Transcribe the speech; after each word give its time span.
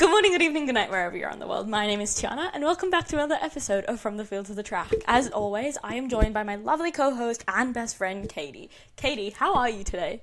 Good 0.00 0.08
morning, 0.08 0.32
good 0.32 0.40
evening, 0.40 0.64
good 0.64 0.76
night, 0.76 0.88
wherever 0.88 1.14
you're 1.14 1.28
on 1.28 1.40
the 1.40 1.46
world. 1.46 1.68
My 1.68 1.86
name 1.86 2.00
is 2.00 2.14
Tiana, 2.14 2.48
and 2.54 2.64
welcome 2.64 2.88
back 2.88 3.06
to 3.08 3.16
another 3.16 3.36
episode 3.42 3.84
of 3.84 4.00
From 4.00 4.16
the 4.16 4.24
Field 4.24 4.46
to 4.46 4.54
the 4.54 4.62
Track. 4.62 4.90
As 5.06 5.28
always, 5.28 5.76
I 5.84 5.96
am 5.96 6.08
joined 6.08 6.32
by 6.32 6.42
my 6.42 6.56
lovely 6.56 6.90
co 6.90 7.14
host 7.14 7.44
and 7.46 7.74
best 7.74 7.98
friend, 7.98 8.26
Caity. 8.26 8.70
Caity, 8.96 9.34
how 9.34 9.54
are 9.54 9.68
you 9.68 9.84
today? 9.84 10.22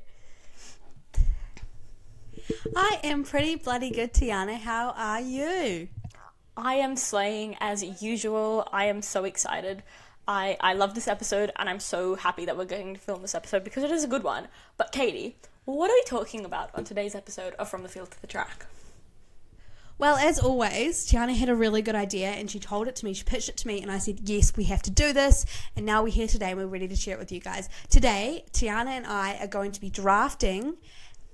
I 2.76 3.02
am 3.04 3.24
pretty 3.24 3.54
bloody 3.54 3.92
good, 3.92 4.14
Tiana. 4.14 4.58
How 4.58 4.96
are 4.98 5.22
you? 5.22 5.90
I 6.58 6.74
am 6.78 6.96
slaying 6.96 7.56
as 7.60 8.02
usual. 8.02 8.68
I 8.74 8.86
am 8.86 9.04
so 9.04 9.26
excited. 9.26 9.84
I, 10.28 10.58
I 10.60 10.74
love 10.74 10.96
this 10.96 11.08
episode, 11.08 11.52
and 11.56 11.70
I'm 11.70 11.80
so 11.80 12.16
happy 12.16 12.46
that 12.46 12.58
we're 12.58 12.66
going 12.66 12.96
to 12.96 13.00
film 13.00 13.22
this 13.22 13.36
episode 13.36 13.64
because 13.64 13.84
it 13.84 13.92
is 13.92 14.04
a 14.04 14.08
good 14.08 14.24
one. 14.24 14.48
But, 14.78 14.92
Caity, 14.92 15.36
what 15.66 15.92
are 15.92 15.94
we 15.94 16.04
talking 16.08 16.46
about 16.46 16.72
on 16.74 16.84
today's 16.84 17.14
episode 17.14 17.54
of 17.60 17.70
From 17.70 17.84
the 17.84 17.90
Field 17.90 18.10
to 18.10 18.22
the 18.22 18.26
Track? 18.26 18.66
Well, 20.00 20.16
as 20.18 20.38
always, 20.38 21.08
Tiana 21.08 21.36
had 21.36 21.50
a 21.50 21.56
really 21.56 21.82
good 21.82 21.96
idea 21.96 22.30
and 22.30 22.52
she 22.52 22.60
told 22.60 22.88
it 22.88 22.96
to 22.98 23.06
me. 23.06 23.14
She 23.14 23.24
pitched 23.24 23.50
it 23.50 23.58
to 23.58 23.68
me, 23.68 23.82
and 23.82 23.92
I 23.92 23.98
said, 23.98 24.30
Yes, 24.30 24.56
we 24.56 24.66
have 24.66 24.84
to 24.84 24.92
do 24.92 25.12
this. 25.12 25.46
And 25.76 25.88
now 25.88 26.04
we're 26.04 26.14
here 26.14 26.28
today 26.28 26.52
and 26.52 26.60
we're 26.60 26.68
ready 26.68 26.88
to 26.88 26.96
share 26.96 27.16
it 27.16 27.20
with 27.20 27.32
you 27.32 27.40
guys. 27.40 27.68
Today, 27.90 28.46
Tiana 28.52 28.90
and 28.90 29.08
I 29.08 29.38
are 29.38 29.48
going 29.48 29.72
to 29.72 29.82
be 29.82 29.90
drafting 29.90 30.78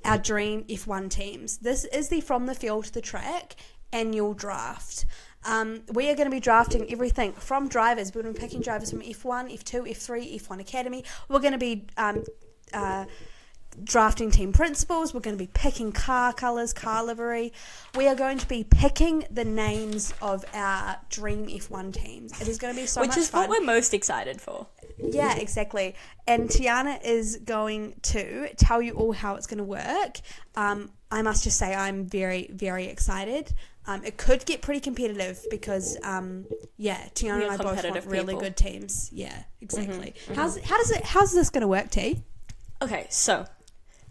our 0.05 0.17
dream 0.17 0.63
F1 0.63 1.09
teams. 1.09 1.57
This 1.57 1.83
is 1.85 2.07
the 2.07 2.21
From 2.21 2.45
the 2.45 2.55
Field 2.55 2.85
to 2.85 2.93
the 2.93 3.01
Track 3.01 3.57
annual 3.91 4.33
draft. 4.33 5.05
Um, 5.45 5.81
we 5.91 6.09
are 6.09 6.15
going 6.15 6.29
to 6.29 6.35
be 6.35 6.39
drafting 6.39 6.89
everything 6.89 7.33
from 7.33 7.67
drivers. 7.67 8.15
We're 8.15 8.23
going 8.23 8.33
to 8.33 8.39
be 8.39 8.45
picking 8.45 8.61
drivers 8.61 8.91
from 8.91 9.01
F1, 9.01 9.53
F2, 9.53 9.89
F3, 9.89 10.41
F1 10.41 10.61
Academy. 10.61 11.03
We're 11.27 11.39
going 11.39 11.51
to 11.51 11.57
be 11.57 11.85
um, 11.97 12.23
uh, 12.73 13.05
drafting 13.83 14.31
team 14.31 14.51
principals. 14.51 15.13
We're 15.13 15.19
going 15.21 15.37
to 15.37 15.43
be 15.43 15.49
picking 15.53 15.91
car 15.91 16.33
colours, 16.33 16.73
car 16.73 17.03
livery. 17.05 17.53
We 17.95 18.07
are 18.07 18.15
going 18.15 18.37
to 18.39 18.47
be 18.47 18.63
picking 18.63 19.25
the 19.31 19.45
names 19.45 20.13
of 20.21 20.43
our 20.53 20.97
dream 21.09 21.47
F1 21.47 21.93
teams. 21.93 22.39
It 22.41 22.47
is 22.47 22.57
going 22.57 22.75
to 22.75 22.81
be 22.81 22.87
so 22.87 23.01
Which 23.01 23.09
much 23.09 23.17
is 23.17 23.31
what 23.31 23.49
we're 23.49 23.61
most 23.61 23.93
excited 23.93 24.41
for. 24.41 24.67
Yeah, 24.97 25.35
exactly. 25.35 25.95
And 26.27 26.49
Tiana 26.49 27.03
is 27.03 27.37
going 27.37 27.95
to 28.03 28.49
tell 28.55 28.81
you 28.81 28.93
all 28.93 29.11
how 29.11 29.35
it's 29.35 29.47
going 29.47 29.57
to 29.57 29.63
work. 29.63 30.19
Um, 30.55 30.91
I 31.11 31.21
must 31.21 31.43
just 31.43 31.57
say, 31.57 31.73
I'm 31.73 32.05
very, 32.05 32.49
very 32.51 32.85
excited. 32.85 33.53
Um, 33.85 34.03
it 34.05 34.17
could 34.17 34.45
get 34.45 34.61
pretty 34.61 34.79
competitive 34.79 35.45
because, 35.51 35.97
um, 36.03 36.45
yeah, 36.77 37.01
Tiana 37.15 37.37
We 37.37 37.43
and 37.43 37.51
I 37.51 37.57
both 37.57 37.83
want 37.83 38.05
really 38.05 38.27
people. 38.27 38.39
good 38.39 38.55
teams. 38.55 39.09
Yeah, 39.11 39.43
exactly. 39.61 40.13
How's 40.33 40.57
how 40.61 40.77
does 40.77 40.91
it? 40.91 41.03
How's 41.03 41.33
this 41.33 41.49
going 41.49 41.63
to 41.63 41.67
work, 41.67 41.89
T? 41.89 42.23
Okay, 42.81 43.07
so 43.09 43.45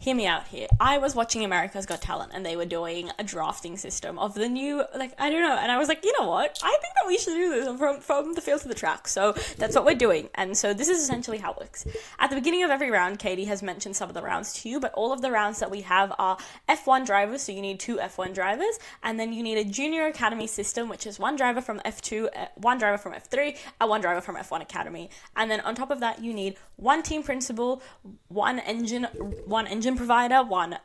hear 0.03 0.17
me 0.17 0.27
out 0.27 0.49
here. 0.49 0.67
I 0.81 0.99
was 0.99 1.15
watching 1.15 1.45
America's 1.45 1.87
Got 1.87 2.03
Talent 2.03 2.33
and 2.35 2.45
they 2.45 2.57
were 2.57 2.65
doing 2.65 3.11
a 3.21 3.23
drafting 3.23 3.77
system 3.77 4.19
of 4.19 4.35
the 4.35 4.49
new, 4.49 4.83
like, 4.97 5.15
I 5.17 5.31
don't 5.31 5.43
know. 5.43 5.57
And 5.57 5.71
I 5.71 5.79
was 5.79 5.87
like, 5.87 6.05
you 6.05 6.13
know 6.19 6.27
what? 6.27 6.59
I 6.61 6.77
think 6.81 6.95
that 7.01 7.07
we 7.07 7.19
should 7.19 7.35
do 7.35 7.51
this 7.51 7.79
from, 7.79 8.01
from 8.01 8.35
the 8.35 8.41
field 8.41 8.63
to 8.63 8.69
the 8.69 8.75
track. 8.75 9.07
So 9.07 9.33
that's 9.59 9.77
what 9.77 9.85
we're 9.85 9.95
doing. 9.95 10.29
And 10.35 10.57
so 10.57 10.75
this 10.75 10.89
is 10.89 11.01
essentially 11.01 11.39
how 11.39 11.53
it 11.53 11.61
works. 11.61 11.87
At 12.19 12.31
the 12.31 12.37
beginning 12.37 12.65
of 12.65 12.71
every 12.71 12.91
round, 12.91 13.21
Caity 13.21 13.47
has 13.47 13.63
mentioned 13.63 13.95
some 13.95 14.09
of 14.09 14.15
the 14.15 14.23
rounds 14.23 14.55
to 14.55 14.69
you, 14.69 14.81
but 14.81 14.93
all 14.95 15.13
of 15.13 15.23
the 15.23 15.31
rounds 15.31 15.61
that 15.61 15.71
we 15.71 15.83
have 15.83 16.13
are 16.19 16.37
F1 16.69 17.07
drivers. 17.07 17.43
So 17.43 17.53
you 17.53 17.63
need 17.63 17.79
two 17.79 17.99
F1 17.99 18.35
drivers. 18.35 18.81
And 19.05 19.21
then 19.21 19.33
you 19.33 19.45
need 19.45 19.59
a 19.59 19.65
junior 19.65 20.07
academy 20.07 20.49
system, 20.49 20.89
which 20.89 21.07
is 21.07 21.21
one 21.21 21.37
driver 21.37 21.61
from 21.61 21.79
F2, 21.79 22.27
uh, 22.35 22.47
one 22.57 22.79
driver 22.79 22.99
from 22.99 23.13
F3, 23.13 23.57
and 23.81 23.89
one 23.89 24.01
driver 24.01 24.21
from 24.21 24.35
F1 24.35 24.63
Academy. 24.63 25.11
And 25.37 25.49
then 25.49 25.61
on 25.61 25.77
top 25.77 25.93
of 25.93 26.01
that, 26.01 26.25
you 26.25 26.35
need 26.35 26.57
one 26.75 27.05
team 27.05 27.23
principal, 27.23 27.81
one 28.27 28.59
engine, 28.59 29.05
one 29.45 29.69
engine 29.69 29.92
provider, 29.97 30.43
one 30.43 30.79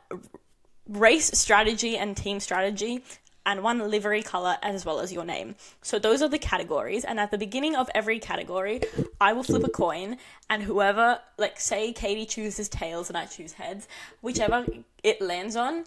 race 0.88 1.30
strategy 1.38 1.96
and 1.96 2.16
team 2.16 2.40
strategy, 2.40 3.02
and 3.46 3.62
one 3.62 3.90
livery 3.90 4.22
color 4.22 4.58
as 4.62 4.84
well 4.84 5.00
as 5.00 5.10
your 5.10 5.24
name. 5.24 5.54
So 5.80 5.98
those 5.98 6.20
are 6.20 6.28
the 6.28 6.38
categories. 6.38 7.04
And 7.04 7.18
at 7.18 7.30
the 7.30 7.38
beginning 7.38 7.76
of 7.76 7.88
every 7.94 8.18
category, 8.18 8.82
I 9.20 9.32
will 9.32 9.42
flip 9.42 9.64
a 9.64 9.70
coin, 9.70 10.18
and 10.50 10.62
whoever, 10.62 11.20
like, 11.38 11.58
say 11.58 11.94
Caity 11.94 12.28
chooses 12.28 12.68
tails 12.68 13.08
and 13.08 13.16
I 13.16 13.24
choose 13.24 13.54
heads, 13.54 13.88
whichever 14.20 14.66
it 15.02 15.22
lands 15.22 15.56
on, 15.56 15.84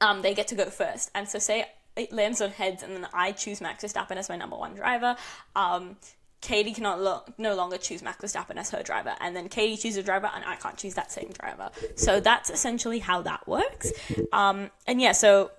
um, 0.00 0.22
they 0.22 0.34
get 0.34 0.48
to 0.48 0.54
go 0.54 0.66
first. 0.66 1.10
And 1.14 1.28
so 1.28 1.38
say 1.38 1.66
it 1.96 2.12
lands 2.12 2.40
on 2.40 2.50
heads, 2.50 2.82
and 2.82 2.94
then 2.96 3.08
I 3.12 3.32
choose 3.32 3.60
Max 3.60 3.84
Verstappen 3.84 4.16
as 4.16 4.28
my 4.28 4.36
number 4.36 4.56
one 4.56 4.74
driver. 4.74 5.16
Um, 5.54 5.96
Caity 6.42 6.74
cannot 6.74 7.00
lo- 7.00 7.22
no 7.38 7.54
longer 7.54 7.78
choose 7.78 8.02
Max 8.02 8.22
Verstappen 8.22 8.56
as 8.56 8.70
her 8.70 8.82
driver, 8.82 9.14
and 9.20 9.34
then 9.34 9.48
Caity 9.48 9.80
chooses 9.80 9.98
a 9.98 10.02
driver, 10.02 10.30
and 10.34 10.44
I 10.44 10.56
can't 10.56 10.76
choose 10.76 10.94
that 10.94 11.10
same 11.10 11.30
driver. 11.30 11.70
So 11.96 12.20
that's 12.20 12.50
essentially 12.50 13.00
how 13.00 13.22
that 13.22 13.46
works. 13.48 13.92
Um, 14.32 14.70
and 14.86 15.00
yeah, 15.00 15.12
so 15.12 15.50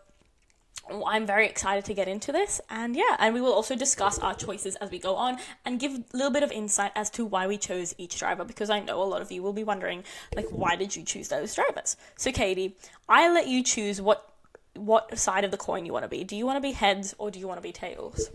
I'm 1.06 1.26
very 1.26 1.48
excited 1.48 1.86
to 1.86 1.94
get 1.94 2.08
into 2.08 2.32
this, 2.32 2.62
and 2.70 2.96
yeah, 2.96 3.18
and 3.20 3.34
we 3.34 3.42
will 3.42 3.54
also 3.54 3.76
discuss 3.76 4.20
our 4.20 4.34
choices 4.34 4.76
as 4.78 4.90
we 4.92 5.00
go 5.00 5.16
on 5.16 5.38
and 5.66 5.80
give 5.80 5.94
a 5.94 6.04
little 6.14 6.32
bit 6.32 6.44
of 6.44 6.52
insight 6.52 6.92
as 6.96 7.10
to 7.12 7.26
why 7.26 7.48
we 7.48 7.58
chose 7.58 7.94
each 7.98 8.18
driver 8.20 8.46
because 8.46 8.70
I 8.70 8.80
know 8.80 9.02
a 9.02 9.04
lot 9.04 9.22
of 9.22 9.32
you 9.32 9.44
will 9.44 9.54
be 9.54 9.64
wondering, 9.64 10.04
like, 10.36 10.48
why 10.50 10.76
did 10.76 10.96
you 10.96 11.04
choose 11.04 11.28
those 11.28 11.54
drivers? 11.56 11.98
So, 12.18 12.32
Caity, 12.32 12.74
I 13.10 13.32
let 13.32 13.48
you 13.48 13.64
choose 13.64 14.02
what 14.02 14.32
what 14.76 15.18
side 15.18 15.44
of 15.44 15.52
the 15.52 15.58
coin 15.58 15.86
you 15.86 15.94
want 15.94 16.04
to 16.04 16.10
be. 16.10 16.24
Do 16.24 16.36
you 16.36 16.46
want 16.46 16.58
to 16.58 16.62
be 16.62 16.72
heads 16.72 17.16
or 17.18 17.32
do 17.32 17.40
you 17.40 17.48
want 17.48 17.58
to 17.58 17.64
be 17.64 17.72
tails? 17.72 18.30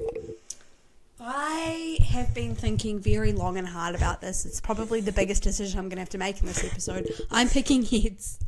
I 1.20 1.98
have 2.08 2.34
been 2.34 2.54
thinking 2.54 3.00
very 3.00 3.32
long 3.32 3.56
and 3.56 3.66
hard 3.66 3.94
about 3.94 4.20
this. 4.20 4.44
It's 4.44 4.60
probably 4.60 5.00
the 5.00 5.12
biggest 5.12 5.42
decision 5.42 5.78
I'm 5.78 5.88
going 5.88 5.96
to 5.96 6.02
have 6.02 6.08
to 6.10 6.18
make 6.18 6.40
in 6.40 6.46
this 6.46 6.64
episode. 6.64 7.08
I'm 7.30 7.48
picking 7.48 7.84
heads. 7.84 8.38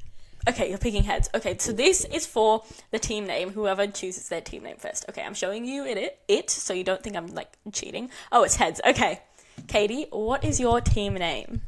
Okay, 0.48 0.68
you're 0.68 0.78
picking 0.78 1.04
heads. 1.04 1.30
Okay, 1.34 1.56
so 1.58 1.72
this 1.72 2.04
is 2.04 2.26
for 2.26 2.64
the 2.90 2.98
team 2.98 3.26
name. 3.26 3.50
Whoever 3.50 3.86
chooses 3.86 4.28
their 4.28 4.40
team 4.40 4.64
name 4.64 4.76
first. 4.76 5.06
Okay, 5.08 5.22
I'm 5.22 5.34
showing 5.34 5.64
you 5.64 5.86
it, 5.86 6.18
it, 6.28 6.50
so 6.50 6.74
you 6.74 6.84
don't 6.84 7.02
think 7.02 7.16
I'm 7.16 7.28
like 7.28 7.56
cheating. 7.72 8.10
Oh, 8.30 8.42
it's 8.42 8.56
heads. 8.56 8.80
Okay, 8.86 9.22
Caity, 9.66 10.06
what 10.10 10.44
is 10.44 10.60
your 10.60 10.80
team 10.80 11.14
name? 11.14 11.62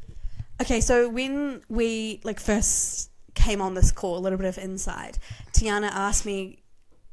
Okay, 0.60 0.80
so 0.80 1.08
when 1.08 1.62
we 1.68 2.20
like 2.24 2.40
first 2.40 3.10
came 3.34 3.62
on 3.62 3.74
this 3.74 3.92
call, 3.92 4.18
a 4.18 4.20
little 4.20 4.38
bit 4.38 4.46
of 4.46 4.58
insight, 4.58 5.18
Tiana 5.52 5.88
asked 5.90 6.26
me 6.26 6.62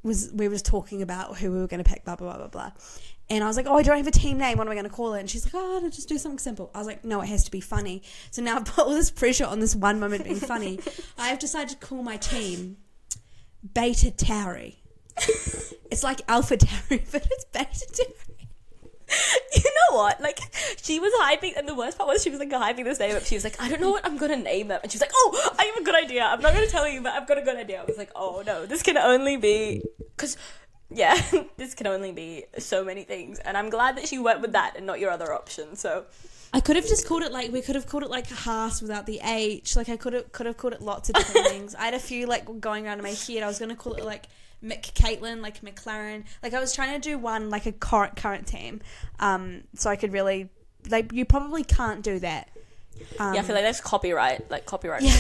was 0.04 0.32
we 0.34 0.48
were 0.50 0.56
just 0.56 0.66
talking 0.66 1.02
about 1.02 1.38
who 1.38 1.52
we 1.52 1.60
were 1.60 1.68
going 1.68 1.84
to 1.84 1.90
pick, 1.90 2.04
blah 2.04 2.16
blah 2.16 2.36
blah 2.36 2.48
blah 2.48 2.48
blah, 2.48 2.72
and 3.34 3.44
I 3.44 3.48
was 3.48 3.58
like, 3.58 3.66
oh, 3.68 3.76
I 3.76 3.82
don't 3.82 3.98
have 3.98 4.06
a 4.06 4.12
team 4.12 4.38
name. 4.38 4.60
What 4.60 4.68
am 4.68 4.72
I 4.72 4.76
going 4.76 4.84
to 4.86 4.92
call 4.92 5.16
it? 5.16 5.20
And 5.22 5.30
she's 5.30 5.44
like, 5.44 5.56
oh, 5.56 5.80
no, 5.82 5.90
just 5.90 6.08
do 6.08 6.20
something 6.20 6.38
simple. 6.38 6.70
I 6.76 6.78
was 6.78 6.86
like, 6.86 7.04
no, 7.04 7.20
it 7.22 7.28
has 7.30 7.44
to 7.46 7.52
be 7.52 7.62
funny. 7.62 8.04
So 8.30 8.44
now 8.44 8.58
I've 8.58 8.66
put 8.66 8.86
all 8.86 8.94
this 8.94 9.10
pressure 9.10 9.46
on 9.46 9.60
this 9.60 9.76
one 9.76 10.00
moment 10.00 10.24
being 10.24 10.36
funny. 10.36 10.80
I've 11.18 11.40
decided 11.40 11.80
to 11.80 11.86
call 11.86 12.04
my 12.04 12.18
team 12.18 12.78
Beta 13.74 14.12
Tauri. 14.12 14.76
it's 15.90 16.04
like 16.04 16.22
Alpha 16.28 16.58
Tauri, 16.58 17.02
but 17.12 17.28
it's 17.30 17.46
Beta 17.46 17.88
Tauri. 17.92 18.48
you 19.56 19.64
know 19.64 19.98
what? 19.98 20.22
Like, 20.22 20.40
she 20.84 21.00
was 21.00 21.12
hyping, 21.22 21.58
and 21.58 21.68
the 21.68 21.74
worst 21.74 21.98
part 21.98 22.08
was 22.08 22.22
she 22.22 22.30
was 22.30 22.40
like 22.40 22.52
hyping 22.52 22.84
this 22.84 23.00
name 23.00 23.16
up. 23.16 23.24
She 23.24 23.36
was 23.36 23.44
like, 23.44 23.60
I 23.60 23.68
don't 23.68 23.82
know 23.82 23.90
what 23.92 24.06
I'm 24.06 24.18
gonna 24.18 24.38
name 24.38 24.70
it. 24.70 24.80
And 24.84 24.92
she 24.92 24.98
was 24.98 25.02
like, 25.02 25.12
Oh, 25.16 25.54
I 25.58 25.66
have 25.66 25.78
a 25.78 25.84
good 25.84 25.96
idea. 25.96 26.24
I'm 26.24 26.42
not 26.42 26.54
gonna 26.54 26.68
tell 26.68 26.88
you, 26.88 27.02
but 27.02 27.14
I've 27.14 27.28
got 27.28 27.40
a 27.40 27.42
good 27.42 27.58
idea. 27.58 27.82
I 27.82 27.86
was 27.86 27.98
like, 27.98 28.12
Oh 28.16 28.44
no, 28.46 28.68
this 28.68 28.84
can 28.84 28.98
only 28.98 29.38
be. 29.38 29.82
Because, 30.16 30.38
yeah, 30.94 31.22
this 31.58 31.74
can 31.74 31.88
only 31.88 32.12
be 32.12 32.46
so 32.58 32.84
many 32.84 33.04
things. 33.04 33.40
And 33.40 33.58
I'm 33.58 33.70
glad 33.70 33.98
that 33.98 34.08
she 34.08 34.20
went 34.20 34.42
with 34.42 34.54
that 34.54 34.76
and 34.76 34.86
not 34.86 35.00
your 35.00 35.12
other 35.12 35.34
option. 35.34 35.76
So, 35.76 36.06
I 36.54 36.60
could 36.60 36.76
have 36.76 36.86
just 36.86 37.08
called 37.08 37.24
it 37.24 37.32
like 37.32 37.52
we 37.52 37.62
could 37.62 37.74
have 37.74 37.88
called 37.88 38.04
it 38.04 38.12
like 38.12 38.30
Haas 38.30 38.82
without 38.82 39.08
the 39.08 39.20
H. 39.24 39.76
Like 39.76 39.90
I 39.90 39.98
could 39.98 40.14
have 40.14 40.32
could 40.32 40.46
have 40.46 40.56
called 40.56 40.74
it 40.74 40.82
lots 40.82 41.10
of 41.10 41.16
different 41.16 41.48
things. 41.50 41.74
I 41.74 41.86
had 41.86 41.96
a 41.96 42.00
few 42.00 42.28
like 42.28 42.60
going 42.62 42.86
around 42.86 43.00
in 43.00 43.04
my 43.04 43.10
head. 43.10 43.42
I 43.42 43.48
was 43.48 43.58
gonna 43.58 43.76
call 43.76 43.94
it 43.96 44.06
like 44.06 44.28
Mick 44.64 44.94
Caitlin, 44.94 45.42
like 45.42 45.62
McLaren. 45.62 46.26
Like 46.44 46.54
I 46.54 46.60
was 46.60 46.74
trying 46.74 46.94
to 46.94 47.00
do 47.00 47.18
one 47.18 47.50
like 47.50 47.66
a 47.66 47.72
current 47.72 48.16
current 48.16 48.46
team, 48.46 48.82
um, 49.20 49.64
so 49.74 49.90
I 49.90 49.96
could 49.96 50.14
really 50.14 50.50
like 50.90 51.12
you 51.12 51.26
probably 51.26 51.64
can't 51.64 52.04
do 52.04 52.20
that. 52.20 52.50
Um, 53.18 53.34
yeah, 53.34 53.42
I 53.42 53.44
feel 53.44 53.56
like 53.56 53.66
that's 53.66 53.82
copyright, 53.82 54.52
like 54.52 54.68
copyright 54.68 55.02
Yeah. 55.04 55.10
I 55.10 55.16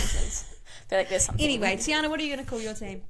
feel 0.87 0.99
like 0.99 1.09
there's 1.09 1.25
something. 1.25 1.43
Anyway, 1.43 1.75
Tiana, 1.77 2.09
what 2.11 2.19
are 2.19 2.23
you 2.23 2.35
gonna 2.35 2.47
call 2.47 2.61
your 2.61 2.75
team? 2.75 3.01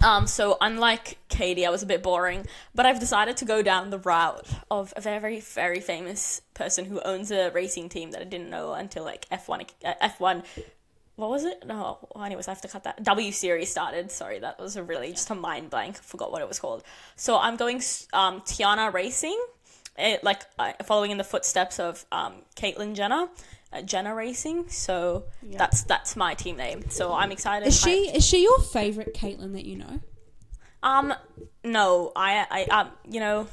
Um, 0.00 0.26
so 0.26 0.56
unlike 0.60 1.18
Caity, 1.28 1.66
I 1.66 1.70
was 1.70 1.82
a 1.82 1.86
bit 1.86 2.02
boring, 2.02 2.46
but 2.74 2.86
I've 2.86 3.00
decided 3.00 3.36
to 3.38 3.44
go 3.44 3.62
down 3.62 3.90
the 3.90 3.98
route 3.98 4.46
of 4.70 4.92
a 4.96 5.00
very, 5.00 5.40
very 5.40 5.80
famous 5.80 6.40
person 6.54 6.86
who 6.86 7.00
owns 7.00 7.30
a 7.30 7.50
racing 7.50 7.88
team 7.88 8.10
that 8.12 8.20
I 8.20 8.24
didn't 8.24 8.50
know 8.50 8.72
until 8.72 9.04
like 9.04 9.28
F1, 9.28 9.68
uh, 9.84 9.94
F1. 10.02 10.44
What 11.16 11.30
was 11.30 11.44
it? 11.44 11.64
No, 11.66 12.08
anyways, 12.20 12.48
I 12.48 12.52
have 12.52 12.62
to 12.62 12.68
cut 12.68 12.84
that. 12.84 13.02
W 13.04 13.32
series 13.32 13.70
started. 13.70 14.10
Sorry, 14.10 14.38
that 14.38 14.58
was 14.58 14.76
a 14.76 14.82
really 14.82 15.10
just 15.10 15.30
a 15.30 15.34
mind 15.34 15.70
blank. 15.70 15.96
Forgot 15.96 16.32
what 16.32 16.42
it 16.42 16.48
was 16.48 16.58
called. 16.58 16.82
So 17.16 17.38
I'm 17.38 17.56
going 17.56 17.76
um, 18.12 18.40
Tiana 18.40 18.92
Racing, 18.92 19.38
it, 19.98 20.24
like 20.24 20.42
uh, 20.58 20.72
following 20.84 21.10
in 21.10 21.18
the 21.18 21.24
footsteps 21.24 21.78
of 21.78 22.04
um, 22.10 22.34
Caitlyn 22.56 22.94
Jenner. 22.94 23.28
Uh, 23.72 23.80
Jenner 23.82 24.14
Racing, 24.14 24.68
so 24.68 25.24
that's 25.42 25.82
that's 25.84 26.14
my 26.14 26.34
team 26.34 26.56
name. 26.56 26.90
So 26.90 27.12
I'm 27.12 27.32
excited. 27.32 27.66
Is 27.68 27.80
she 27.80 28.08
hyped. 28.10 28.16
is 28.16 28.26
she 28.26 28.42
your 28.42 28.58
favorite 28.60 29.14
Caitlin 29.14 29.54
that 29.54 29.64
you 29.64 29.78
know? 29.78 30.00
Um, 30.82 31.14
no, 31.64 32.10
I, 32.16 32.44
I, 32.50 32.80
um, 32.80 32.90
you 33.08 33.20
know, 33.20 33.46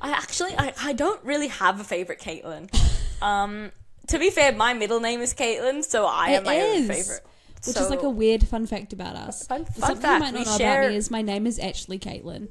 I 0.00 0.10
actually, 0.10 0.52
I, 0.58 0.74
I 0.80 0.92
don't 0.92 1.22
really 1.24 1.48
have 1.48 1.80
a 1.80 1.84
favorite 1.84 2.18
Caitlyn. 2.20 2.68
um, 3.22 3.72
to 4.08 4.18
be 4.18 4.30
fair, 4.30 4.52
my 4.52 4.74
middle 4.74 5.00
name 5.00 5.20
is 5.20 5.32
Caitlyn, 5.32 5.82
so 5.82 6.06
I 6.06 6.28
am 6.32 6.42
It 6.42 6.46
my 6.46 6.60
own 6.60 6.86
favorite. 6.86 7.22
which 7.66 7.76
So- 7.76 7.82
is 7.82 7.90
like 7.90 8.02
a 8.02 8.10
weird 8.10 8.46
fun 8.46 8.66
fact 8.66 8.92
about 8.92 9.16
us. 9.16 9.46
Fun, 9.46 9.64
fun 9.64 9.74
Something 9.74 9.96
fact, 10.02 10.14
you 10.14 10.20
might 10.20 10.34
not 10.34 10.38
we 10.46 10.52
know 10.52 10.58
share. 10.58 10.82
about 10.82 10.90
me 10.90 10.96
is 10.96 11.10
my 11.10 11.22
name 11.22 11.46
is 11.46 11.58
actually 11.58 11.98
Caitlin. 11.98 12.50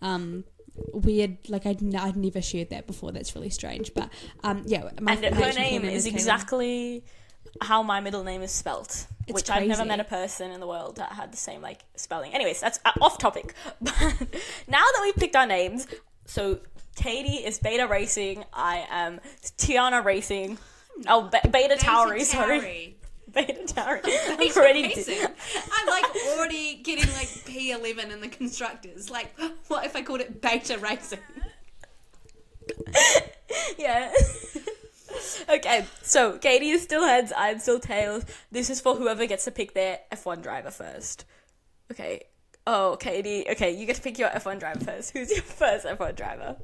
Um, 0.00 0.44
weird, 0.92 1.36
like 1.48 1.66
I'd, 1.66 1.82
n- 1.82 1.96
I'd 1.96 2.16
never 2.16 2.40
shared 2.40 2.70
that 2.70 2.86
before. 2.86 3.12
That's 3.12 3.34
really 3.34 3.50
strange. 3.50 3.92
But 3.94 4.10
um, 4.42 4.62
yeah, 4.66 4.90
my, 5.00 5.12
and 5.14 5.34
her 5.34 5.52
name 5.52 5.84
is 5.84 6.06
Caitlin. 6.06 6.12
exactly 6.12 7.04
how 7.60 7.82
my 7.82 8.00
middle 8.00 8.24
name 8.24 8.42
is 8.42 8.50
spelt. 8.50 9.06
It's 9.26 9.34
which 9.34 9.50
I've 9.50 9.66
never 9.66 9.84
met 9.84 10.00
a 10.00 10.04
person 10.04 10.50
in 10.50 10.60
the 10.60 10.66
world 10.66 10.96
that 10.96 11.12
had 11.12 11.32
the 11.32 11.36
same 11.36 11.60
like 11.62 11.84
spelling. 11.96 12.34
Anyways, 12.34 12.60
that's 12.60 12.80
uh, 12.84 12.92
off 13.00 13.18
topic. 13.18 13.54
But 13.80 13.94
now 14.68 14.78
that 14.84 15.00
we've 15.02 15.16
picked 15.16 15.36
our 15.36 15.46
names, 15.46 15.86
so 16.24 16.60
Caity 16.96 17.44
is 17.44 17.58
Beta 17.58 17.86
Racing. 17.86 18.44
I 18.52 18.86
am 18.90 19.20
Tiana 19.58 20.04
Racing. 20.04 20.58
Oh, 21.06 21.28
Be- 21.30 21.48
Beta 21.50 21.76
Tauri. 21.76 22.22
Sorry, 22.22 22.96
Beta 23.34 23.62
Tauri. 23.66 24.00
I'm 24.28 24.56
already 24.56 24.84
I'm 24.84 25.86
like 25.86 26.04
already 26.28 26.74
getting 26.82 27.10
like 27.14 27.28
P11 27.28 28.12
in 28.12 28.20
the 28.20 28.28
constructors. 28.28 29.10
Like, 29.10 29.34
what 29.68 29.86
if 29.86 29.96
I 29.96 30.02
called 30.02 30.20
it 30.20 30.42
beta 30.42 30.78
racing? 30.78 31.18
yeah. 33.78 34.12
okay, 35.48 35.86
so 36.02 36.38
Caity 36.38 36.72
is 36.72 36.82
still 36.82 37.04
heads, 37.04 37.32
I'm 37.36 37.58
still 37.58 37.80
tails. 37.80 38.24
This 38.50 38.68
is 38.68 38.80
for 38.80 38.96
whoever 38.96 39.26
gets 39.26 39.44
to 39.46 39.50
pick 39.50 39.72
their 39.72 40.00
F1 40.12 40.42
driver 40.42 40.70
first. 40.70 41.24
Okay. 41.90 42.24
Oh, 42.66 42.96
Caity. 43.00 43.50
Okay, 43.50 43.72
you 43.72 43.86
get 43.86 43.96
to 43.96 44.02
pick 44.02 44.18
your 44.18 44.28
F1 44.28 44.60
driver 44.60 44.84
first. 44.84 45.12
Who's 45.12 45.30
your 45.30 45.42
first 45.42 45.86
F1 45.86 46.16
driver? 46.16 46.56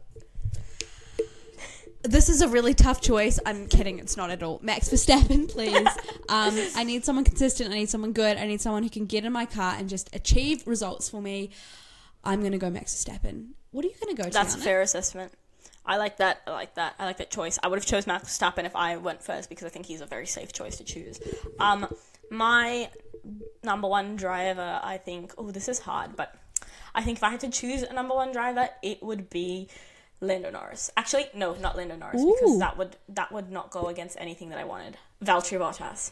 This 2.02 2.28
is 2.28 2.42
a 2.42 2.48
really 2.48 2.74
tough 2.74 3.00
choice. 3.00 3.40
I'm 3.44 3.66
kidding. 3.66 3.98
It's 3.98 4.16
not 4.16 4.30
at 4.30 4.42
all. 4.42 4.60
Max 4.62 4.88
Verstappen, 4.88 5.48
please. 5.48 5.74
um, 6.28 6.56
I 6.76 6.84
need 6.84 7.04
someone 7.04 7.24
consistent. 7.24 7.72
I 7.72 7.74
need 7.74 7.90
someone 7.90 8.12
good. 8.12 8.36
I 8.36 8.46
need 8.46 8.60
someone 8.60 8.82
who 8.82 8.90
can 8.90 9.06
get 9.06 9.24
in 9.24 9.32
my 9.32 9.46
car 9.46 9.74
and 9.76 9.88
just 9.88 10.14
achieve 10.14 10.66
results 10.66 11.08
for 11.08 11.20
me. 11.20 11.50
I'm 12.22 12.42
gonna 12.42 12.58
go 12.58 12.70
Max 12.70 12.94
Verstappen. 12.94 13.48
What 13.72 13.84
are 13.84 13.88
you 13.88 13.94
gonna 14.00 14.14
go? 14.14 14.24
To? 14.24 14.30
That's 14.30 14.54
a 14.54 14.58
fair 14.58 14.80
assessment. 14.80 15.32
I 15.84 15.96
like 15.96 16.18
that. 16.18 16.42
I 16.46 16.52
like 16.52 16.74
that. 16.74 16.94
I 16.98 17.04
like 17.04 17.16
that 17.16 17.30
choice. 17.30 17.58
I 17.62 17.68
would 17.68 17.78
have 17.78 17.86
chose 17.86 18.06
Max 18.06 18.28
Verstappen 18.28 18.64
if 18.64 18.76
I 18.76 18.96
went 18.96 19.22
first 19.22 19.48
because 19.48 19.64
I 19.64 19.70
think 19.70 19.86
he's 19.86 20.00
a 20.00 20.06
very 20.06 20.26
safe 20.26 20.52
choice 20.52 20.76
to 20.76 20.84
choose. 20.84 21.18
Um, 21.58 21.88
my 22.30 22.90
number 23.64 23.88
one 23.88 24.16
driver, 24.16 24.80
I 24.82 24.98
think. 24.98 25.32
Oh, 25.38 25.50
this 25.50 25.68
is 25.68 25.78
hard, 25.78 26.14
but 26.14 26.34
I 26.94 27.02
think 27.02 27.18
if 27.18 27.24
I 27.24 27.30
had 27.30 27.40
to 27.40 27.50
choose 27.50 27.82
a 27.82 27.92
number 27.92 28.14
one 28.14 28.32
driver, 28.32 28.68
it 28.82 29.02
would 29.02 29.30
be 29.30 29.68
Lando 30.20 30.50
Norris. 30.50 30.90
Actually, 30.96 31.26
no, 31.34 31.54
not 31.54 31.76
Lando 31.76 31.96
Norris 31.96 32.20
Ooh. 32.22 32.34
because 32.40 32.58
that 32.58 32.76
would 32.76 32.96
that 33.10 33.30
would 33.32 33.50
not 33.50 33.70
go 33.70 33.86
against 33.86 34.16
anything 34.18 34.48
that 34.50 34.58
I 34.58 34.64
wanted. 34.64 34.96
Valtteri 35.24 35.58
Bottas. 35.58 36.10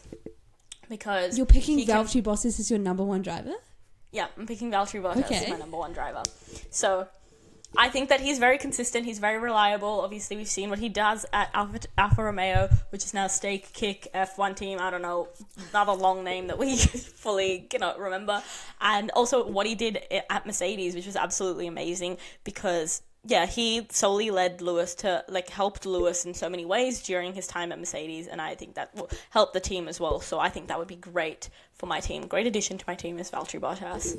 Because 0.89 1.37
You're 1.37 1.45
picking 1.45 1.77
he 1.77 1.85
can- 1.85 1.97
Valtteri 2.05 2.23
Bottas 2.23 2.59
as 2.59 2.69
your 2.69 2.79
number 2.79 3.03
one 3.03 3.21
driver. 3.21 3.53
yeah, 4.11 4.27
I'm 4.37 4.47
picking 4.47 4.71
Valtteri 4.71 5.01
Bottas 5.01 5.25
Okay. 5.25 5.35
as 5.43 5.49
my 5.49 5.57
number 5.57 5.77
one 5.77 5.91
driver. 5.93 6.23
So 6.71 7.07
I 7.75 7.89
think 7.89 8.07
that 8.07 8.21
he's 8.21 8.39
very 8.39 8.57
consistent. 8.57 9.05
He's 9.05 9.19
very 9.19 9.37
reliable. 9.37 9.99
Obviously, 9.99 10.37
we've 10.37 10.47
seen 10.47 10.69
what 10.69 10.79
he 10.79 10.87
does 10.87 11.25
at 11.33 11.49
Alfa, 11.53 11.79
Alfa 11.97 12.23
Romeo, 12.23 12.69
which 12.91 13.03
is 13.03 13.13
now 13.13 13.27
Stake 13.27 13.73
Kick 13.73 14.07
F1 14.15 14.55
team. 14.55 14.79
I 14.79 14.89
don't 14.89 15.01
know, 15.01 15.27
another 15.71 15.91
long 15.91 16.23
name 16.23 16.47
that 16.47 16.57
we 16.57 16.77
fully 16.77 17.67
cannot 17.69 17.99
remember. 17.99 18.41
And 18.79 19.11
also 19.11 19.45
what 19.45 19.65
he 19.67 19.75
did 19.75 19.99
at 20.29 20.45
Mercedes, 20.45 20.95
which 20.95 21.05
was 21.05 21.17
absolutely 21.17 21.67
amazing 21.67 22.17
because. 22.45 23.01
Yeah, 23.27 23.45
he 23.45 23.85
solely 23.91 24.31
led 24.31 24.61
Lewis 24.61 24.95
to 24.95 25.25
like 25.27 25.49
helped 25.49 25.85
Lewis 25.85 26.23
in 26.23 26.33
so 26.33 26.49
many 26.49 26.63
ways 26.63 27.03
during 27.03 27.33
his 27.33 27.45
time 27.45 27.73
at 27.73 27.79
Mercedes, 27.79 28.25
and 28.25 28.41
I 28.41 28.55
think 28.55 28.75
that 28.75 28.95
will 28.95 29.09
help 29.31 29.51
the 29.51 29.59
team 29.59 29.89
as 29.89 29.99
well. 29.99 30.21
So 30.21 30.39
I 30.39 30.47
think 30.47 30.69
that 30.69 30.79
would 30.79 30.87
be 30.87 30.95
great 30.95 31.49
for 31.73 31.87
my 31.87 31.99
team. 31.99 32.27
Great 32.27 32.47
addition 32.47 32.77
to 32.77 32.85
my 32.87 32.95
team 32.95 33.19
is 33.19 33.29
Valtteri 33.29 33.59
Bottas. 33.59 34.15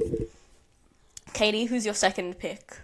Caity, 1.32 1.68
who's 1.68 1.86
your 1.86 1.94
second 1.94 2.38
pick? 2.38 2.76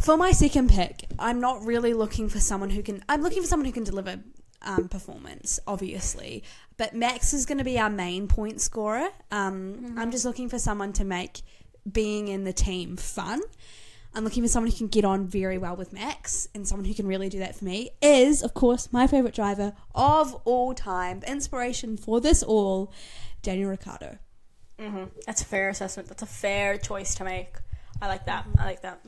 For 0.00 0.16
my 0.16 0.32
second 0.32 0.70
pick, 0.70 1.04
I'm 1.20 1.40
not 1.40 1.64
really 1.64 1.94
looking 1.94 2.28
for 2.28 2.40
someone 2.40 2.70
who 2.70 2.82
can. 2.82 3.04
I'm 3.08 3.22
looking 3.22 3.42
for 3.42 3.48
someone 3.48 3.66
who 3.66 3.72
can 3.72 3.84
deliver 3.84 4.18
um, 4.62 4.88
performance, 4.88 5.60
obviously. 5.68 6.42
But 6.78 6.94
Max 6.96 7.32
is 7.32 7.46
going 7.46 7.58
to 7.58 7.64
be 7.64 7.78
our 7.78 7.90
main 7.90 8.26
point 8.26 8.60
scorer. 8.60 9.08
Um, 9.30 9.94
I'm 9.96 10.10
just 10.10 10.24
looking 10.24 10.48
for 10.48 10.58
someone 10.58 10.92
to 10.94 11.04
make 11.04 11.42
being 11.90 12.26
in 12.26 12.42
the 12.42 12.52
team 12.52 12.96
fun. 12.96 13.40
I'm 14.14 14.24
looking 14.24 14.42
for 14.42 14.48
someone 14.48 14.70
who 14.70 14.76
can 14.76 14.88
get 14.88 15.04
on 15.04 15.26
very 15.26 15.56
well 15.56 15.76
with 15.76 15.92
Max, 15.92 16.48
and 16.54 16.66
someone 16.66 16.84
who 16.84 16.94
can 16.94 17.06
really 17.06 17.28
do 17.28 17.38
that 17.38 17.54
for 17.54 17.64
me 17.64 17.90
is, 18.02 18.42
of 18.42 18.54
course, 18.54 18.92
my 18.92 19.06
favorite 19.06 19.34
driver 19.34 19.72
of 19.94 20.34
all 20.44 20.74
time, 20.74 21.20
the 21.20 21.30
inspiration 21.30 21.96
for 21.96 22.20
this 22.20 22.42
all, 22.42 22.92
Daniel 23.42 23.70
Ricciardo. 23.70 24.18
Mm-hmm. 24.78 25.04
That's 25.26 25.42
a 25.42 25.44
fair 25.44 25.68
assessment. 25.68 26.08
That's 26.08 26.22
a 26.22 26.26
fair 26.26 26.76
choice 26.76 27.14
to 27.16 27.24
make. 27.24 27.54
I 28.02 28.08
like 28.08 28.26
that. 28.26 28.46
I 28.58 28.64
like 28.64 28.82
that. 28.82 29.00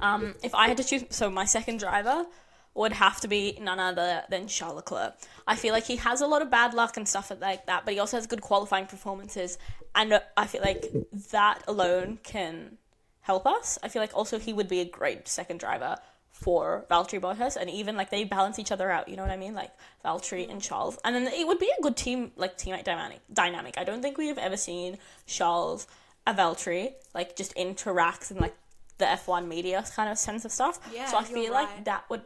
Um, 0.00 0.34
if 0.42 0.54
I 0.54 0.68
had 0.68 0.76
to 0.76 0.84
choose, 0.84 1.04
so 1.10 1.30
my 1.30 1.44
second 1.44 1.80
driver 1.80 2.26
would 2.74 2.92
have 2.92 3.20
to 3.22 3.28
be 3.28 3.58
none 3.62 3.78
other 3.80 4.24
than 4.28 4.46
Charles 4.46 4.76
Leclerc. 4.76 5.14
I 5.46 5.56
feel 5.56 5.72
like 5.72 5.84
he 5.84 5.96
has 5.96 6.20
a 6.20 6.26
lot 6.26 6.42
of 6.42 6.50
bad 6.50 6.74
luck 6.74 6.98
and 6.98 7.08
stuff 7.08 7.32
like 7.40 7.64
that, 7.66 7.86
but 7.86 7.94
he 7.94 8.00
also 8.00 8.18
has 8.18 8.26
good 8.26 8.42
qualifying 8.42 8.86
performances, 8.86 9.56
and 9.94 10.12
uh, 10.12 10.20
I 10.36 10.46
feel 10.46 10.60
like 10.60 10.84
that 11.30 11.62
alone 11.66 12.18
can 12.22 12.76
help 13.26 13.44
us. 13.44 13.76
I 13.82 13.88
feel 13.88 14.00
like 14.00 14.14
also 14.14 14.38
he 14.38 14.52
would 14.52 14.68
be 14.68 14.80
a 14.80 14.84
great 14.84 15.26
second 15.26 15.58
driver 15.58 15.96
for 16.30 16.84
Valtteri 16.88 17.20
Bottas, 17.20 17.56
and 17.56 17.68
even 17.68 17.96
like 17.96 18.10
they 18.10 18.22
balance 18.24 18.58
each 18.58 18.70
other 18.70 18.88
out. 18.90 19.08
You 19.08 19.16
know 19.16 19.22
what 19.22 19.32
I 19.32 19.36
mean? 19.36 19.54
Like 19.54 19.72
Valtteri 20.04 20.48
and 20.48 20.62
Charles, 20.62 20.96
and 21.04 21.14
then 21.14 21.26
it 21.26 21.46
would 21.46 21.58
be 21.58 21.70
a 21.76 21.82
good 21.82 21.96
team 21.96 22.30
like 22.36 22.56
teammate 22.56 22.84
dynamic. 22.84 23.20
Dynamic. 23.32 23.74
I 23.78 23.84
don't 23.84 24.00
think 24.00 24.16
we 24.16 24.28
have 24.28 24.38
ever 24.38 24.56
seen 24.56 24.98
Charles 25.26 25.88
and 26.26 26.38
Valtteri 26.38 26.92
like 27.14 27.34
just 27.34 27.54
interacts 27.56 28.30
in 28.30 28.36
like 28.38 28.54
the 28.98 29.06
F1 29.06 29.48
media 29.48 29.84
kind 29.94 30.08
of 30.08 30.18
sense 30.18 30.44
of 30.44 30.52
stuff. 30.52 30.78
Yeah, 30.94 31.06
so 31.06 31.18
I 31.18 31.24
feel 31.24 31.52
right. 31.52 31.64
like 31.64 31.84
that 31.84 32.08
would 32.08 32.22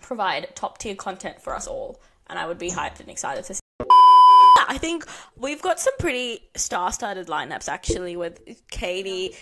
provide 0.00 0.54
top 0.54 0.78
tier 0.78 0.94
content 0.94 1.40
for 1.40 1.56
us 1.56 1.66
all, 1.66 2.00
and 2.28 2.38
I 2.38 2.46
would 2.46 2.58
be 2.58 2.70
hyped 2.70 3.00
and 3.00 3.08
excited 3.08 3.44
to 3.46 3.54
see. 3.54 3.60
I 4.70 4.76
think 4.78 5.06
we've 5.34 5.62
got 5.62 5.80
some 5.80 5.94
pretty 5.98 6.40
star-studded 6.54 7.26
lineups 7.26 7.68
actually 7.68 8.16
with 8.16 8.44
Caity, 8.70 9.34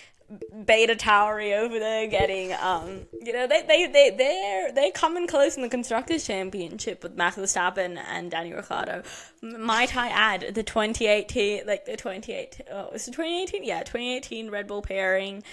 Beta 0.65 0.95
Tauri 0.95 1.57
over 1.57 1.79
there 1.79 2.05
getting 2.07 2.51
um 2.53 3.05
you 3.21 3.31
know 3.31 3.47
they 3.47 3.61
they 3.61 3.87
they 3.87 4.09
they're 4.09 4.73
they're 4.73 4.91
coming 4.91 5.25
close 5.25 5.55
in 5.55 5.61
the 5.61 5.69
constructors 5.69 6.27
championship 6.27 7.01
with 7.01 7.15
Max 7.15 7.37
Verstappen 7.37 7.97
and 8.09 8.29
Daniel 8.29 8.57
Ricciardo. 8.57 9.03
Might 9.41 9.95
I 9.95 10.09
add 10.09 10.53
the 10.53 10.63
2018 10.63 11.65
like 11.65 11.85
the 11.85 11.95
28 11.95 12.61
oh 12.71 12.89
was 12.91 13.07
it 13.07 13.11
2018 13.11 13.63
yeah 13.63 13.79
2018 13.79 14.49
Red 14.49 14.67
Bull 14.67 14.81
pairing 14.81 15.43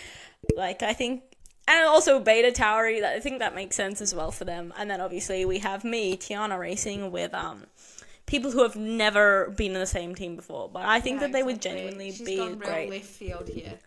like 0.57 0.83
I 0.83 0.93
think 0.93 1.23
and 1.69 1.87
also 1.87 2.19
Beta 2.19 2.50
Tauri 2.50 3.00
that 3.00 3.14
I 3.16 3.21
think 3.21 3.38
that 3.38 3.54
makes 3.54 3.76
sense 3.76 4.00
as 4.00 4.14
well 4.14 4.31
for 4.31 4.45
them. 4.45 4.73
And 4.76 4.90
then 4.90 5.00
obviously 5.00 5.45
we 5.45 5.61
have 5.61 5.85
me 5.85 6.16
Tiana 6.16 6.59
racing 6.59 7.12
with 7.12 7.33
um 7.33 7.66
people 8.26 8.50
who 8.50 8.62
have 8.62 8.76
never 8.76 9.50
been 9.50 9.73
in 9.73 9.78
the 9.78 9.87
same 9.87 10.14
team 10.14 10.35
before, 10.37 10.69
but 10.69 10.85
I 10.85 11.00
think 11.00 11.21
that 11.21 11.33
they 11.33 11.43
would 11.43 11.61
genuinely 11.61 12.12
be 12.25 12.54
great. 12.57 12.90
left 12.90 13.04
field 13.04 13.49
here. 13.49 13.78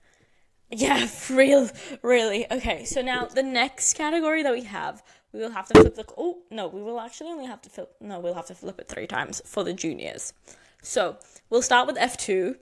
Yeah, 0.70 1.08
real, 1.30 1.70
really. 2.02 2.52
Okay, 2.52 2.84
so 2.86 3.02
now 3.02 3.26
the 3.26 3.44
next 3.44 3.94
category 3.94 4.44
that 4.44 4.54
we 4.54 4.64
have, 4.64 5.04
we 5.32 5.40
will 5.40 5.52
have 5.52 5.68
to 5.70 5.80
flip 5.80 5.96
the. 5.96 6.06
Oh 6.18 6.40
no, 6.52 6.68
we 6.68 6.82
will 6.82 7.00
actually 7.00 7.30
only 7.30 7.46
have 7.46 7.62
to 7.62 7.70
flip. 7.70 7.96
No, 8.02 8.20
we'll 8.20 8.34
have 8.34 8.48
to 8.48 8.56
flip 8.56 8.80
it 8.80 8.88
three 8.88 9.08
times 9.08 9.42
for 9.46 9.64
the 9.64 9.74
juniors. 9.74 10.34
So 10.82 11.18
we'll 11.50 11.62
start 11.62 11.88
with 11.88 11.98
F 11.98 12.18
two. 12.18 12.58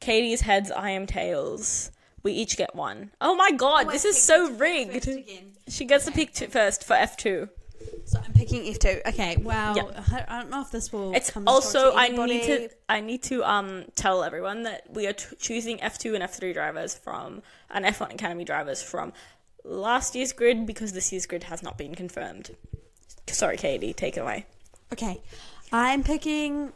Caity's 0.00 0.42
heads, 0.42 0.70
I 0.70 0.90
am 0.90 1.06
tails. 1.06 1.90
We 2.22 2.32
each 2.32 2.56
get 2.56 2.74
one. 2.74 3.10
Oh 3.20 3.34
my 3.34 3.52
god, 3.52 3.90
this 3.90 4.04
is 4.04 4.20
so 4.20 4.50
rigged. 4.50 5.08
She 5.68 5.84
gets 5.84 6.04
to 6.06 6.12
pick 6.12 6.32
two 6.32 6.46
first 6.46 6.84
for 6.84 6.94
F 6.94 7.16
two. 7.16 7.48
So 8.04 8.18
I'm 8.24 8.32
picking 8.32 8.62
F2. 8.62 9.06
Okay, 9.06 9.36
well, 9.36 9.76
Yeah. 9.76 10.24
I 10.28 10.40
don't 10.40 10.50
know 10.50 10.62
if 10.62 10.70
this 10.70 10.92
will. 10.92 11.14
It's 11.14 11.30
come 11.30 11.46
as 11.46 11.58
a 11.58 11.60
shock 11.72 11.74
also 11.84 11.96
I 11.96 12.08
need 12.08 12.42
to 12.44 12.70
I 12.88 13.00
need 13.00 13.22
to 13.24 13.44
um 13.44 13.84
tell 13.96 14.24
everyone 14.24 14.62
that 14.62 14.84
we 14.90 15.06
are 15.06 15.12
t- 15.12 15.36
choosing 15.38 15.80
F 15.82 15.98
two 15.98 16.14
and 16.14 16.22
F 16.22 16.34
three 16.34 16.52
drivers 16.52 16.94
from 16.94 17.42
and 17.70 17.84
F 17.84 18.00
one 18.00 18.10
Academy 18.12 18.44
drivers 18.44 18.82
from 18.82 19.12
last 19.64 20.14
year's 20.14 20.32
grid 20.32 20.66
because 20.66 20.92
this 20.92 21.12
year's 21.12 21.26
grid 21.26 21.44
has 21.44 21.62
not 21.62 21.76
been 21.76 21.94
confirmed. 21.94 22.56
Sorry, 23.26 23.58
Caity, 23.58 23.94
take 23.94 24.16
it 24.16 24.20
away. 24.20 24.46
Okay, 24.92 25.20
I'm 25.70 26.02
picking 26.02 26.72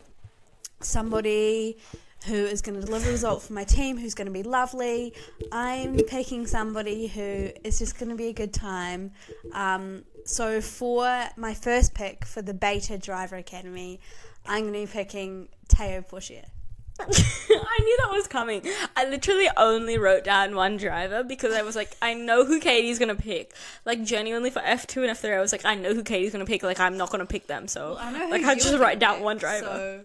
somebody 0.80 1.78
who 2.26 2.34
is 2.34 2.62
going 2.62 2.78
to 2.78 2.86
deliver 2.86 3.08
a 3.08 3.12
result 3.12 3.42
for 3.42 3.52
my 3.52 3.64
team, 3.64 3.96
who's 3.98 4.14
going 4.14 4.26
to 4.26 4.32
be 4.32 4.42
lovely. 4.44 5.12
I'm 5.50 5.96
picking 5.96 6.46
somebody 6.46 7.08
who 7.08 7.50
is 7.64 7.78
just 7.80 7.98
going 7.98 8.10
to 8.10 8.14
be 8.16 8.28
a 8.28 8.32
good 8.32 8.52
time. 8.52 9.10
Um, 9.52 10.04
so 10.24 10.60
for 10.60 11.28
my 11.36 11.54
first 11.54 11.94
pick 11.94 12.24
for 12.24 12.42
the 12.42 12.54
Beta 12.54 12.98
Driver 12.98 13.36
Academy, 13.36 14.00
I'm 14.46 14.62
going 14.62 14.72
to 14.72 14.78
be 14.80 14.86
picking 14.86 15.48
Théo 15.68 16.06
Pourchaire. 16.06 16.46
I 17.00 17.78
knew 17.80 17.96
that 17.98 18.10
was 18.12 18.28
coming. 18.28 18.62
I 18.96 19.08
literally 19.08 19.48
only 19.56 19.98
wrote 19.98 20.24
down 20.24 20.54
one 20.54 20.76
driver 20.76 21.24
because 21.24 21.54
I 21.54 21.62
was 21.62 21.74
like, 21.74 21.96
I 22.02 22.14
know 22.14 22.44
who 22.44 22.60
Caity's 22.60 22.98
gonna 22.98 23.14
pick. 23.14 23.54
Like 23.84 24.04
genuinely 24.04 24.50
for 24.50 24.60
F 24.60 24.86
two 24.86 25.00
and 25.00 25.10
F 25.10 25.20
three, 25.20 25.32
I 25.32 25.40
was 25.40 25.52
like, 25.52 25.64
I 25.64 25.74
know 25.74 25.94
who 25.94 26.04
Caity's 26.04 26.32
gonna 26.32 26.44
pick. 26.44 26.62
Like 26.62 26.78
I'm 26.78 26.96
not 26.98 27.10
gonna 27.10 27.26
pick 27.26 27.46
them. 27.46 27.66
So 27.66 27.94
like 27.94 28.44
I 28.44 28.54
just 28.54 28.78
write 28.78 28.98
down 28.98 29.22
one 29.22 29.38
driver. 29.38 30.04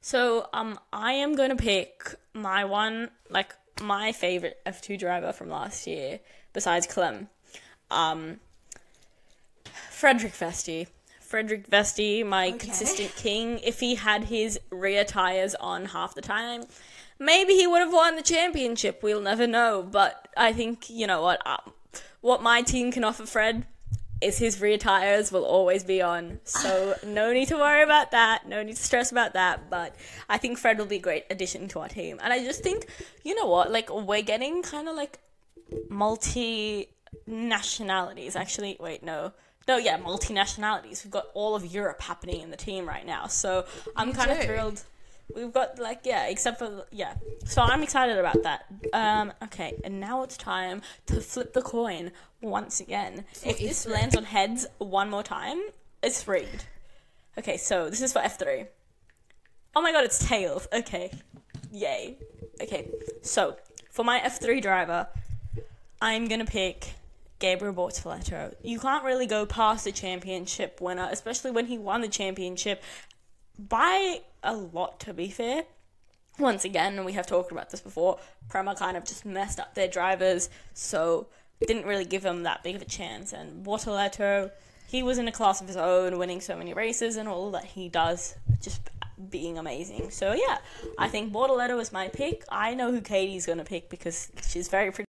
So 0.00 0.48
um, 0.52 0.78
I 0.92 1.12
am 1.14 1.36
gonna 1.36 1.56
pick 1.56 2.14
my 2.34 2.64
one, 2.64 3.10
like 3.30 3.54
my 3.80 4.12
favorite 4.12 4.60
F 4.66 4.82
two 4.82 4.96
driver 4.96 5.32
from 5.32 5.48
last 5.48 5.86
year, 5.86 6.20
besides 6.52 6.86
Clem, 6.86 7.28
um, 7.90 8.40
Frederik 10.02 10.32
Vesti. 10.32 10.88
Frederik 11.20 11.70
Vesti, 11.70 12.26
my 12.26 12.50
consistent 12.50 13.14
king. 13.14 13.60
If 13.60 13.78
he 13.78 13.94
had 13.94 14.24
his 14.24 14.58
rear 14.68 15.04
tires 15.04 15.54
on 15.54 15.84
half 15.84 16.16
the 16.16 16.20
time, 16.20 16.64
maybe 17.20 17.52
he 17.52 17.68
would 17.68 17.78
have 17.78 17.92
won 17.92 18.16
the 18.16 18.22
championship. 18.22 19.00
We'll 19.04 19.20
never 19.20 19.46
know. 19.46 19.80
But 19.88 20.26
I 20.36 20.52
think 20.54 20.90
you 20.90 21.06
know 21.06 21.22
what, 21.22 21.46
um, 21.46 21.72
what 22.20 22.42
my 22.42 22.62
team 22.62 22.90
can 22.90 23.04
offer 23.04 23.24
Fred 23.26 23.64
is 24.20 24.38
his 24.38 24.60
rear 24.60 24.76
tires 24.76 25.30
will 25.30 25.44
always 25.44 25.84
be 25.84 26.02
on. 26.02 26.40
So 26.42 26.96
no 27.06 27.32
need 27.32 27.46
to 27.50 27.56
worry 27.56 27.84
about 27.84 28.10
that. 28.10 28.48
No 28.48 28.60
need 28.64 28.74
to 28.74 28.82
stress 28.82 29.12
about 29.12 29.34
that. 29.34 29.70
But 29.70 29.94
I 30.28 30.36
think 30.36 30.58
Fred 30.58 30.78
will 30.78 30.86
be 30.86 30.96
a 30.96 30.98
great 30.98 31.26
addition 31.30 31.68
to 31.68 31.78
our 31.78 31.88
team. 31.88 32.18
And 32.20 32.32
I 32.32 32.42
just 32.42 32.64
think, 32.64 32.86
you 33.22 33.36
know 33.36 33.46
what, 33.46 33.70
like 33.70 33.88
we're 33.88 34.22
getting 34.22 34.64
kind 34.64 34.88
of 34.88 34.96
like 34.96 35.20
multi 35.88 36.88
nationalities. 37.24 38.34
Actually, 38.34 38.76
wait, 38.80 39.04
no. 39.04 39.32
No, 39.68 39.76
yeah, 39.76 39.98
multinationalities. 39.98 41.04
We've 41.04 41.10
got 41.10 41.26
all 41.34 41.54
of 41.54 41.64
Europe 41.64 42.02
happening 42.02 42.40
in 42.40 42.50
the 42.50 42.56
team 42.56 42.86
right 42.86 43.06
now. 43.06 43.26
So 43.26 43.64
I'm 43.96 44.12
kind 44.12 44.30
of 44.30 44.42
thrilled. 44.42 44.82
We've 45.34 45.52
got 45.52 45.78
like 45.78 46.00
yeah, 46.04 46.26
except 46.26 46.58
for 46.58 46.84
yeah. 46.90 47.14
So 47.44 47.62
I'm 47.62 47.82
excited 47.82 48.18
about 48.18 48.42
that. 48.42 48.66
Um, 48.92 49.32
okay, 49.44 49.80
and 49.84 50.00
now 50.00 50.22
it's 50.22 50.36
time 50.36 50.82
to 51.06 51.20
flip 51.20 51.52
the 51.52 51.62
coin 51.62 52.12
once 52.40 52.80
again. 52.80 53.24
if 53.44 53.58
this 53.58 53.86
F3. 53.86 53.92
lands 53.92 54.16
on 54.16 54.24
heads 54.24 54.66
one 54.78 55.08
more 55.08 55.22
time, 55.22 55.60
it's 56.02 56.26
rigged. 56.26 56.66
Okay, 57.38 57.56
so 57.56 57.88
this 57.88 58.02
is 58.02 58.12
for 58.12 58.18
F 58.18 58.38
three. 58.38 58.66
Oh 59.74 59.80
my 59.80 59.92
god, 59.92 60.04
it's 60.04 60.26
tails. 60.26 60.68
Okay, 60.72 61.10
yay. 61.70 62.18
Okay, 62.60 62.90
so 63.22 63.56
for 63.90 64.04
my 64.04 64.18
F 64.18 64.40
three 64.40 64.60
driver, 64.60 65.06
I'm 66.00 66.28
gonna 66.28 66.44
pick 66.44 66.94
Gabriel 67.42 67.74
Bortoleto. 67.74 68.54
You 68.62 68.78
can't 68.78 69.04
really 69.04 69.26
go 69.26 69.44
past 69.44 69.84
the 69.84 69.90
championship 69.90 70.80
winner, 70.80 71.08
especially 71.10 71.50
when 71.50 71.66
he 71.66 71.76
won 71.76 72.00
the 72.00 72.08
championship 72.08 72.80
by 73.58 74.20
a 74.44 74.54
lot, 74.54 75.00
to 75.00 75.12
be 75.12 75.28
fair. 75.28 75.64
Once 76.38 76.64
again, 76.64 77.04
we 77.04 77.12
have 77.14 77.26
talked 77.26 77.50
about 77.50 77.70
this 77.70 77.80
before, 77.80 78.18
Prema 78.48 78.76
kind 78.76 78.96
of 78.96 79.04
just 79.04 79.26
messed 79.26 79.58
up 79.58 79.74
their 79.74 79.88
drivers, 79.88 80.48
so 80.72 81.26
didn't 81.66 81.84
really 81.84 82.04
give 82.04 82.24
him 82.24 82.44
that 82.44 82.62
big 82.62 82.76
of 82.76 82.82
a 82.82 82.86
chance. 82.86 83.32
And 83.32 83.66
Bortoleto, 83.66 84.52
he 84.86 85.02
was 85.02 85.18
in 85.18 85.26
a 85.26 85.32
class 85.32 85.60
of 85.60 85.66
his 85.66 85.76
own, 85.76 86.18
winning 86.18 86.40
so 86.40 86.56
many 86.56 86.72
races 86.72 87.16
and 87.16 87.28
all 87.28 87.50
that 87.50 87.64
he 87.64 87.88
does, 87.88 88.36
just 88.62 88.88
being 89.30 89.58
amazing. 89.58 90.10
So 90.10 90.32
yeah, 90.32 90.58
I 90.96 91.08
think 91.08 91.32
Bortoleto 91.32 91.80
is 91.80 91.92
my 91.92 92.06
pick. 92.06 92.44
I 92.48 92.74
know 92.74 92.92
who 92.92 93.00
Caity's 93.00 93.46
gonna 93.46 93.64
pick 93.64 93.90
because 93.90 94.30
she's 94.48 94.68
very 94.68 94.92
pretty. 94.92 95.06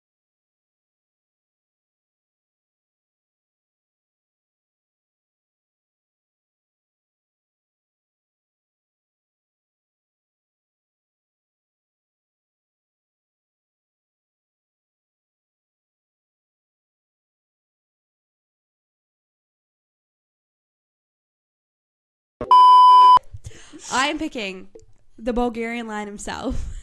I 23.91 24.07
am 24.07 24.17
picking 24.19 24.69
the 25.17 25.33
Bulgarian 25.33 25.87
lion 25.87 26.07
himself, 26.07 26.75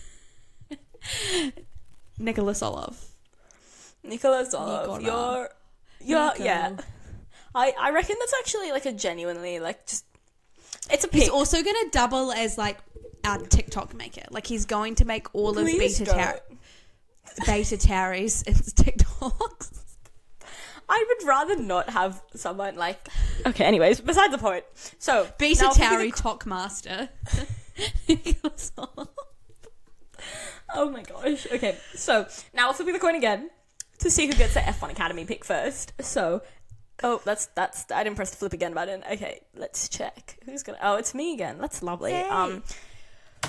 Nikola 2.18 2.52
Tsolov. 2.52 2.96
Nikola 4.02 4.44
Tsolov, 4.44 5.02
you're, 5.02 5.50
you're, 6.00 6.32
Nico. 6.32 6.44
yeah. 6.44 6.76
I, 7.54 7.72
I 7.78 7.90
reckon 7.90 8.16
that's 8.18 8.34
actually 8.38 8.70
like 8.70 8.84
a 8.86 8.92
genuinely 8.92 9.58
like 9.60 9.86
just 9.86 10.04
it's 10.90 11.04
a 11.04 11.08
He's 11.10 11.28
also 11.28 11.62
going 11.62 11.76
to 11.84 11.88
double 11.90 12.30
as 12.32 12.58
like 12.58 12.78
our 13.24 13.38
TikTok 13.38 13.94
maker. 13.94 14.22
Like 14.30 14.46
he's 14.46 14.66
going 14.66 14.94
to 14.96 15.04
make 15.04 15.34
all 15.34 15.58
of 15.58 15.66
Beta. 15.66 16.04
Tar- 16.04 16.40
Beta 17.46 17.76
Tauri's 17.76 18.42
TikToks. 18.44 19.80
I 20.88 21.04
would 21.08 21.26
rather 21.26 21.56
not 21.56 21.90
have 21.90 22.22
someone 22.34 22.76
like. 22.76 23.08
Okay, 23.44 23.64
anyways, 23.64 24.00
besides 24.00 24.32
the 24.32 24.38
point. 24.38 24.64
So 24.98 25.28
Beta 25.38 25.64
now 25.64 25.70
if 25.70 25.76
Tauri 25.76 26.14
the- 26.14 26.22
Talk 26.22 26.46
Master. 26.46 27.08
Oh 30.74 30.90
my 30.90 31.02
gosh. 31.02 31.46
Okay, 31.50 31.76
so 31.94 32.26
now 32.52 32.68
we're 32.68 32.74
flipping 32.74 32.94
the 32.94 33.00
coin 33.00 33.14
again 33.14 33.50
to 33.98 34.10
see 34.10 34.26
who 34.26 34.32
gets 34.34 34.54
the 34.54 34.60
F1 34.60 34.90
Academy 34.90 35.24
pick 35.24 35.44
first. 35.44 35.92
So, 36.02 36.42
oh, 37.02 37.22
that's 37.24 37.46
that's 37.54 37.90
I 37.90 38.02
didn't 38.04 38.16
press 38.16 38.30
the 38.30 38.36
flip 38.36 38.52
again 38.52 38.74
button. 38.74 39.02
Okay, 39.10 39.40
let's 39.54 39.88
check 39.88 40.38
who's 40.44 40.62
gonna. 40.62 40.78
Oh, 40.82 40.96
it's 40.96 41.14
me 41.14 41.32
again. 41.34 41.58
That's 41.58 41.82
lovely. 41.82 42.12
Yay. 42.12 42.22
Um, 42.28 42.62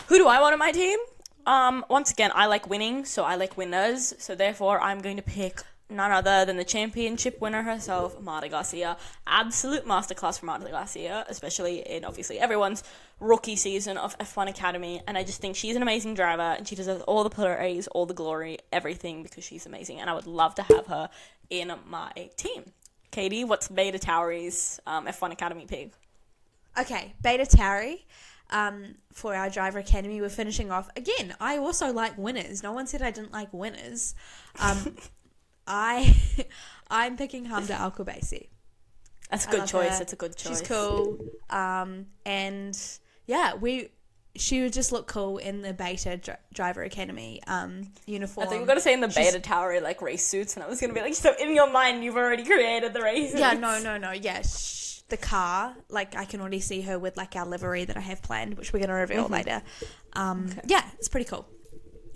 who 0.08 0.18
do 0.18 0.28
I 0.28 0.40
want 0.40 0.54
on 0.54 0.60
my 0.60 0.72
team? 0.72 1.00
Um, 1.46 1.86
once 1.90 2.12
again, 2.12 2.32
I 2.36 2.46
like 2.46 2.70
winning, 2.70 3.04
so 3.06 3.24
I 3.24 3.36
like 3.36 3.58
winners. 3.58 4.14
So 4.20 4.36
therefore, 4.36 4.80
I'm 4.82 5.00
going 5.00 5.18
to 5.18 5.24
pick 5.24 5.62
none 5.90 6.12
other 6.12 6.46
than 6.46 6.58
the 6.58 6.64
championship 6.64 7.40
winner 7.40 7.64
herself, 7.64 8.20
Marta 8.22 8.50
Garcia. 8.50 8.98
Absolute 9.26 9.86
masterclass 9.86 10.40
from 10.40 10.48
Marta 10.48 10.70
Garcia, 10.70 11.26
especially 11.30 11.80
in 11.80 12.04
obviously 12.04 12.40
everyone's 12.40 12.84
rookie 13.20 13.56
season 13.56 13.98
of 13.98 14.18
F1 14.18 14.50
Academy. 14.50 15.02
And 15.08 15.18
I 15.18 15.24
just 15.24 15.40
think 15.42 15.56
she's 15.56 15.76
an 15.76 15.82
amazing 15.82 16.14
driver, 16.14 16.42
and 16.42 16.68
she 16.68 16.76
deserves 16.76 17.04
all 17.04 17.24
the 17.24 17.30
praise, 17.30 17.88
all 17.88 18.06
the 18.06 18.14
glory, 18.14 18.60
everything 18.72 19.24
because 19.24 19.44
she's 19.44 19.66
amazing. 19.66 20.00
And 20.02 20.10
I 20.10 20.14
would 20.14 20.28
love 20.28 20.56
to 20.56 20.64
have 20.64 20.88
her 20.88 21.10
in 21.50 21.72
my 21.88 22.12
team. 22.36 22.72
Caity, 23.12 23.48
what's 23.48 23.68
Beta 23.68 23.98
Tauri's 23.98 24.80
um, 24.86 25.06
F1 25.08 25.32
Academy 25.32 25.66
pick? 25.66 25.94
Okay, 26.80 27.14
Beta 27.22 27.44
Tauri. 27.44 28.04
Um, 28.50 28.96
for 29.12 29.36
our 29.36 29.50
driver 29.50 29.80
academy, 29.80 30.22
we're 30.22 30.30
finishing 30.30 30.72
off 30.72 30.90
again. 30.96 31.36
I 31.42 31.58
also 31.58 31.92
like 31.92 32.18
winners. 32.18 32.64
No 32.64 32.72
one 32.72 32.88
said 32.88 33.02
I 33.02 33.12
didn't 33.12 33.34
like 33.34 33.50
winners. 33.52 34.16
Um, 34.60 34.96
I 35.68 36.16
I'm 36.90 37.18
picking 37.18 37.46
Hamda 37.48 37.72
Al 37.72 37.92
Qubaisi. 37.92 38.48
That's 39.30 39.46
a 39.46 39.50
I 39.50 39.52
good 39.52 39.68
choice. 39.68 39.98
her. 39.98 40.02
It's 40.04 40.14
a 40.14 40.16
good 40.16 40.36
choice. 40.38 40.60
She's 40.60 40.68
cool. 40.68 41.18
Um, 41.50 42.06
and 42.26 42.80
yeah, 43.26 43.56
we 43.56 43.90
she 44.36 44.62
would 44.62 44.72
just 44.72 44.92
look 44.92 45.08
cool 45.08 45.40
in 45.40 45.64
the 45.64 45.74
Beta 45.74 46.16
dri- 46.18 46.36
Driver 46.54 46.84
Academy 46.84 47.42
um 47.48 47.92
uniform. 48.06 48.46
I 48.48 48.50
think 48.50 48.62
we're 48.62 48.68
gonna 48.68 48.80
say 48.82 48.94
in 48.94 49.02
the 49.02 49.10
She's- 49.10 49.32
beta 49.34 49.42
tower 49.42 49.80
like 49.82 50.02
race 50.02 50.26
suits, 50.26 50.56
and 50.56 50.64
I 50.64 50.68
was 50.68 50.80
gonna 50.80 50.94
be 50.94 51.02
like, 51.02 51.16
so 51.16 51.34
in 51.40 51.54
your 51.56 51.70
mind 51.72 52.04
you've 52.04 52.16
already 52.18 52.46
created 52.46 52.94
the 52.94 53.02
race. 53.02 53.34
Yeah, 53.36 53.54
no, 53.54 53.80
no, 53.80 53.98
no. 53.98 54.12
Yeah, 54.12 54.42
sh- 54.44 55.02
the 55.10 55.18
car. 55.18 55.76
Like 55.90 56.16
I 56.16 56.26
can 56.26 56.40
already 56.40 56.60
see 56.60 56.82
her 56.82 56.98
with 57.00 57.18
like 57.18 57.36
our 57.36 57.46
livery 57.46 57.84
that 57.86 57.98
I 57.98 58.02
have 58.02 58.22
planned, 58.22 58.58
which 58.58 58.72
we're 58.74 58.80
gonna 58.80 58.94
reveal 58.94 59.28
later. 59.28 59.62
Um, 60.14 60.50
yeah, 60.68 60.84
it's 61.00 61.08
pretty 61.10 61.26
cool. 61.26 61.46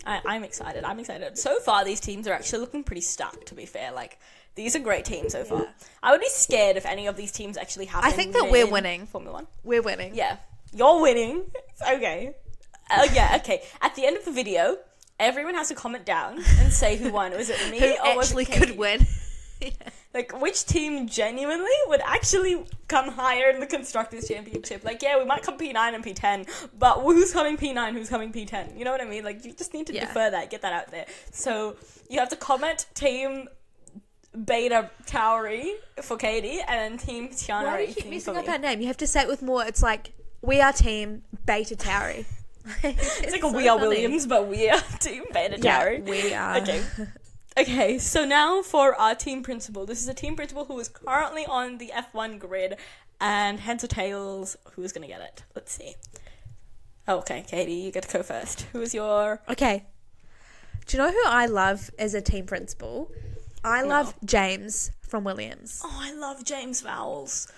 I, 0.06 0.20
I'm 0.26 0.44
excited. 0.44 0.84
I'm 0.84 0.98
excited. 0.98 1.38
So 1.38 1.58
far, 1.60 1.84
these 1.84 2.00
teams 2.00 2.26
are 2.26 2.32
actually 2.32 2.60
looking 2.60 2.84
pretty 2.84 3.02
stacked. 3.02 3.46
To 3.46 3.54
be 3.54 3.66
fair, 3.66 3.92
like 3.92 4.18
these 4.54 4.74
are 4.76 4.80
great 4.80 5.04
teams 5.04 5.32
so 5.32 5.44
far. 5.44 5.62
Yeah. 5.62 5.68
I 6.02 6.10
would 6.12 6.20
be 6.20 6.28
scared 6.28 6.76
if 6.76 6.86
any 6.86 7.06
of 7.06 7.16
these 7.16 7.32
teams 7.32 7.56
actually 7.56 7.86
happen. 7.86 8.08
I 8.08 8.12
think 8.12 8.32
that 8.32 8.50
we're 8.50 8.66
in 8.66 8.72
winning. 8.72 9.06
Formula 9.06 9.32
One. 9.32 9.46
We're 9.64 9.82
winning. 9.82 10.14
Yeah, 10.14 10.36
you're 10.72 11.00
winning. 11.00 11.44
It's 11.68 11.82
okay. 11.82 12.34
Oh 12.90 13.08
yeah, 13.12 13.36
okay. 13.40 13.62
At 13.80 13.94
the 13.94 14.04
end 14.04 14.16
of 14.16 14.24
the 14.24 14.32
video, 14.32 14.76
everyone 15.18 15.54
has 15.54 15.68
to 15.68 15.74
comment 15.74 16.04
down 16.04 16.42
and 16.58 16.72
say 16.72 16.96
who 16.96 17.12
won. 17.12 17.32
Was 17.32 17.48
it 17.50 17.58
me 17.70 17.78
Who 17.78 17.86
or 17.86 18.16
was 18.16 18.28
actually 18.28 18.46
could 18.46 18.70
Caity? 18.70 19.08
Win? 19.62 19.72
Like, 20.14 20.38
which 20.42 20.66
team 20.66 21.08
genuinely 21.08 21.70
would 21.86 22.02
actually 22.04 22.66
come 22.86 23.08
higher 23.08 23.48
in 23.48 23.60
the 23.60 23.66
Constructors' 23.66 24.28
Championship? 24.28 24.84
Like, 24.84 25.00
yeah, 25.00 25.18
we 25.18 25.24
might 25.24 25.42
come 25.42 25.56
P9 25.56 25.74
and 25.94 26.04
P10, 26.04 26.46
but 26.78 27.00
who's 27.00 27.32
coming 27.32 27.56
P9, 27.56 27.92
who's 27.94 28.10
coming 28.10 28.30
P10? 28.30 28.76
You 28.78 28.84
know 28.84 28.90
what 28.92 29.00
I 29.00 29.06
mean? 29.06 29.24
Like, 29.24 29.42
you 29.42 29.54
just 29.54 29.72
need 29.72 29.86
to 29.86 29.94
Yeah. 29.94 30.04
defer 30.04 30.28
that, 30.30 30.50
get 30.50 30.60
that 30.60 30.72
out 30.74 30.90
there. 30.90 31.06
So, 31.30 31.76
you 32.10 32.18
have 32.18 32.28
to 32.28 32.36
comment 32.36 32.84
Team 32.92 33.48
Beta 34.44 34.90
Tauri 35.06 35.76
for 36.02 36.18
Caity 36.18 36.60
and 36.66 36.78
then 36.78 36.98
Team 36.98 37.28
Tiana 37.30 37.64
Why 37.64 37.76
do 37.86 37.88
you 37.88 37.94
keep 37.94 38.10
messing 38.10 38.36
up 38.36 38.46
our 38.48 38.58
name? 38.58 38.80
You 38.82 38.88
have 38.88 38.96
to 38.98 39.06
say 39.06 39.22
it 39.22 39.28
with 39.28 39.40
more. 39.42 39.64
It's 39.64 39.82
like 39.82 40.12
we 40.42 40.60
are 40.60 40.72
team 40.74 41.22
Beta 41.46 41.74
Tauri. 41.76 42.26
It's 42.84 43.32
like 43.32 43.42
a 43.48 43.48
We 43.48 43.66
Are 43.68 43.78
Williams, 43.78 44.26
but 44.26 44.46
we 44.46 44.68
are 44.68 44.80
Team 45.00 45.24
Beta 45.32 45.58
Yeah, 45.58 45.82
Tauri. 45.84 46.04
we 46.04 46.32
are. 46.34 46.58
Okay. 46.58 46.82
Okay, 47.58 47.98
so 47.98 48.24
now 48.24 48.62
for 48.62 48.94
our 48.94 49.14
team 49.14 49.42
principal. 49.42 49.84
This 49.84 50.00
is 50.00 50.08
a 50.08 50.14
team 50.14 50.36
principal 50.36 50.64
who 50.64 50.78
is 50.80 50.88
currently 50.88 51.44
on 51.44 51.78
the 51.78 51.92
F1 51.94 52.38
grid, 52.38 52.76
and 53.20 53.60
heads 53.60 53.84
or 53.84 53.86
tails, 53.86 54.56
who's 54.72 54.92
gonna 54.92 55.06
get 55.06 55.20
it? 55.20 55.44
Let's 55.54 55.72
see. 55.72 55.94
Oh, 57.06 57.18
okay, 57.18 57.44
Caity, 57.48 57.82
you 57.84 57.92
get 57.92 58.04
to 58.04 58.18
go 58.18 58.22
first. 58.22 58.62
Who 58.72 58.80
is 58.80 58.94
your? 58.94 59.42
Okay. 59.48 59.84
Do 60.86 60.96
you 60.96 61.02
know 61.02 61.10
who 61.12 61.22
I 61.26 61.46
love 61.46 61.90
as 61.98 62.14
a 62.14 62.20
team 62.20 62.46
principal? 62.46 63.12
I 63.62 63.82
No. 63.82 63.88
love 63.88 64.14
James 64.24 64.90
from 65.00 65.22
Williams. 65.24 65.80
Oh, 65.84 65.98
I 66.00 66.12
love 66.12 66.44
James 66.44 66.82
Vowles. 66.82 67.50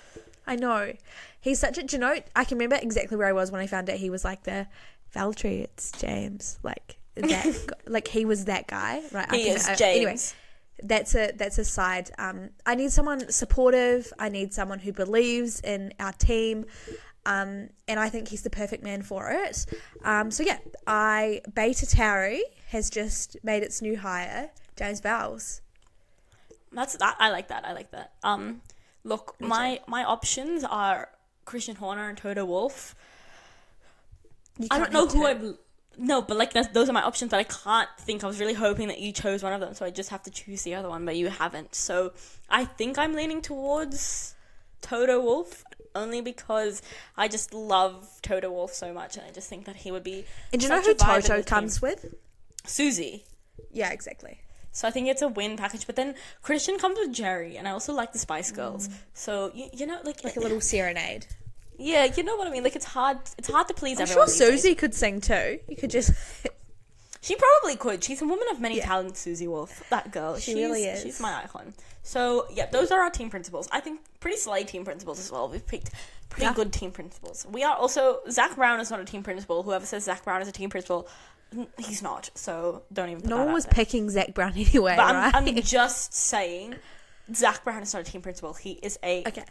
I 0.47 0.57
know. 0.57 0.93
He's 1.41 1.59
such 1.59 1.79
a. 1.79 1.83
Do 1.83 1.97
you 1.97 2.01
know? 2.01 2.17
I 2.37 2.45
can 2.45 2.59
remember 2.59 2.77
exactly 2.83 3.17
where 3.17 3.29
I 3.29 3.33
was 3.33 3.51
when 3.51 3.61
I 3.63 3.67
found 3.67 3.89
out 3.89 3.97
he 3.97 4.11
was 4.11 4.25
like 4.25 4.43
the 4.45 4.67
Valtteri. 5.15 5.63
It's 5.63 5.93
James. 5.93 6.59
Like 6.63 6.99
that. 7.17 7.71
like 7.87 8.09
he 8.09 8.25
was 8.25 8.47
that 8.47 8.67
guy, 8.67 9.03
right? 9.13 9.31
He 9.33 9.49
is 9.49 9.67
James. 9.77 9.83
Anyway, 9.83 10.17
that's 10.83 11.15
a 11.15 11.33
that's 11.37 11.59
a 11.59 11.65
side. 11.65 12.11
Um, 12.19 12.51
I 12.67 12.75
need 12.75 12.93
someone 12.93 13.31
supportive. 13.31 14.13
I 14.19 14.29
need 14.29 14.53
someone 14.53 14.79
who 14.79 14.93
believes 14.93 15.61
in 15.61 15.93
our 16.01 16.13
team. 16.13 16.67
Um, 17.27 17.71
and 17.89 17.99
I 17.99 18.11
think 18.11 18.29
he's 18.29 18.43
the 18.43 18.51
perfect 18.51 18.83
man 18.83 19.03
for 19.03 19.31
it. 19.31 19.65
Um, 20.05 20.31
so 20.31 20.43
yeah, 20.43 20.59
I 20.87 21.41
Beta 21.55 21.87
Tauri 21.87 22.41
has 22.69 22.91
just 22.91 23.37
made 23.43 23.63
its 23.63 23.81
new 23.81 23.97
hire, 23.97 24.51
James 24.77 25.01
Vowles. 25.01 25.61
That's 26.73 26.97
that. 26.97 27.17
I 27.19 27.31
like 27.31 27.49
that. 27.49 27.65
I 27.65 27.73
like 27.73 27.91
that. 27.93 28.13
Um, 28.23 28.61
look, 29.05 29.37
my 29.41 29.81
my 29.87 30.05
options 30.05 30.65
are 30.65 31.09
Christian 31.45 31.77
Horner 31.77 32.09
and 32.09 32.19
Toto 32.19 32.45
Wolff. 32.45 32.95
I 34.71 34.79
don't 34.79 34.93
know 34.93 35.07
who 35.07 35.21
two. 35.21 35.27
I. 35.27 35.55
No, 35.99 36.23
but 36.23 36.37
like 36.37 36.53
that's, 36.53 36.69
those 36.69 36.89
are 36.89 36.93
my 36.93 37.03
options, 37.03 37.31
but 37.31 37.39
I 37.39 37.45
can't 37.45 37.89
think. 37.99 38.25
I 38.25 38.27
was 38.27 38.41
really 38.41 38.55
hoping 38.55 38.89
that 38.89 39.01
you 39.01 39.13
chose 39.13 39.43
one 39.43 39.53
of 39.53 39.61
them, 39.61 39.75
so 39.75 39.85
I 39.85 39.91
just 39.91 40.11
have 40.11 40.23
to 40.25 40.31
choose 40.31 40.63
the 40.63 40.75
other 40.75 40.89
one, 40.89 41.05
but 41.05 41.17
you 41.17 41.29
haven't. 41.29 41.75
So 41.75 42.13
I 42.51 42.65
think 42.65 42.99
I'm 42.99 43.15
leaning 43.15 43.43
towards 43.43 44.35
Toto 44.81 45.21
Wolff 45.21 45.65
only 45.95 46.21
because 46.21 46.83
I 47.17 47.29
just 47.29 47.55
love 47.55 48.09
Toto 48.23 48.51
Wolff 48.51 48.75
so 48.75 48.93
much, 48.93 49.17
and 49.17 49.27
I 49.27 49.31
just 49.31 49.49
think 49.49 49.65
that 49.67 49.77
he 49.77 49.91
would 49.93 50.05
be. 50.05 50.25
And 50.53 50.61
do 50.61 50.67
you 50.67 50.73
know 50.73 50.81
who 50.83 50.91
a 50.91 50.95
vibe 50.95 51.17
in 51.17 51.23
Toto 51.23 51.37
the 51.37 51.43
team. 51.43 51.45
comes 51.45 51.81
with? 51.81 52.15
Susie. 52.67 53.25
Yeah, 53.73 53.91
exactly. 53.93 54.41
So 54.73 54.89
I 54.89 54.91
think 54.91 55.07
it's 55.07 55.23
a 55.23 55.29
win 55.29 55.57
package, 55.57 55.87
but 55.87 55.95
then 55.95 56.17
Christian 56.43 56.79
comes 56.79 56.99
with 56.99 57.15
Geri, 57.15 57.57
and 57.57 57.69
I 57.69 57.71
also 57.71 57.93
like 57.93 58.13
the 58.13 58.19
Spice 58.19 58.51
Girls. 58.51 58.89
So 59.13 59.53
you, 59.55 59.69
you 59.73 59.87
know, 59.87 60.01
like, 60.05 60.17
Mm. 60.21 60.25
Like 60.25 60.37
a 60.37 60.41
little 60.41 60.61
serenade. 60.61 61.27
Yeah, 61.79 62.05
you 62.17 62.23
know 62.23 62.37
what 62.37 62.47
I 62.47 62.51
mean. 62.51 62.63
Like 62.65 62.77
it's 62.77 62.85
hard, 62.85 63.19
it's 63.39 63.49
hard 63.51 63.69
to 63.69 63.75
please 63.75 63.99
everyone. 64.01 64.23
I'm 64.25 64.29
everyone. 64.31 64.37
sure 64.39 64.47
these 64.51 64.55
days. 64.55 64.63
Susie 64.63 64.75
could 64.75 64.95
sing 64.95 65.21
too. 65.21 65.59
You 65.69 65.77
could 65.77 65.91
just. 65.91 66.13
She 67.21 67.37
probably 67.37 67.77
could. 67.77 68.05
She's 68.05 68.21
a 68.21 68.27
woman 68.27 68.47
of 68.51 68.61
many 68.61 68.77
Yeah. 68.77 68.85
talents, 68.87 69.19
Susie 69.21 69.49
Wolff. 69.49 69.83
That 69.89 70.13
girl. 70.13 70.37
She 70.37 70.53
she's, 70.53 70.55
really 70.57 70.85
is. 70.85 71.03
She's 71.03 71.21
my 71.21 71.43
icon. 71.43 71.73
So 72.03 72.47
yeah, 72.53 72.67
those 72.67 72.91
are 72.91 73.01
our 73.01 73.09
team 73.11 73.31
principals. 73.31 73.67
I 73.73 73.81
think 73.81 74.01
pretty 74.21 74.37
slay 74.37 74.65
team 74.65 74.85
principals 74.85 75.19
as 75.19 75.33
well. 75.33 75.49
We've 75.49 75.67
picked 75.67 75.91
pretty 76.29 76.45
Yeah. 76.45 76.53
good 76.53 76.71
team 76.73 76.91
principals. 76.91 77.47
We 77.51 77.65
are 77.65 77.75
also 77.75 78.21
Zak 78.31 78.57
Brown 78.57 78.79
is 78.81 78.91
not 78.91 79.01
a 79.01 79.05
team 79.07 79.23
principal. 79.23 79.63
Whoever 79.63 79.87
says 79.87 80.05
Zak 80.05 80.23
Brown 80.23 80.43
is 80.43 80.49
a 80.49 80.53
team 80.53 80.69
principal, 80.69 81.09
n- 81.57 81.67
he's 81.79 82.03
not. 82.03 82.29
So 82.35 82.83
don't 82.93 83.09
even. 83.09 83.23
Put 83.23 83.31
no 83.31 83.37
that 83.37 83.43
one 83.45 83.49
out 83.53 83.55
was 83.55 83.65
there. 83.65 83.73
picking 83.73 84.11
Zak 84.11 84.35
Brown 84.35 84.53
anyway, 84.57 84.95
But 84.97 85.15
right? 85.15 85.35
I'm, 85.35 85.49
I'm 85.49 85.57
just 85.63 86.13
saying, 86.13 86.75
Zak 87.35 87.65
Brown 87.65 87.83
is 87.83 87.95
not 87.95 88.07
a 88.07 88.11
team 88.11 88.21
principal. 88.21 88.53
He 88.53 88.73
is 88.73 88.99
a 89.03 89.25
okay. 89.27 89.45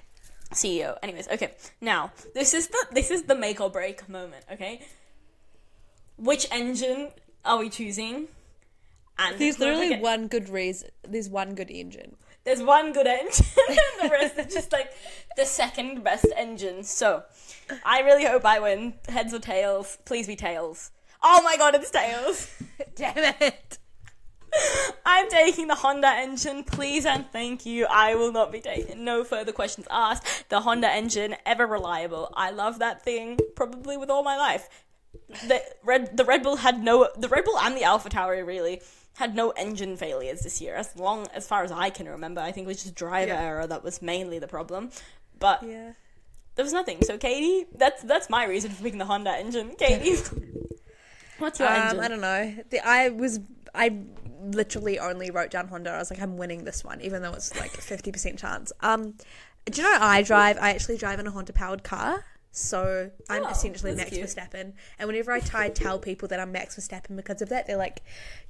CEO. 0.53 0.98
Anyways, 1.03 1.27
okay. 1.29 1.53
Now 1.81 2.12
this 2.33 2.53
is 2.53 2.67
the 2.67 2.86
this 2.91 3.12
is 3.12 3.24
the 3.24 3.36
make 3.36 3.60
or 3.62 3.69
break 3.69 4.07
moment. 4.10 4.45
Okay. 4.51 4.81
Which 6.17 6.48
engine 6.51 7.10
are 7.43 7.57
we 7.60 7.69
choosing? 7.69 8.27
And 9.17 9.38
There's 9.38 9.60
literally 9.60 9.89
get- 9.89 10.01
one 10.01 10.27
good 10.27 10.50
reason. 10.50 10.89
There's 11.07 11.29
one 11.29 11.53
good 11.55 11.69
engine. 11.69 12.15
there's 12.45 12.62
one 12.63 12.91
good 12.93 13.07
engine, 13.07 13.45
and 13.69 13.77
the 14.01 14.10
rest 14.12 14.38
are 14.38 14.43
just 14.43 14.72
like 14.72 14.91
the 15.38 15.45
second 15.45 16.03
best 16.03 16.25
engine. 16.36 16.83
So 16.83 17.24
I 17.86 18.01
really 18.01 18.25
hope 18.25 18.43
I 18.45 18.60
win. 18.60 18.95
Heads 19.07 19.33
or 19.33 19.39
tails? 19.39 19.98
Please 20.05 20.27
be 20.27 20.36
tails. 20.36 20.91
Oh 21.22 21.41
my 21.43 21.55
god, 21.57 21.75
it's 21.75 21.89
tails. 21.91 22.50
Damn 22.95 23.33
it. 23.39 23.77
I'm 25.05 25.29
taking 25.29 25.67
the 25.67 25.75
Honda 25.75 26.07
engine, 26.07 26.63
please 26.63 27.05
and 27.05 27.25
thank 27.31 27.65
you. 27.65 27.86
I 27.89 28.15
will 28.15 28.31
not 28.31 28.51
be 28.51 28.60
taking 28.60 29.03
no 29.03 29.24
further 29.24 29.51
questions 29.51 29.88
asked. 29.89 30.50
The 30.50 30.62
Honda 30.62 30.89
engine, 30.89 31.36
ever 31.45 31.65
reliable. 31.67 32.31
I 32.36 32.51
love 32.51 32.79
that 32.79 33.03
thing, 33.03 33.39
probably 33.55 33.98
with 33.98 34.10
all 34.10 34.24
my 34.24 34.38
life. 34.38 34.69
The 35.48 35.62
Red, 35.83 36.15
the 36.17 36.25
Red 36.25 36.43
Bull 36.43 36.57
had 36.57 36.83
no, 36.83 37.10
the 37.17 37.27
Red 37.27 37.45
Bull 37.45 37.57
and 37.60 37.75
the 37.75 37.83
Alpha 37.83 38.10
Tauri 38.10 38.45
really 38.45 38.81
had 39.18 39.35
no 39.35 39.51
engine 39.51 39.96
failures 39.98 40.42
this 40.42 40.59
year, 40.61 40.75
as 40.75 40.96
long 40.96 41.27
as 41.33 41.48
far 41.48 41.63
as 41.63 41.72
I 41.72 41.89
can 41.89 42.07
remember. 42.07 42.42
I 42.42 42.51
think 42.51 42.66
it 42.66 42.68
was 42.70 42.81
just 42.83 42.96
driver 42.96 43.31
Yeah. 43.33 43.42
error 43.42 43.68
that 43.68 43.83
was 43.83 44.01
mainly 44.01 44.39
the 44.39 44.48
problem, 44.48 44.89
but 45.39 45.61
Yeah. 45.63 45.92
there 46.55 46.63
was 46.66 46.74
nothing. 46.74 47.03
So 47.03 47.18
Caity, 47.18 47.66
that's 47.75 48.01
that's 48.03 48.29
my 48.29 48.46
reason 48.46 48.72
for 48.72 48.81
picking 48.83 49.00
the 49.00 49.05
Honda 49.05 49.31
engine. 49.31 49.75
Caity, 49.75 50.18
what's 51.39 51.59
your 51.59 51.69
Um? 51.69 52.00
I 52.00 52.07
don't 52.07 52.22
know. 52.22 52.55
The, 52.69 52.85
I 52.87 53.09
was. 53.09 53.39
I 53.75 53.98
literally 54.41 55.00
only 55.00 55.31
wrote 55.31 55.50
down 55.51 55.67
Honda. 55.67 55.91
I 55.91 55.98
was 55.98 56.11
like, 56.11 56.22
I'm 56.22 56.37
winning 56.37 56.63
this 56.65 56.83
one, 56.83 57.01
even 57.01 57.22
though 57.22 57.33
it's 57.33 57.57
like 57.59 57.72
fifty 57.72 58.11
percent 58.11 58.37
chance. 58.39 58.72
Um, 58.81 59.13
do 59.65 59.81
you 59.81 59.83
know 59.89 59.98
I 60.00 60.22
drive? 60.22 60.57
I 60.59 60.72
actually 60.72 60.98
drive 60.98 61.19
in 61.19 61.27
a 61.27 61.31
Honda 61.31 61.53
powered 61.53 61.83
car. 61.83 62.25
So 62.55 63.09
I'm 63.29 63.46
Oh, 63.46 63.50
essentially 63.50 63.96
Max 63.96 64.11
cute. 64.11 64.24
Verstappen, 64.27 64.74
and 65.00 65.07
whenever 65.07 65.31
I 65.31 65.39
try 65.39 65.69
to 65.69 65.74
tell 65.74 65.98
people 65.98 66.27
that 66.27 66.39
I'm 66.39 66.51
Max 66.51 66.75
Verstappen 66.77 67.15
because 67.15 67.41
of 67.41 67.50
that, 67.50 67.65
they're 67.65 67.77
like, 67.77 68.03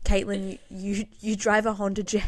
"Caitlin, 0.03 0.59
you 0.69 0.95
you, 0.95 1.05
you 1.21 1.35
drive 1.37 1.65
a 1.65 1.73
Honda 1.73 2.03
Jazz." 2.03 2.23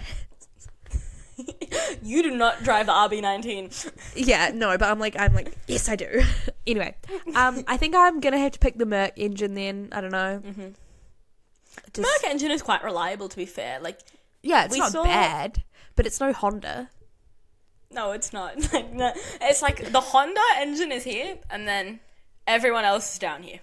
you 2.03 2.23
do 2.23 2.31
not 2.31 2.63
drive 2.63 2.85
the 2.85 2.91
RB19. 2.91 3.91
Yeah, 4.15 4.51
no, 4.53 4.77
but 4.77 4.89
I'm 4.89 4.99
like, 4.99 5.15
I'm 5.19 5.33
like, 5.33 5.53
yes, 5.67 5.89
I 5.89 5.95
do. 5.95 6.21
anyway, 6.67 6.95
um, 7.35 7.63
I 7.67 7.77
think 7.77 7.95
I'm 7.95 8.19
gonna 8.19 8.39
have 8.39 8.53
to 8.53 8.59
pick 8.59 8.77
the 8.77 8.85
Merc 8.85 9.13
engine. 9.17 9.53
Then 9.53 9.89
I 9.91 10.01
don't 10.01 10.11
know. 10.11 10.41
Mm-hmm. 10.45 10.67
Just- 11.93 11.99
Merc 11.99 12.31
engine 12.31 12.51
is 12.51 12.61
quite 12.61 12.83
reliable, 12.83 13.27
to 13.29 13.35
be 13.35 13.45
fair. 13.45 13.79
Like, 13.79 13.99
yeah, 14.43 14.65
it's 14.65 14.77
not 14.77 14.91
saw- 14.91 15.03
bad, 15.03 15.63
but 15.95 16.05
it's 16.05 16.19
no 16.19 16.31
Honda. 16.33 16.89
no, 17.91 18.11
it's 18.11 18.31
not. 18.33 18.55
Like, 18.73 19.15
it's 19.41 19.61
like 19.61 19.91
the 19.91 20.01
Honda 20.01 20.41
engine 20.57 20.91
is 20.91 21.03
here, 21.03 21.37
and 21.49 21.67
then 21.67 21.99
everyone 22.47 22.85
else 22.85 23.13
is 23.13 23.19
down 23.19 23.43
here. 23.43 23.59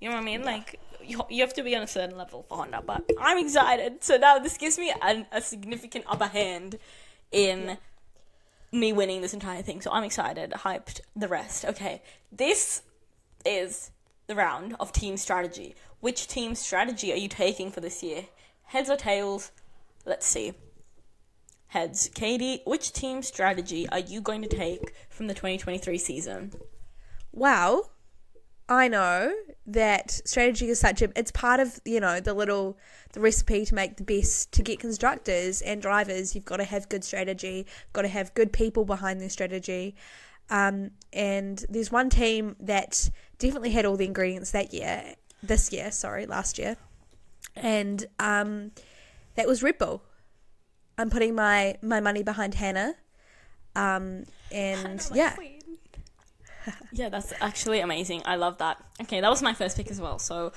You 0.00 0.08
know 0.08 0.16
what 0.16 0.22
I 0.22 0.24
mean? 0.24 0.44
Like, 0.44 0.78
you, 1.06 1.22
you 1.30 1.42
have 1.42 1.54
to 1.54 1.62
be 1.62 1.74
on 1.76 1.82
a 1.82 1.86
certain 1.86 2.16
level 2.16 2.44
for 2.48 2.58
Honda. 2.58 2.82
But 2.84 3.04
I'm 3.20 3.38
excited. 3.38 4.02
So 4.04 4.16
now 4.16 4.38
this 4.38 4.56
gives 4.56 4.78
me 4.78 4.92
an, 5.02 5.26
a 5.32 5.40
significant 5.40 6.04
upper 6.08 6.26
hand 6.26 6.78
in 7.32 7.78
me 8.72 8.92
winning 8.92 9.20
this 9.20 9.34
entire 9.34 9.62
thing. 9.62 9.80
So 9.80 9.90
I'm 9.90 10.04
excited, 10.04 10.50
hyped. 10.50 11.00
The 11.14 11.28
rest, 11.28 11.64
okay. 11.64 12.02
This 12.30 12.82
is 13.44 13.90
the 14.26 14.34
round 14.34 14.76
of 14.80 14.92
team 14.92 15.16
strategy. 15.16 15.74
Which 16.00 16.26
team 16.26 16.54
strategy 16.54 17.12
are 17.12 17.16
you 17.16 17.28
taking 17.28 17.70
for 17.70 17.80
this 17.80 18.02
year? 18.02 18.26
Heads 18.64 18.90
or 18.90 18.96
tails? 18.96 19.52
Let's 20.04 20.26
see. 20.26 20.54
Heads. 21.68 22.10
Katie, 22.14 22.62
which 22.64 22.92
team 22.92 23.22
strategy 23.22 23.88
are 23.88 23.98
you 23.98 24.20
going 24.20 24.42
to 24.42 24.48
take 24.48 24.94
from 25.08 25.26
the 25.26 25.34
2023 25.34 25.98
season? 25.98 26.52
Wow, 27.32 27.90
I 28.68 28.88
know 28.88 29.32
that 29.66 30.10
strategy 30.24 30.68
is 30.68 30.78
such 30.78 31.02
a. 31.02 31.10
It's 31.16 31.30
part 31.30 31.60
of 31.60 31.80
you 31.84 32.00
know 32.00 32.20
the 32.20 32.34
little 32.34 32.78
the 33.12 33.20
recipe 33.20 33.64
to 33.64 33.74
make 33.74 33.96
the 33.96 34.04
best 34.04 34.52
to 34.52 34.62
get 34.62 34.78
constructors 34.78 35.60
and 35.62 35.82
drivers. 35.82 36.34
You've 36.34 36.44
got 36.44 36.58
to 36.58 36.64
have 36.64 36.88
good 36.88 37.04
strategy. 37.04 37.66
Got 37.92 38.02
to 38.02 38.08
have 38.08 38.34
good 38.34 38.52
people 38.52 38.84
behind 38.84 39.20
their 39.20 39.30
strategy. 39.30 39.96
Um, 40.48 40.92
and 41.12 41.64
there's 41.68 41.90
one 41.90 42.08
team 42.08 42.54
that 42.60 43.10
definitely 43.38 43.70
had 43.70 43.84
all 43.84 43.96
the 43.96 44.06
ingredients 44.06 44.52
that 44.52 44.72
year. 44.72 45.14
This 45.42 45.72
year, 45.72 45.90
sorry, 45.90 46.26
last 46.26 46.58
year, 46.58 46.76
and 47.54 48.04
um, 48.18 48.72
that 49.34 49.46
was 49.46 49.62
Red 49.62 49.78
Bull. 49.78 50.02
I'm 50.98 51.10
putting 51.10 51.34
my 51.34 51.76
my 51.82 52.00
money 52.00 52.22
behind 52.22 52.54
Hannah. 52.54 52.94
Um, 53.74 54.24
and 54.50 55.06
yeah, 55.14 55.36
Yeah, 56.92 57.08
that's 57.08 57.32
actually 57.40 57.80
amazing. 57.80 58.22
I 58.24 58.36
love 58.36 58.58
that. 58.58 58.82
Okay, 59.02 59.20
that 59.20 59.28
was 59.30 59.42
my 59.42 59.54
first 59.54 59.76
pick 59.76 59.90
as 59.90 60.00
well. 60.00 60.18
So, 60.18 60.52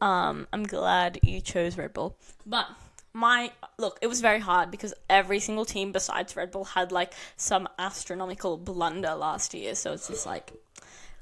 um, 0.00 0.46
I'm 0.52 0.64
glad 0.64 1.20
you 1.22 1.40
chose 1.40 1.76
Red 1.78 1.92
Bull. 1.92 2.16
But 2.46 2.66
my 3.12 3.52
look, 3.78 3.98
it 4.02 4.06
was 4.08 4.20
very 4.20 4.40
hard 4.40 4.70
because 4.70 4.92
every 5.08 5.38
single 5.40 5.64
team 5.64 5.92
besides 5.92 6.36
Red 6.36 6.50
Bull 6.50 6.64
had 6.64 6.90
like 6.92 7.12
some 7.36 7.68
astronomical 7.78 8.56
blunder 8.56 9.14
last 9.14 9.54
year. 9.54 9.74
So 9.74 9.92
it's 9.92 10.08
just 10.08 10.26
like, 10.26 10.52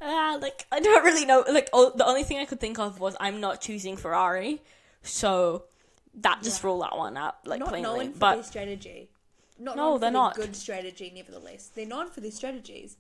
ah, 0.00 0.38
like 0.40 0.66
I 0.72 0.80
don't 0.80 1.04
really 1.04 1.26
know. 1.26 1.44
Like, 1.50 1.68
oh, 1.72 1.92
the 1.94 2.06
only 2.06 2.22
thing 2.22 2.38
I 2.38 2.44
could 2.46 2.60
think 2.60 2.78
of 2.78 2.98
was 3.00 3.14
I'm 3.20 3.40
not 3.40 3.60
choosing 3.60 3.96
Ferrari, 3.96 4.62
so 5.02 5.64
that 6.14 6.42
just 6.42 6.62
ruled 6.64 6.82
that 6.82 6.96
one 6.96 7.16
out. 7.16 7.46
Like 7.46 7.60
not 7.60 7.68
plainly, 7.68 8.08
but 8.08 8.44
strategy. 8.46 9.08
Not 9.58 9.76
No, 9.76 9.98
they're 9.98 10.10
not. 10.10 10.34
good 10.34 10.56
strategy. 10.56 11.12
Nevertheless, 11.14 11.70
they're 11.74 11.86
known 11.86 12.08
for 12.08 12.20
their 12.20 12.30
strategies. 12.32 12.96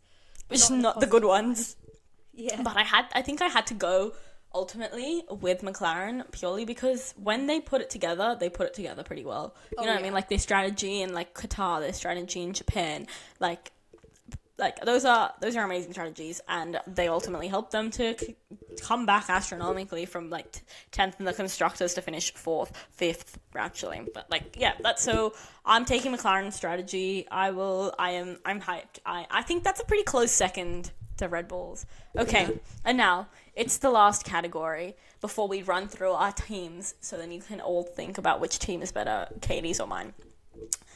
Just 0.52 0.70
not 0.70 0.80
not, 0.82 1.00
the 1.00 1.06
good 1.06 1.24
ones. 1.24 1.76
Yeah, 2.34 2.62
But 2.62 2.76
I 2.76 2.82
had, 2.82 3.06
I 3.14 3.22
think 3.22 3.42
I 3.42 3.48
had 3.48 3.66
to 3.66 3.74
go 3.74 4.12
ultimately 4.54 5.22
with 5.30 5.62
McLaren 5.62 6.30
purely 6.30 6.64
because 6.64 7.14
when 7.16 7.46
they 7.46 7.60
put 7.60 7.80
it 7.80 7.90
together, 7.90 8.36
they 8.38 8.48
put 8.48 8.66
it 8.66 8.74
together 8.74 9.02
pretty 9.02 9.24
well. 9.24 9.54
You 9.72 9.78
Oh, 9.78 9.84
know 9.84 9.92
what 9.92 10.00
I 10.00 10.02
mean? 10.02 10.12
Like 10.12 10.28
their 10.28 10.38
strategy 10.38 11.02
in 11.02 11.12
like 11.14 11.34
Qatar, 11.34 11.80
their 11.80 11.92
strategy 11.92 12.42
in 12.42 12.52
Japan, 12.52 13.06
like 13.40 13.71
like 14.62 14.80
those 14.84 15.04
are 15.04 15.34
those 15.40 15.56
are 15.56 15.64
amazing 15.64 15.92
strategies, 15.92 16.40
and 16.48 16.80
they 16.86 17.08
ultimately 17.08 17.48
help 17.48 17.72
them 17.72 17.90
to 17.90 18.16
c- 18.16 18.36
come 18.80 19.04
back 19.04 19.28
astronomically 19.28 20.06
from 20.06 20.30
like 20.30 20.62
tenth 20.92 21.16
in 21.18 21.26
the 21.26 21.32
constructors 21.32 21.94
to 21.94 22.00
finish 22.00 22.32
fourth, 22.32 22.72
fifth 22.92 23.38
actually. 23.56 24.02
But 24.14 24.30
like 24.30 24.56
yeah, 24.56 24.74
that's 24.80 25.02
so. 25.02 25.34
I'm 25.66 25.84
taking 25.84 26.12
McLaren's 26.12 26.54
strategy. 26.54 27.26
I 27.30 27.50
will. 27.50 27.92
I 27.98 28.12
am. 28.12 28.38
I'm 28.44 28.60
hyped. 28.60 29.00
I 29.04 29.26
I 29.30 29.42
think 29.42 29.64
that's 29.64 29.80
a 29.80 29.84
pretty 29.84 30.04
close 30.04 30.30
second 30.30 30.92
to 31.16 31.28
Red 31.28 31.48
Bulls. 31.48 31.84
Okay, 32.16 32.60
and 32.84 32.96
now 32.96 33.26
it's 33.56 33.78
the 33.78 33.90
last 33.90 34.24
category 34.24 34.94
before 35.20 35.48
we 35.48 35.62
run 35.62 35.88
through 35.88 36.12
our 36.12 36.32
teams, 36.32 36.94
so 37.00 37.16
then 37.16 37.32
you 37.32 37.40
can 37.40 37.60
all 37.60 37.82
think 37.82 38.16
about 38.16 38.40
which 38.40 38.60
team 38.60 38.80
is 38.80 38.92
better, 38.92 39.26
Caity's 39.40 39.80
or 39.80 39.88
mine. 39.88 40.14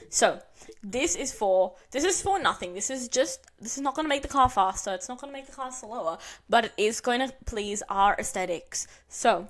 So 0.09 0.41
this 0.83 1.17
is 1.17 1.33
for 1.33 1.75
this 1.91 2.05
is 2.05 2.23
for 2.23 2.39
nothing. 2.39 2.75
This 2.75 2.91
is 2.91 3.09
just 3.09 3.41
this 3.61 3.77
is 3.77 3.83
not 3.83 3.95
going 3.95 4.05
to 4.05 4.09
make 4.09 4.23
the 4.23 4.29
car 4.29 4.49
faster. 4.49 4.93
It's 4.93 5.09
not 5.09 5.21
going 5.21 5.33
to 5.33 5.39
make 5.39 5.47
the 5.47 5.57
car 5.57 5.73
slower, 5.73 6.19
but 6.49 6.67
it 6.67 6.73
is 6.77 7.01
going 7.01 7.21
to 7.21 7.33
please 7.45 7.83
our 7.89 8.15
aesthetics. 8.19 8.87
So, 9.09 9.49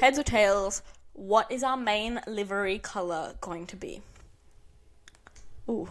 heads 0.00 0.18
or 0.18 0.22
tails, 0.22 0.82
what 1.12 1.50
is 1.50 1.62
our 1.62 1.76
main 1.76 2.20
livery 2.26 2.78
color 2.78 3.34
going 3.40 3.66
to 3.66 3.76
be? 3.76 4.02
Ooh. 5.68 5.88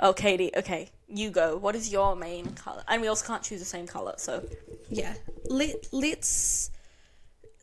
Oh, 0.00 0.14
Caity. 0.14 0.50
Okay, 0.56 0.90
you 1.08 1.30
go. 1.30 1.56
What 1.56 1.74
is 1.76 1.92
your 1.92 2.16
main 2.16 2.46
color? 2.54 2.82
And 2.88 3.02
we 3.02 3.08
also 3.08 3.26
can't 3.26 3.42
choose 3.42 3.60
the 3.60 3.66
same 3.66 3.86
color. 3.86 4.14
So, 4.16 4.44
Yeah. 4.88 5.14
Let 5.44 5.86
let's 5.92 6.70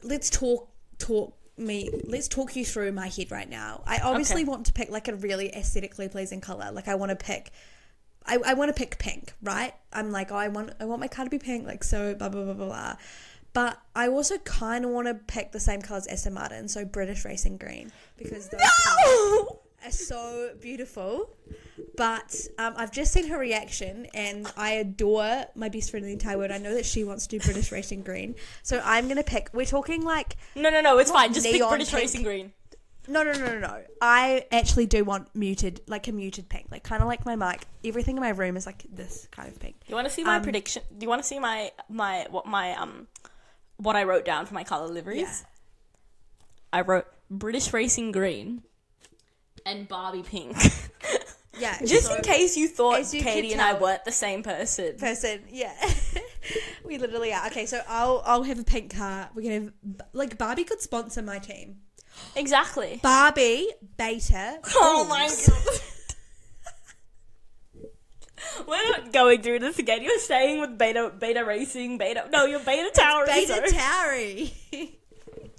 let's 0.04 0.30
talk 0.30 0.70
talk 1.00 1.34
me 1.58 1.89
let's 2.08 2.28
talk 2.28 2.56
you 2.56 2.63
through 2.65 2.91
my 2.91 3.08
head 3.08 3.32
right 3.32 3.50
now. 3.50 3.84
I 3.86 3.98
obviously 4.00 4.41
Okay. 4.43 4.50
want 4.50 4.65
to 4.67 4.74
pick 4.74 4.89
like 4.89 5.08
a 5.08 5.15
really 5.15 5.50
aesthetically 5.56 6.08
pleasing 6.10 6.41
color. 6.41 6.72
Like 6.72 6.88
I 6.88 6.96
want 6.96 7.10
to 7.10 7.15
pick 7.15 7.52
I, 8.26 8.39
I 8.46 8.54
want 8.56 8.70
to 8.70 8.74
pick 8.74 9.00
pink, 9.00 9.32
right? 9.41 9.74
I'm 9.93 10.12
like, 10.12 10.32
oh, 10.32 10.36
I 10.36 10.50
want 10.50 10.72
I 10.80 10.86
want 10.86 11.00
my 11.00 11.08
car 11.08 11.24
to 11.26 11.32
be 11.32 11.39
pink, 11.39 11.65
like 11.65 11.84
so 11.84 12.13
blah 12.13 12.30
blah 12.30 12.43
blah 12.43 12.54
blah 12.54 12.65
blah. 12.67 12.96
But 13.54 13.80
I 13.96 14.10
also 14.10 14.38
kind 14.39 14.86
of 14.86 14.91
want 14.91 15.08
to 15.08 15.13
pick 15.15 15.52
the 15.52 15.60
same 15.60 15.82
colors 15.82 16.06
as 16.06 16.20
Aston 16.20 16.34
Martin, 16.34 16.67
so 16.67 16.86
British 16.86 17.26
Racing 17.26 17.58
Green, 17.58 17.91
because 18.17 18.50
colours 18.50 19.48
are 19.86 19.92
so 19.92 20.52
beautiful. 20.62 21.30
But 21.96 22.36
um, 22.58 22.74
I've 22.78 22.92
just 22.92 23.12
seen 23.12 23.28
her 23.28 23.38
reaction, 23.38 24.08
and 24.13 24.52
I 24.56 24.72
adore 24.74 25.46
my 25.56 25.70
best 25.70 25.90
friend 25.92 26.04
in 26.04 26.10
the 26.10 26.13
entire 26.13 26.38
world. 26.38 26.52
I 26.52 26.58
know 26.58 26.74
that 26.74 26.86
she 26.86 27.04
wants 27.04 27.26
to 27.28 27.38
do 27.40 27.44
British 27.44 27.72
Racing 27.72 28.02
Green, 28.04 28.36
so 28.63 28.82
I'm 28.84 29.08
gonna 29.08 29.24
pick. 29.24 29.50
We're 29.54 29.66
talking 29.66 30.04
like 30.04 30.36
no, 30.56 30.70
no, 30.70 30.82
no. 30.82 30.98
It's 31.00 31.12
fine. 31.12 31.34
Just 31.34 31.46
pick 31.46 31.56
neon 31.56 31.70
British 31.70 31.90
pink. 31.90 32.02
Racing 32.02 32.24
Green. 32.24 32.54
no, 33.08 33.24
no, 33.24 33.32
no, 33.34 33.46
no, 33.46 33.60
no. 33.60 33.84
I 34.02 34.46
actually 34.52 34.86
do 34.86 35.04
want 35.04 35.34
muted, 35.36 35.82
like 35.88 36.08
a 36.08 36.12
muted 36.12 36.50
pink, 36.50 36.68
like 36.72 36.84
kind 36.84 37.02
of 37.02 37.08
like 37.08 37.26
my 37.26 37.36
mic. 37.36 37.66
Everything 37.84 38.18
in 38.18 38.22
my 38.22 38.30
room 38.30 38.58
is 38.58 38.66
like 38.66 38.84
this 38.92 39.28
kind 39.32 39.48
of 39.48 39.60
pink. 39.60 39.76
Do 39.80 39.86
you 39.90 39.96
want 39.96 40.08
to 40.08 40.13
see 40.13 40.24
my 40.24 40.38
Um, 40.38 40.44
prediction? 40.44 40.84
Do 40.96 41.04
you 41.04 41.10
want 41.10 41.22
to 41.22 41.28
see 41.28 41.40
my 41.40 41.72
my 41.90 42.28
what 42.30 42.46
my 42.46 42.74
um 42.76 43.08
what 43.78 43.96
I 43.96 44.04
wrote 44.04 44.26
down 44.26 44.46
for 44.46 44.54
my 44.54 44.63
color 44.63 44.88
liveries? 44.88 45.46
I 46.74 46.82
wrote 46.82 47.06
British 47.32 47.72
Racing 47.74 48.12
Green 48.12 48.63
and 49.68 49.88
Barbie 49.88 50.24
Pink. 50.24 50.58
Yeah, 51.60 51.76
Just 51.84 52.06
so- 52.06 52.16
in 52.16 52.22
case 52.22 52.56
you 52.56 52.68
thought 52.68 53.12
you 53.12 53.20
Caity 53.20 53.52
and 53.52 53.60
I 53.60 53.74
weren't 53.74 54.06
the 54.06 54.12
same 54.12 54.44
person. 54.44 54.96
person. 54.96 55.42
Yeah, 55.50 55.74
we 56.86 57.00
literally 57.00 57.34
are. 57.34 57.48
Okay, 57.48 57.66
so 57.66 57.82
I'll 57.88 58.22
I'll 58.28 58.44
have 58.44 58.60
a 58.60 58.64
pink 58.64 58.96
car. 58.96 59.32
We're 59.34 59.42
gonna 59.42 59.54
have 59.56 59.72
like 60.14 60.38
Barbie 60.38 60.66
could 60.66 60.82
sponsor 60.82 61.24
my 61.24 61.40
team. 61.40 61.78
Exactly. 62.36 63.00
Barbie 63.02 63.70
Beta. 63.98 64.60
Oh 64.76 65.08
my 65.10 65.28
god. 65.48 65.80
We're 68.68 68.90
not 68.92 69.12
going 69.12 69.42
through 69.42 69.58
this 69.60 69.80
again. 69.80 70.04
You're 70.04 70.20
staying 70.20 70.62
with 70.62 70.78
beta 70.78 71.12
beta 71.18 71.44
racing, 71.44 71.98
beta 71.98 72.26
no, 72.32 72.46
you're 72.46 72.60
beta 72.60 72.92
tower. 72.94 73.26
Beta 73.26 73.64
Tauri. 73.66 74.54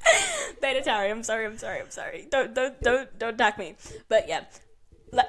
Beta 0.61 0.83
Tower. 0.83 1.07
I'm 1.07 1.23
sorry. 1.23 1.45
I'm 1.47 1.59
sorry. 1.59 1.81
I'm 1.81 1.91
sorry. 1.91 2.27
Don't 2.31 2.55
don't 2.55 2.81
don't 2.83 3.19
don't 3.19 3.35
attack 3.35 3.59
me. 3.59 3.77
But 4.09 4.29
yeah, 4.29 4.45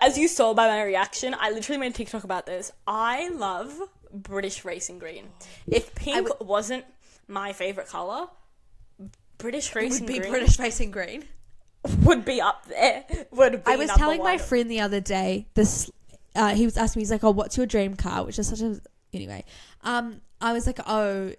as 0.02 0.18
you 0.18 0.28
saw 0.28 0.54
by 0.54 0.68
my 0.68 0.84
reaction, 0.84 1.36
I 1.40 1.52
literally 1.52 1.80
made 1.80 1.92
a 1.92 1.96
TikTok 1.96 2.24
about 2.24 2.46
this. 2.46 2.72
I 2.88 3.30
love 3.30 3.74
British 4.14 4.66
racing 4.66 5.00
green. 5.00 5.30
If 5.68 5.94
pink 5.96 6.30
would- 6.40 6.48
wasn't 6.48 6.86
my 7.28 7.54
favorite 7.54 7.88
color, 7.88 8.28
British 9.38 9.74
racing 9.76 10.06
would 10.06 10.14
be 10.14 10.20
green 10.20 10.32
British 10.32 10.60
Racing 10.60 10.92
Green. 10.92 11.24
would 12.04 12.26
be 12.26 12.42
up 12.42 12.66
there. 12.68 13.06
Would 13.32 13.64
be 13.64 13.72
I 13.72 13.78
was 13.78 13.90
telling 13.92 14.22
my 14.22 14.38
friend 14.38 14.70
the 14.70 14.82
other 14.82 15.00
day 15.00 15.48
this. 15.54 15.90
Uh, 16.36 16.54
he 16.54 16.66
was 16.66 16.78
asking 16.78 17.00
me, 17.00 17.04
he's 17.04 17.12
like, 17.12 17.24
"Oh, 17.24 17.32
what's 17.32 17.56
your 17.56 17.66
dream 17.66 17.96
car?" 17.96 18.26
Which 18.26 18.38
is 18.38 18.48
such 18.50 18.62
a 18.62 18.82
anyway. 19.14 19.46
Um, 19.82 20.20
I 20.42 20.52
was 20.54 20.68
like, 20.68 20.80
"Oh, 20.86 21.34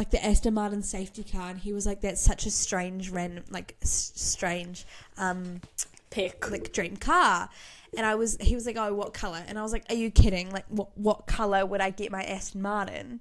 like 0.00 0.10
the 0.10 0.24
Aston 0.24 0.54
Martin 0.54 0.82
safety 0.82 1.22
car," 1.22 1.50
and 1.50 1.58
he 1.60 1.74
was 1.74 1.84
like, 1.84 2.00
"That's 2.00 2.22
such 2.22 2.46
a 2.46 2.50
strange 2.50 3.10
random, 3.10 3.44
like 3.50 3.76
s- 3.82 4.12
strange, 4.14 4.86
um, 5.18 5.60
pick. 6.08 6.50
like 6.50 6.72
dream 6.72 6.96
car." 6.96 7.50
And 7.96 8.06
I 8.06 8.14
was, 8.14 8.38
he 8.40 8.54
was 8.54 8.64
like, 8.64 8.78
"Oh, 8.78 8.94
what 8.94 9.12
color?" 9.12 9.42
And 9.46 9.58
I 9.58 9.62
was 9.62 9.72
like, 9.72 9.84
"Are 9.90 9.94
you 9.94 10.10
kidding? 10.10 10.50
Like, 10.50 10.64
what 10.68 10.88
what 10.96 11.26
color 11.26 11.66
would 11.66 11.82
I 11.82 11.90
get 11.90 12.10
my 12.10 12.22
Aston 12.24 12.62
Martin?" 12.62 13.20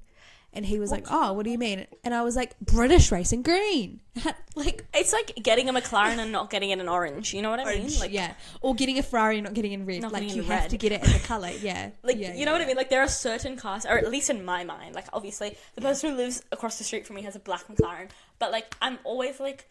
And 0.51 0.65
he 0.65 0.79
was 0.79 0.89
like, 0.91 1.05
"Oh, 1.11 1.33
what 1.33 1.43
do 1.45 1.51
you 1.51 1.59
mean?" 1.59 1.85
And 2.03 2.11
I 2.13 2.23
was 2.23 2.35
like, 2.35 2.59
"British 2.59 3.11
Racing 3.11 3.43
Green." 3.43 3.99
like 4.55 4.83
It's 4.95 5.13
like 5.13 5.33
getting 5.43 5.69
a 5.69 5.73
McLaren 5.73 6.17
and 6.17 6.31
not 6.31 6.49
getting 6.49 6.71
it 6.71 6.79
in 6.79 6.89
orange. 6.89 7.35
You 7.35 7.43
know 7.43 7.51
what 7.51 7.59
I 7.59 7.65
mean? 7.75 7.99
Like, 7.99 8.11
yeah, 8.11 8.33
or 8.61 8.73
getting 8.73 8.97
a 8.97 9.03
Ferrari 9.03 9.37
and 9.37 9.45
not 9.45 9.53
getting 9.53 9.73
in 9.73 9.85
red. 9.85 10.01
Not 10.01 10.11
like 10.11 10.23
getting 10.23 10.37
you 10.37 10.41
in 10.41 10.47
have 10.49 10.61
red. 10.63 10.69
to 10.71 10.77
get 10.77 10.91
it 10.91 11.03
in 11.05 11.11
the 11.13 11.19
color. 11.19 11.51
Yeah, 11.61 11.91
Like 12.03 12.17
yeah, 12.17 12.33
you 12.33 12.45
know 12.45 12.51
what 12.51 12.61
I 12.61 12.65
mean? 12.65 12.77
Like 12.77 12.89
there 12.89 13.01
are 13.01 13.07
certain 13.07 13.57
cars, 13.57 13.85
or 13.85 13.97
at 13.99 14.09
least 14.09 14.31
in 14.31 14.43
my 14.43 14.63
mind, 14.63 14.95
like 14.95 15.05
obviously 15.13 15.55
the 15.75 15.81
person 15.81 16.09
who 16.09 16.17
lives 16.17 16.41
across 16.51 16.79
the 16.79 16.83
street 16.83 17.05
from 17.05 17.15
me 17.17 17.21
has 17.21 17.35
a 17.35 17.39
black 17.39 17.67
McLaren, 17.67 18.09
but 18.39 18.51
like 18.51 18.75
I'm 18.81 18.97
always 19.03 19.39
like, 19.39 19.69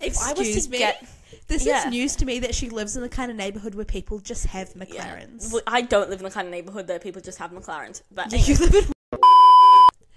if 0.00 0.16
I 0.16 0.30
was 0.32 0.40
Excuse 0.46 0.66
to 0.66 0.70
me? 0.70 0.78
get, 0.78 1.04
This 1.48 1.66
Yeah. 1.66 1.86
is 1.86 1.90
news 1.90 2.14
to 2.16 2.24
me 2.24 2.38
that 2.38 2.54
she 2.54 2.70
lives 2.70 2.94
in 2.96 3.02
the 3.02 3.08
kind 3.08 3.32
of 3.32 3.36
neighborhood 3.36 3.74
where 3.74 3.84
people 3.84 4.20
just 4.20 4.46
have 4.46 4.70
yeah, 4.76 4.84
McLarens. 4.84 5.52
well, 5.52 5.62
I 5.66 5.82
don't 5.82 6.08
live 6.08 6.20
in 6.20 6.24
the 6.24 6.30
kind 6.30 6.46
of 6.46 6.52
neighborhood 6.52 6.86
that 6.86 7.02
people 7.02 7.20
just 7.20 7.38
have 7.38 7.50
McLarens, 7.50 8.02
but 8.12 8.32
Yeah, 8.32 8.38
you 8.46 8.54
live 8.56 8.74
in 8.76 8.84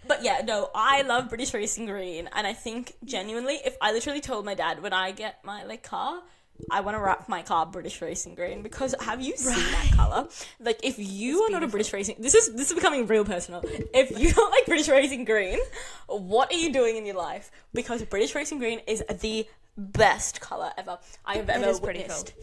But 0.07 0.23
yeah, 0.23 0.41
no, 0.45 0.69
I 0.73 1.01
love 1.01 1.29
British 1.29 1.53
Racing 1.53 1.85
Green, 1.85 2.29
and 2.33 2.47
I 2.47 2.53
think 2.53 2.95
genuinely, 3.03 3.55
if 3.65 3.75
I 3.81 3.91
literally 3.91 4.21
told 4.21 4.45
my 4.45 4.53
dad 4.53 4.81
when 4.81 4.93
I 4.93 5.11
get 5.11 5.43
my 5.43 5.63
like 5.63 5.83
car, 5.83 6.21
I 6.71 6.81
want 6.81 6.97
to 6.97 7.01
wrap 7.01 7.29
my 7.29 7.43
car 7.43 7.65
British 7.65 8.01
Racing 8.01 8.35
Green 8.35 8.61
because 8.61 8.95
have 8.99 9.21
you 9.21 9.37
seen 9.37 9.71
that 9.71 9.91
color? 9.95 10.27
Like, 10.59 10.79
if 10.83 10.95
you 10.97 11.43
are 11.43 11.49
not 11.49 11.63
a 11.63 11.67
British 11.67 11.93
Racing, 11.93 12.15
this 12.19 12.33
is 12.33 12.53
this 12.53 12.69
is 12.69 12.75
becoming 12.75 13.07
real 13.07 13.25
personal. 13.25 13.63
If 13.93 14.17
you 14.17 14.31
don't 14.33 14.51
like 14.51 14.65
British 14.65 14.89
Racing 14.89 15.25
Green, 15.25 15.59
what 16.07 16.51
are 16.51 16.57
you 16.57 16.73
doing 16.73 16.97
in 16.97 17.05
your 17.05 17.15
life? 17.15 17.51
Because 17.73 18.03
British 18.03 18.33
Racing 18.35 18.59
Green 18.59 18.79
is 18.87 19.03
the 19.21 19.47
best 19.77 20.41
color 20.41 20.71
ever 20.77 20.97
I 21.23 21.35
have 21.37 21.49
ever 21.49 21.67
is 21.67 21.79
pretty 21.79 21.99
witnessed. 21.99 22.33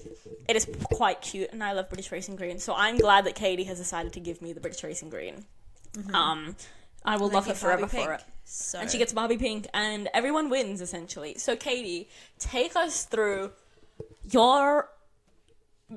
It 0.48 0.56
is 0.56 0.68
quite 0.84 1.20
cute, 1.20 1.50
and 1.52 1.64
I 1.64 1.72
love 1.72 1.88
British 1.88 2.12
Racing 2.12 2.36
Green. 2.36 2.58
So 2.58 2.74
I'm 2.74 2.98
glad 2.98 3.24
that 3.26 3.34
Caity 3.34 3.66
has 3.66 3.78
decided 3.78 4.12
to 4.12 4.20
give 4.20 4.40
me 4.40 4.52
the 4.52 4.60
British 4.60 4.84
Racing 4.84 5.10
Green. 5.10 5.44
Um, 6.12 6.56
I 7.04 7.16
will 7.16 7.28
love 7.28 7.46
her 7.46 7.54
forever 7.54 7.82
Barbie 7.82 7.90
for 8.04 8.08
pink. 8.08 8.20
it. 8.20 8.26
So 8.46 8.78
And 8.78 8.90
she 8.90 8.98
gets 8.98 9.12
Barbie 9.12 9.36
Pink, 9.38 9.66
and 9.74 10.08
everyone 10.14 10.48
wins 10.50 10.80
essentially. 10.80 11.36
So, 11.38 11.56
Caity, 11.56 12.08
take 12.38 12.76
us 12.76 13.04
through 13.04 13.52
your 14.30 14.90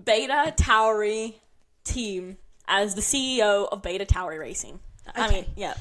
Beta 0.03 0.53
Tauri 0.57 1.35
team 1.83 2.37
as 2.67 2.95
the 2.95 3.01
CEO 3.01 3.67
of 3.71 3.81
Beta 3.81 4.05
Tauri 4.05 4.39
Racing. 4.39 4.79
I 5.15 5.29
mean, 5.29 5.39
Okay. 5.39 5.47
yeah. 5.55 5.75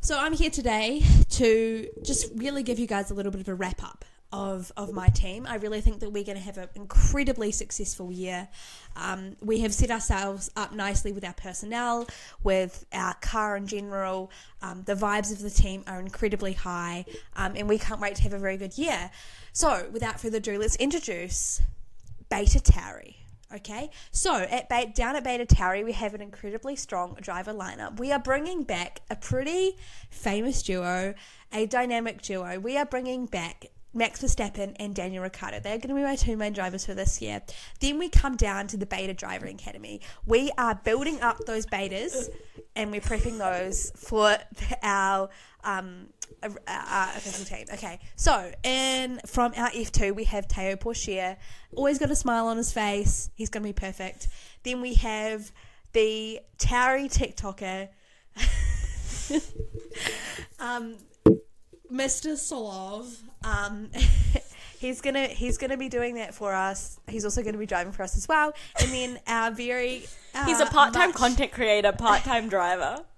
So 0.00 0.16
I'm 0.18 0.32
here 0.32 0.50
today 0.50 1.02
to 1.30 1.88
just 2.04 2.30
really 2.36 2.62
give 2.62 2.78
you 2.78 2.86
guys 2.86 3.10
a 3.10 3.14
little 3.14 3.32
bit 3.32 3.40
of 3.40 3.48
a 3.48 3.54
wrap 3.54 3.82
up 3.82 4.04
of, 4.32 4.72
of 4.76 4.92
my 4.92 5.08
team. 5.08 5.46
I 5.48 5.56
really 5.56 5.80
think 5.80 6.00
that 6.00 6.10
we're 6.10 6.24
going 6.24 6.38
to 6.38 6.44
have 6.44 6.58
an 6.58 6.68
incredibly 6.74 7.52
successful 7.52 8.10
year. 8.10 8.48
Um, 8.96 9.36
we 9.40 9.60
have 9.60 9.72
set 9.72 9.90
ourselves 9.90 10.50
up 10.56 10.72
nicely 10.72 11.12
with 11.12 11.24
our 11.24 11.34
personnel, 11.34 12.06
with 12.42 12.84
our 12.92 13.14
car 13.14 13.56
in 13.56 13.66
general. 13.66 14.30
Um, 14.62 14.82
the 14.84 14.94
vibes 14.94 15.32
of 15.32 15.40
the 15.40 15.50
team 15.50 15.84
are 15.86 16.00
incredibly 16.00 16.54
high, 16.54 17.04
um, 17.36 17.54
and 17.56 17.68
we 17.68 17.78
can't 17.78 18.00
wait 18.00 18.16
to 18.16 18.22
have 18.22 18.32
a 18.32 18.38
very 18.38 18.56
good 18.56 18.76
year. 18.76 19.10
So, 19.52 19.88
without 19.92 20.20
further 20.20 20.38
ado, 20.38 20.58
let's 20.58 20.76
introduce 20.76 21.62
Beta 22.28 22.58
Tauri. 22.58 23.16
Okay, 23.54 23.90
so 24.10 24.34
at 24.34 24.68
down 24.96 25.14
at 25.14 25.22
Beta 25.22 25.46
Tauri, 25.46 25.84
we 25.84 25.92
have 25.92 26.14
an 26.14 26.20
incredibly 26.20 26.74
strong 26.74 27.16
driver 27.20 27.52
lineup. 27.52 28.00
We 28.00 28.10
are 28.10 28.18
bringing 28.18 28.64
back 28.64 29.02
a 29.08 29.14
pretty 29.14 29.76
famous 30.10 30.64
duo, 30.64 31.14
a 31.52 31.66
dynamic 31.66 32.22
duo. 32.22 32.58
We 32.58 32.76
are 32.76 32.84
bringing 32.84 33.26
back 33.26 33.66
Max 33.96 34.22
Verstappen 34.22 34.76
and 34.78 34.94
Daniel 34.94 35.22
Ricciardo. 35.22 35.60
They're 35.60 35.78
going 35.78 35.88
to 35.88 35.94
be 35.94 36.02
my 36.02 36.16
two 36.16 36.36
main 36.36 36.52
drivers 36.52 36.84
for 36.84 36.94
this 36.94 37.22
year. 37.22 37.42
Then 37.80 37.98
we 37.98 38.08
come 38.08 38.36
down 38.36 38.66
to 38.68 38.76
the 38.76 38.86
Beta 38.86 39.14
Driving 39.14 39.56
Academy. 39.56 40.00
We 40.26 40.50
are 40.58 40.74
building 40.74 41.20
up 41.22 41.38
those 41.46 41.66
betas 41.66 42.28
and 42.76 42.90
we're 42.90 43.00
prepping 43.00 43.38
those 43.38 43.90
for 43.96 44.36
our 44.82 45.30
um, 45.64 46.08
uh, 46.42 47.12
official 47.16 47.44
team. 47.44 47.66
Okay, 47.72 47.98
so 48.14 48.52
and 48.62 49.20
from 49.26 49.52
our 49.56 49.70
F2 49.70 50.14
we 50.14 50.24
have 50.24 50.46
Théo 50.46 50.76
Pourchaire, 50.76 51.36
always 51.74 51.98
got 51.98 52.10
a 52.10 52.16
smile 52.16 52.46
on 52.46 52.56
his 52.56 52.72
face. 52.72 53.30
He's 53.34 53.48
gonna 53.48 53.64
be 53.64 53.72
perfect. 53.72 54.28
Then 54.62 54.80
we 54.80 54.94
have 54.94 55.50
the 55.92 56.40
Tauri 56.58 57.10
TikToker, 57.10 57.88
um, 60.60 60.96
Mr. 61.92 62.32
Tsolov. 62.34 63.16
um, 63.44 63.90
he's 64.78 65.00
gonna 65.00 65.26
he's 65.26 65.58
gonna 65.58 65.76
be 65.76 65.88
doing 65.88 66.14
that 66.16 66.34
for 66.34 66.54
us. 66.54 66.98
He's 67.08 67.24
also 67.24 67.42
gonna 67.42 67.58
be 67.58 67.66
driving 67.66 67.92
for 67.92 68.02
us 68.02 68.16
as 68.16 68.28
well. 68.28 68.52
And 68.80 68.90
then 68.92 69.20
our 69.26 69.50
very 69.50 70.06
He's 70.44 70.60
a 70.60 70.64
uh, 70.64 70.70
part-time 70.70 71.08
much- 71.10 71.16
content 71.16 71.52
creator, 71.52 71.92
part-time 71.92 72.48
driver. 72.48 73.04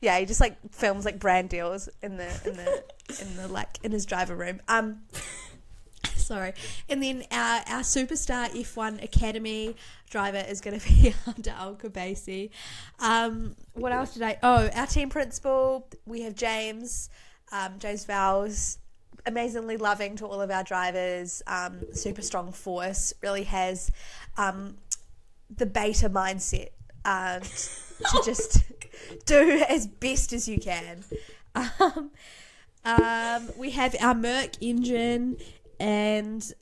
Yeah, 0.00 0.18
he 0.18 0.26
just 0.26 0.40
like 0.40 0.56
films 0.70 1.06
like 1.06 1.18
brand 1.18 1.48
deals 1.48 1.88
in 2.02 2.18
the 2.18 2.26
in 2.44 2.56
the 2.56 2.84
in 3.22 3.36
the 3.36 3.48
like 3.48 3.78
in 3.82 3.90
his 3.90 4.04
driver 4.04 4.34
room. 4.34 4.60
Um, 4.68 5.02
Sorry. 6.16 6.52
And 6.90 7.02
then 7.02 7.22
our, 7.30 7.58
our 7.68 7.80
superstar 7.80 8.48
F1 8.50 9.02
Academy 9.02 9.76
driver 10.10 10.42
is 10.46 10.60
going 10.60 10.78
to 10.78 10.86
be 10.86 11.14
Hamda 11.26 11.56
Al 11.56 11.74
Qubaisi. 11.76 12.50
Um, 12.98 13.56
what 13.74 13.92
else 13.92 14.14
did 14.14 14.22
I? 14.22 14.38
Oh, 14.42 14.68
our 14.74 14.86
team 14.86 15.08
principal. 15.10 15.86
We 16.06 16.22
have 16.22 16.34
James, 16.34 17.08
um, 17.52 17.78
James 17.78 18.04
Vowles, 18.06 18.78
amazingly 19.26 19.76
loving 19.76 20.16
to 20.16 20.26
all 20.26 20.40
of 20.40 20.50
our 20.50 20.64
drivers. 20.64 21.42
Um, 21.46 21.80
super 21.92 22.22
strong 22.22 22.52
force. 22.52 23.12
Really 23.22 23.44
has 23.44 23.90
um, 24.36 24.76
the 25.54 25.66
beta 25.66 26.10
mindset 26.10 26.70
um, 27.04 27.42
to 27.42 28.22
just 28.24 28.62
do 29.26 29.64
as 29.68 29.86
best 29.86 30.32
as 30.32 30.48
you 30.48 30.58
can. 30.58 31.04
um, 31.54 32.10
um, 32.84 33.50
we 33.56 33.70
have 33.70 33.94
our 34.00 34.14
Merc 34.14 34.60
engine 34.60 35.36
and 35.80 36.52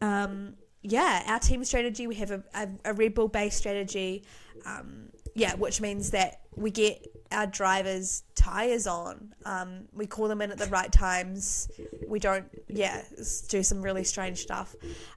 yeah, 0.82 1.22
our 1.26 1.38
team 1.38 1.64
strategy, 1.64 2.06
we 2.06 2.16
have 2.16 2.30
a, 2.30 2.42
a, 2.54 2.68
a 2.86 2.92
Red 2.92 3.14
Bull 3.14 3.28
based 3.28 3.58
strategy. 3.58 4.24
Um, 4.66 5.10
yeah, 5.34 5.54
which 5.54 5.80
means 5.80 6.10
that 6.10 6.40
we 6.54 6.70
get 6.70 7.06
our 7.30 7.46
drivers' 7.46 8.22
tyres 8.34 8.86
on. 8.86 9.34
Um, 9.44 9.88
we 9.92 10.06
call 10.06 10.28
them 10.28 10.42
in 10.42 10.50
at 10.50 10.58
the 10.58 10.66
right 10.66 10.92
times. 10.92 11.70
We 12.06 12.18
don't, 12.18 12.44
yeah, 12.68 13.02
do 13.48 13.62
some 13.62 13.80
really 13.82 14.04
strange 14.04 14.38
stuff 14.38 14.74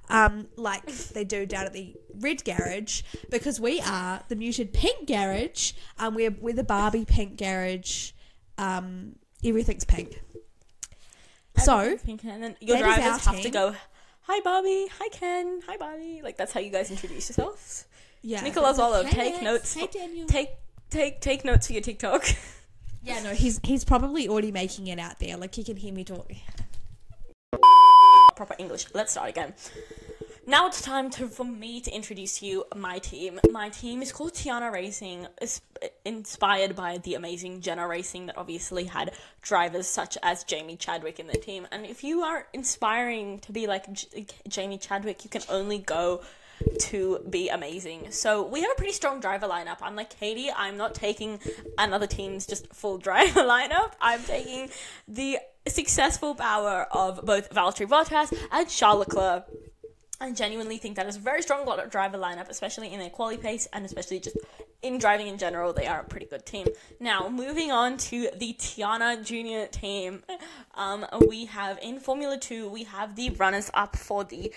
um, 0.09 0.47
like 0.55 0.85
they 0.85 1.23
do 1.23 1.45
down 1.45 1.65
at 1.65 1.73
the 1.73 1.95
red 2.19 2.43
garage 2.45 3.01
because 3.29 3.59
we 3.59 3.81
are 3.81 4.23
the 4.29 4.35
muted 4.35 4.73
pink 4.73 5.07
garage. 5.07 5.73
Um, 5.99 6.15
we're, 6.15 6.31
we're 6.31 6.53
the 6.53 6.63
Barbie 6.63 7.05
pink 7.05 7.37
garage. 7.37 8.11
Um, 8.57 9.15
everything's 9.43 9.85
pink. 9.85 10.21
So, 11.57 11.97
Pink 11.97 12.23
and 12.25 12.43
then 12.43 12.55
your 12.59 12.77
drivers 12.77 13.25
have 13.25 13.41
to 13.41 13.49
go. 13.49 13.75
Hi 14.23 14.39
Barbie. 14.41 14.87
hi 14.99 15.07
Ken, 15.09 15.61
hi 15.65 15.77
Barbie. 15.77 16.21
Like 16.23 16.35
that's 16.35 16.51
how 16.51 16.59
you 16.59 16.69
guys 16.69 16.91
introduce 16.91 17.29
yourselves. 17.29 17.85
Yeah. 18.25 18.41
Nikola 18.41 18.73
Tsolov, 18.73 19.07
take 19.11 19.43
notes. 19.43 19.75
Hey, 19.75 19.87
Daniel. 19.87 20.25
Take 20.25 20.49
take 20.89 21.21
take 21.21 21.45
notes 21.45 21.67
for 21.67 21.73
your 21.73 21.81
TikTok. 21.81 22.25
Yeah, 23.07 23.21
no, 23.21 23.35
he's 23.35 23.59
he's 23.63 23.85
probably 23.85 24.27
already 24.27 24.51
making 24.51 24.87
it 24.87 24.97
out 24.97 25.19
there. 25.19 25.37
Like 25.37 25.53
he 25.53 25.63
can 25.63 25.75
hear 25.75 25.93
me 25.93 26.03
talk. 26.03 26.27
Proper 28.35 28.55
English. 28.57 28.87
Let's 28.95 29.11
start 29.11 29.29
again. 29.29 29.53
Now 30.47 30.65
it's 30.65 30.81
time 30.81 31.11
to, 31.11 31.27
for 31.27 31.43
me 31.43 31.81
to 31.81 31.91
introduce 31.91 32.41
you 32.41 32.65
my 32.75 32.97
team. 32.97 33.39
My 33.51 33.69
team 33.69 34.01
is 34.01 34.11
called 34.11 34.33
Tiana 34.33 34.71
Racing, 34.71 35.27
is 35.39 35.61
inspired 36.03 36.75
by 36.75 36.97
the 36.97 37.13
amazing 37.13 37.61
Jenner 37.61 37.87
Racing 37.87 38.25
that 38.25 38.39
obviously 38.39 38.85
had 38.85 39.11
drivers 39.43 39.85
such 39.85 40.17
as 40.23 40.43
Jamie 40.43 40.75
Chadwick 40.75 41.19
in 41.19 41.27
the 41.27 41.37
team. 41.37 41.67
And 41.71 41.85
if 41.85 42.03
you 42.03 42.21
are 42.21 42.47
inspiring 42.53 43.37
to 43.41 43.51
be 43.51 43.67
like 43.67 43.91
J- 43.93 44.25
Jamie 44.47 44.79
Chadwick, 44.79 45.23
you 45.23 45.29
can 45.29 45.43
only 45.47 45.77
go 45.77 46.21
to 46.79 47.19
be 47.29 47.49
amazing. 47.49 48.11
So 48.11 48.45
we 48.45 48.61
have 48.61 48.71
a 48.71 48.75
pretty 48.75 48.93
strong 48.93 49.19
driver 49.19 49.47
lineup. 49.47 49.77
I'm 49.81 49.95
like 49.95 50.19
Caity, 50.19 50.49
I'm 50.55 50.77
not 50.77 50.95
taking 50.95 51.39
another 51.77 52.07
team's 52.07 52.45
just 52.45 52.73
full 52.73 52.97
driver 53.07 53.41
lineup. 53.41 53.93
I'm 54.01 54.23
taking 54.23 54.69
the 55.07 55.39
successful 55.67 56.35
power 56.35 56.87
of 56.91 57.25
both 57.25 57.49
Valtteri 57.49 57.87
Bottas 57.87 58.35
and 58.51 58.69
Charles 58.69 58.99
Leclerc. 58.99 59.45
I 60.21 60.31
genuinely 60.31 60.77
think 60.77 60.95
that 60.95 61.07
is 61.07 61.17
a 61.17 61.19
very 61.19 61.41
strong 61.41 61.65
driver 61.89 62.17
lineup, 62.17 62.47
especially 62.47 62.93
in 62.93 62.99
their 62.99 63.09
quali 63.09 63.37
pace 63.37 63.67
and 63.73 63.83
especially 63.85 64.19
just 64.19 64.37
in 64.81 64.97
driving 64.97 65.27
in 65.27 65.37
general. 65.37 65.73
They 65.73 65.87
are 65.87 65.99
a 65.99 66.03
pretty 66.05 66.27
good 66.27 66.45
team. 66.45 66.67
Now, 66.99 67.27
moving 67.27 67.71
on 67.71 67.97
to 67.97 68.29
the 68.35 68.53
Tiana 68.53 69.23
Junior 69.25 69.67
team, 69.67 70.23
um, 70.75 71.05
we 71.27 71.45
have 71.45 71.79
in 71.81 71.99
Formula 71.99 72.37
Two, 72.37 72.69
we 72.69 72.83
have 72.83 73.15
the 73.15 73.31
runners 73.31 73.69
up 73.73 73.97
for 73.97 74.23
the 74.23 74.53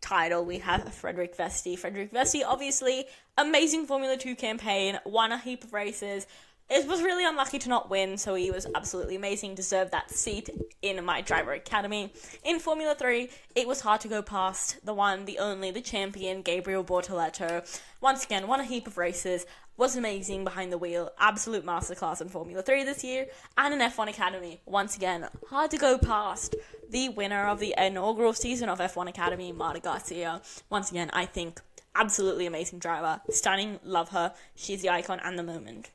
title. 0.00 0.44
We 0.44 0.58
have 0.58 0.92
Frederik 0.94 1.36
Vesti. 1.36 1.78
Frederik 1.78 2.12
Vesti, 2.12 2.42
obviously, 2.46 3.06
amazing 3.36 3.86
Formula 3.86 4.16
Two 4.16 4.34
campaign, 4.34 4.98
won 5.04 5.32
a 5.32 5.38
heap 5.38 5.64
of 5.64 5.72
races. 5.72 6.26
It 6.70 6.86
was 6.86 7.00
really 7.00 7.24
unlucky 7.24 7.58
to 7.60 7.68
not 7.70 7.88
win, 7.88 8.18
so 8.18 8.34
he 8.34 8.50
was 8.50 8.66
absolutely 8.74 9.16
amazing. 9.16 9.54
Deserved 9.54 9.90
that 9.92 10.10
seat 10.10 10.50
in 10.82 11.02
my 11.02 11.22
driver 11.22 11.52
academy. 11.52 12.12
In 12.44 12.58
Formula 12.58 12.94
3, 12.94 13.30
it 13.54 13.66
was 13.66 13.80
hard 13.80 14.02
to 14.02 14.08
go 14.08 14.20
past 14.20 14.84
the 14.84 14.92
one, 14.92 15.24
the 15.24 15.38
only, 15.38 15.70
the 15.70 15.80
champion, 15.80 16.42
Gabriel 16.42 16.84
Bortoleto. 16.84 17.64
Once 18.02 18.24
again, 18.24 18.46
won 18.46 18.60
a 18.60 18.64
heap 18.64 18.86
of 18.86 18.98
races, 18.98 19.46
was 19.78 19.94
amazing 19.94 20.42
behind 20.42 20.72
the 20.72 20.76
wheel, 20.76 21.10
absolute 21.20 21.64
masterclass 21.64 22.20
in 22.20 22.28
Formula 22.28 22.60
3 22.60 22.82
this 22.82 23.04
year, 23.04 23.28
and 23.56 23.72
in 23.72 23.80
F1 23.80 24.08
Academy. 24.08 24.60
Once 24.66 24.96
again, 24.96 25.28
hard 25.48 25.70
to 25.70 25.78
go 25.78 25.96
past 25.96 26.56
the 26.90 27.08
winner 27.10 27.46
of 27.46 27.60
the 27.60 27.74
inaugural 27.78 28.32
season 28.32 28.68
of 28.68 28.80
F1 28.80 29.08
Academy, 29.08 29.52
Marta 29.52 29.78
Garcia. 29.78 30.42
Once 30.68 30.90
again, 30.90 31.10
I 31.12 31.26
think 31.26 31.60
absolutely 31.94 32.44
amazing 32.44 32.80
driver. 32.80 33.20
Stunning, 33.30 33.78
love 33.84 34.08
her. 34.08 34.34
She's 34.56 34.82
the 34.82 34.90
icon 34.90 35.20
and 35.22 35.38
the 35.38 35.44
moment 35.44 35.90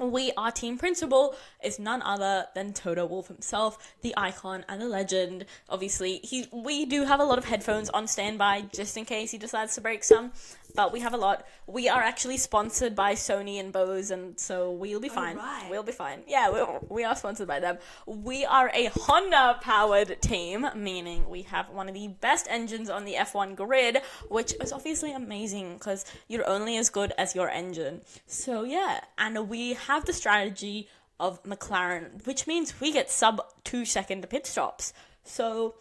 we, 0.00 0.32
our 0.36 0.50
team 0.50 0.78
principal, 0.78 1.34
is 1.62 1.78
none 1.78 2.02
other 2.02 2.46
than 2.54 2.72
Toto 2.72 3.06
Wolff 3.06 3.28
himself, 3.28 3.94
the 4.02 4.14
icon 4.16 4.64
and 4.68 4.80
the 4.80 4.88
legend. 4.88 5.44
Obviously, 5.68 6.20
he 6.22 6.46
we 6.52 6.86
do 6.86 7.04
have 7.04 7.20
a 7.20 7.24
lot 7.24 7.38
of 7.38 7.44
headphones 7.44 7.90
on 7.90 8.06
standby 8.06 8.62
just 8.72 8.96
in 8.96 9.04
case 9.04 9.30
he 9.30 9.38
decides 9.38 9.74
to 9.74 9.80
break 9.80 10.04
some, 10.04 10.32
but 10.74 10.92
we 10.92 11.00
have 11.00 11.14
a 11.14 11.16
lot. 11.16 11.46
We 11.66 11.88
are 11.88 12.02
actually 12.02 12.36
sponsored 12.36 12.94
by 12.94 13.14
Sony 13.14 13.58
and 13.60 13.72
Bose, 13.72 14.10
and 14.10 14.38
so 14.38 14.70
we'll 14.70 15.00
be 15.00 15.10
oh, 15.10 15.14
fine. 15.14 15.36
right. 15.36 15.66
We'll 15.70 15.82
be 15.82 15.92
fine. 15.92 16.22
Yeah, 16.26 16.50
we 16.50 16.60
we 16.88 17.04
are 17.04 17.16
sponsored 17.16 17.48
by 17.48 17.60
them. 17.60 17.78
We 18.06 18.44
are 18.44 18.70
a 18.74 18.86
Honda 18.86 19.58
powered 19.60 20.20
team, 20.20 20.66
meaning 20.74 21.28
we 21.28 21.42
have 21.42 21.70
one 21.70 21.88
of 21.88 21.94
the 21.94 22.08
best 22.08 22.46
engines 22.50 22.90
on 22.90 23.04
the 23.04 23.14
F1 23.14 23.56
grid, 23.56 23.98
which 24.28 24.54
is 24.60 24.72
obviously 24.72 25.12
amazing 25.12 25.74
because 25.74 26.04
you're 26.28 26.48
only 26.48 26.76
as 26.76 26.90
good 26.90 27.12
as 27.18 27.34
your 27.34 27.48
engine. 27.48 28.00
So 28.26 28.64
yeah, 28.64 29.00
and 29.18 29.48
we 29.48 29.74
have 29.74 30.04
the 30.04 30.12
strategy 30.12 30.88
of 31.20 31.42
McLaren, 31.44 32.26
which 32.26 32.46
means 32.46 32.80
we 32.80 32.92
get 32.92 33.10
sub 33.10 33.42
two 33.62 33.84
second 33.84 34.28
pit 34.30 34.46
stops. 34.46 34.92
So 35.24 35.74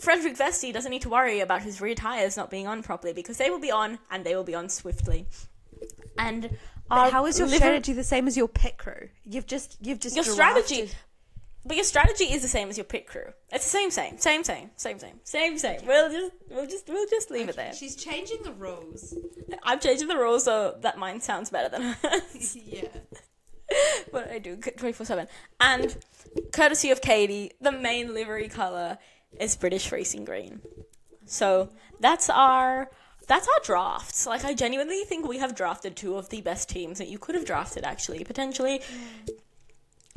Frederik 0.00 0.36
Vesti 0.36 0.72
doesn't 0.72 0.90
need 0.90 1.02
to 1.02 1.08
worry 1.08 1.40
about 1.40 1.62
his 1.62 1.80
rear 1.80 1.94
tires 1.94 2.36
not 2.36 2.50
being 2.50 2.66
on 2.66 2.82
properly 2.82 3.12
because 3.12 3.38
they 3.38 3.50
will 3.50 3.60
be 3.60 3.70
on 3.70 3.98
and 4.10 4.24
they 4.24 4.34
will 4.34 4.44
be 4.44 4.54
on 4.54 4.68
swiftly. 4.68 5.26
And 6.18 6.56
how 6.90 7.26
is 7.26 7.38
your 7.38 7.48
liver- 7.48 7.58
strategy 7.58 7.92
the 7.92 8.04
same 8.04 8.26
as 8.26 8.36
your 8.36 8.48
pit 8.48 8.78
crew? 8.78 9.08
You've 9.24 9.46
just 9.46 9.76
you've 9.80 10.00
just 10.00 10.16
your 10.16 10.24
strategy. 10.24 10.90
But 11.66 11.76
your 11.76 11.84
strategy 11.84 12.24
is 12.24 12.42
the 12.42 12.48
same 12.48 12.68
as 12.68 12.76
your 12.76 12.84
pit 12.84 13.06
crew. 13.06 13.32
It's 13.50 13.64
the 13.64 13.70
same, 13.70 13.90
same, 13.90 14.18
same, 14.18 14.44
same, 14.44 14.68
same, 14.76 14.98
same, 14.98 15.20
same, 15.24 15.58
same. 15.58 15.86
We'll 15.86 16.10
just, 16.10 16.32
we'll 16.50 16.66
just, 16.66 16.88
we'll 16.90 17.08
just 17.08 17.30
leave 17.30 17.48
okay. 17.48 17.50
it 17.52 17.56
there. 17.56 17.72
She's 17.72 17.96
changing 17.96 18.42
the 18.42 18.52
rules. 18.52 19.14
I'm 19.62 19.80
changing 19.80 20.08
the 20.08 20.16
rules 20.18 20.44
so 20.44 20.76
that 20.82 20.98
mine 20.98 21.22
sounds 21.22 21.48
better 21.48 21.70
than 21.70 21.96
hers. 22.02 22.54
yeah 22.66 22.88
but 24.14 24.30
i 24.30 24.38
do 24.38 24.56
24-7 24.56 25.26
and 25.60 25.96
courtesy 26.52 26.90
of 26.90 27.00
caity 27.00 27.50
the 27.60 27.72
main 27.72 28.14
livery 28.14 28.48
color 28.48 28.98
is 29.38 29.56
british 29.56 29.90
racing 29.92 30.24
green. 30.24 30.60
So 31.26 31.70
that's 32.00 32.28
our 32.30 32.90
that's 33.26 33.48
our 33.48 33.60
drafts. 33.64 34.26
Like 34.26 34.44
i 34.44 34.54
genuinely 34.54 35.02
think 35.04 35.26
we 35.26 35.38
have 35.38 35.54
drafted 35.54 35.96
two 35.96 36.16
of 36.16 36.28
the 36.28 36.40
best 36.40 36.68
teams 36.68 36.98
that 36.98 37.08
you 37.08 37.18
could 37.18 37.34
have 37.34 37.44
drafted 37.44 37.84
actually 37.84 38.22
potentially. 38.24 38.80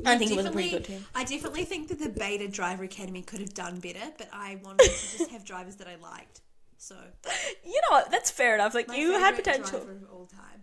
I 0.06 0.18
think 0.18 0.30
it 0.32 0.38
was 0.38 0.46
a 0.46 0.52
pretty 0.52 0.70
good 0.70 0.86
team. 0.86 1.06
I 1.16 1.24
definitely 1.24 1.66
think 1.66 1.88
that 1.88 2.00
the 2.00 2.10
Beta 2.10 2.48
Driver 2.48 2.84
Academy 2.84 3.24
could 3.24 3.40
have 3.40 3.56
done 3.56 3.80
better, 3.80 4.12
but 4.16 4.30
I 4.32 4.60
wanted 4.64 4.92
to 4.92 5.18
just 5.18 5.32
have 5.32 5.44
drivers 5.44 5.78
that 5.78 5.88
I 5.88 5.96
liked. 5.96 6.42
So 6.78 6.96
you 7.66 7.82
know 7.90 7.98
what? 7.98 8.12
That's 8.12 8.30
fair 8.30 8.54
enough. 8.54 8.76
Like 8.76 8.92
you 8.92 9.14
had 9.14 9.36
potential. 9.36 9.80
driver 9.80 9.94
of 9.94 10.12
all 10.12 10.26
time. 10.28 10.62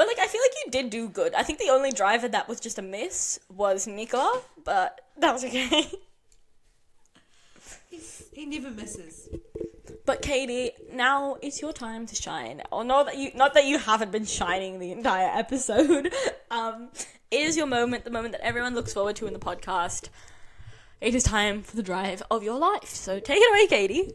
But 0.00 0.06
like 0.06 0.18
I 0.18 0.28
feel 0.28 0.40
like 0.40 0.52
you 0.64 0.70
did 0.70 0.88
do 0.88 1.10
good. 1.10 1.34
I 1.34 1.42
think 1.42 1.58
the 1.58 1.68
only 1.68 1.92
driver 1.92 2.26
that 2.26 2.48
was 2.48 2.58
just 2.58 2.78
a 2.78 2.82
miss 2.82 3.38
was 3.54 3.86
Nikola, 3.86 4.40
but 4.64 4.98
that 5.18 5.30
was 5.30 5.44
okay. 5.44 5.90
He's, 7.90 8.24
he 8.32 8.46
never 8.46 8.70
misses. 8.70 9.28
But 10.06 10.22
Caity, 10.22 10.70
now 10.90 11.36
it's 11.42 11.60
your 11.60 11.74
time 11.74 12.06
to 12.06 12.14
shine. 12.14 12.62
Or 12.72 12.82
not 12.82 13.04
that 13.04 13.18
you 13.18 13.30
not 13.34 13.52
that 13.52 13.66
you 13.66 13.76
haven't 13.76 14.10
been 14.10 14.24
shining 14.24 14.78
the 14.78 14.90
entire 14.90 15.38
episode. 15.38 16.10
Um 16.50 16.88
it 17.30 17.42
is 17.42 17.58
your 17.58 17.66
moment, 17.66 18.04
the 18.04 18.10
moment 18.10 18.32
that 18.32 18.40
everyone 18.40 18.74
looks 18.74 18.94
forward 18.94 19.16
to 19.16 19.26
in 19.26 19.34
the 19.34 19.38
podcast. 19.38 20.08
It 21.02 21.14
is 21.14 21.24
time 21.24 21.60
for 21.60 21.76
the 21.76 21.82
drive 21.82 22.22
of 22.30 22.42
your 22.42 22.58
life. 22.58 22.88
So 22.88 23.20
take 23.20 23.42
it 23.42 23.50
away, 23.50 23.66
Caity. 23.66 24.14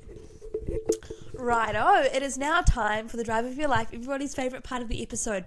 Righto, 1.37 2.01
it 2.11 2.23
is 2.23 2.39
now 2.39 2.61
time 2.61 3.07
for 3.07 3.17
the 3.17 3.23
drive 3.23 3.45
of 3.45 3.55
your 3.55 3.67
life, 3.67 3.89
everybody's 3.93 4.33
favourite 4.33 4.63
part 4.63 4.81
of 4.81 4.87
the 4.87 5.03
episode. 5.03 5.45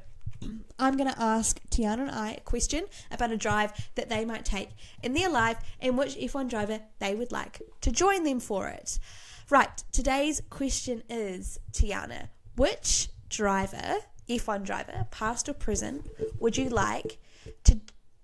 I'm 0.79 0.97
going 0.97 1.11
to 1.11 1.21
ask 1.21 1.61
Tiana 1.71 2.01
and 2.01 2.11
I 2.11 2.33
a 2.33 2.41
question 2.41 2.85
about 3.11 3.33
a 3.33 3.37
drive 3.37 3.73
that 3.97 4.09
they 4.09 4.25
might 4.25 4.45
take 4.45 4.71
in 5.03 5.13
their 5.13 5.29
life 5.29 5.59
and 5.81 5.99
which 5.99 6.17
F1 6.17 6.49
driver 6.49 6.81
they 7.01 7.15
would 7.15 7.33
like 7.33 7.63
to 7.81 7.91
join 7.91 8.23
them 8.23 8.41
for 8.41 8.69
it. 8.69 8.99
Right, 9.51 9.83
today's 9.93 10.43
question 10.51 11.03
is 11.09 11.59
Tiana, 11.73 12.29
which 12.57 13.09
driver, 13.29 13.97
F1 14.29 14.65
driver, 14.65 15.07
past 15.11 15.49
or 15.49 15.55
present, 15.55 16.07
would 16.39 16.57
you 16.57 16.69
like 16.69 17.19
to 17.65 17.81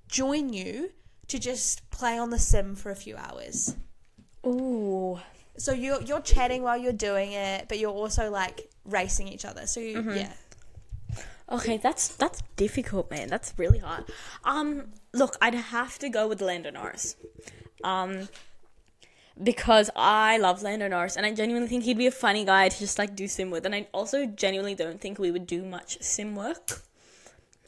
join 0.07 0.53
you 0.53 0.91
to 1.29 1.39
just 1.39 1.89
play 1.91 2.19
on 2.19 2.31
the 2.31 2.39
sim 2.39 2.75
for 2.75 2.91
a 2.91 2.97
few 2.97 3.17
hours? 3.17 3.75
Ooh. 4.47 5.19
So 5.57 5.73
you're 5.73 6.03
you're 6.03 6.21
chatting 6.21 6.63
while 6.63 6.77
you're 6.77 6.93
doing 6.93 7.33
it, 7.33 7.69
but 7.69 7.79
you're 7.79 7.93
also 7.93 8.31
like 8.31 8.69
racing 8.85 9.29
each 9.29 9.45
other. 9.45 9.67
So 9.67 9.81
you, 9.81 9.99
mm-hmm. 9.99 10.11
yeah, 10.11 10.33
Okay, 11.55 11.77
that's 11.77 12.09
that's 12.09 12.43
difficult, 12.57 13.11
man. 13.11 13.29
That's 13.29 13.55
really 13.57 13.79
hard. 13.79 14.05
Um, 14.45 14.87
look, 15.13 15.37
I'd 15.41 15.55
have 15.55 15.99
to 16.01 16.09
go 16.09 16.27
with 16.27 16.41
Lando 16.41 16.71
Norris. 16.71 17.17
Um, 17.85 18.29
because 19.43 19.91
I 19.97 20.39
love 20.39 20.63
Lando 20.63 20.89
Norris, 20.89 21.17
and 21.17 21.27
I 21.27 21.33
genuinely 21.33 21.69
think 21.69 21.85
he'd 21.85 21.99
be 21.99 22.07
a 22.07 22.11
funny 22.13 22.45
guy 22.45 22.69
to 22.69 22.79
just 22.79 22.99
like 22.99 23.15
do 23.15 23.29
sim 23.29 23.51
with, 23.51 23.67
and 23.67 23.75
I 23.75 23.89
also 23.93 24.27
genuinely 24.27 24.75
don't 24.75 25.01
think 25.01 25.19
we 25.19 25.31
would 25.31 25.47
do 25.47 25.65
much 25.65 25.99
sim 26.01 26.35
work. 26.35 26.83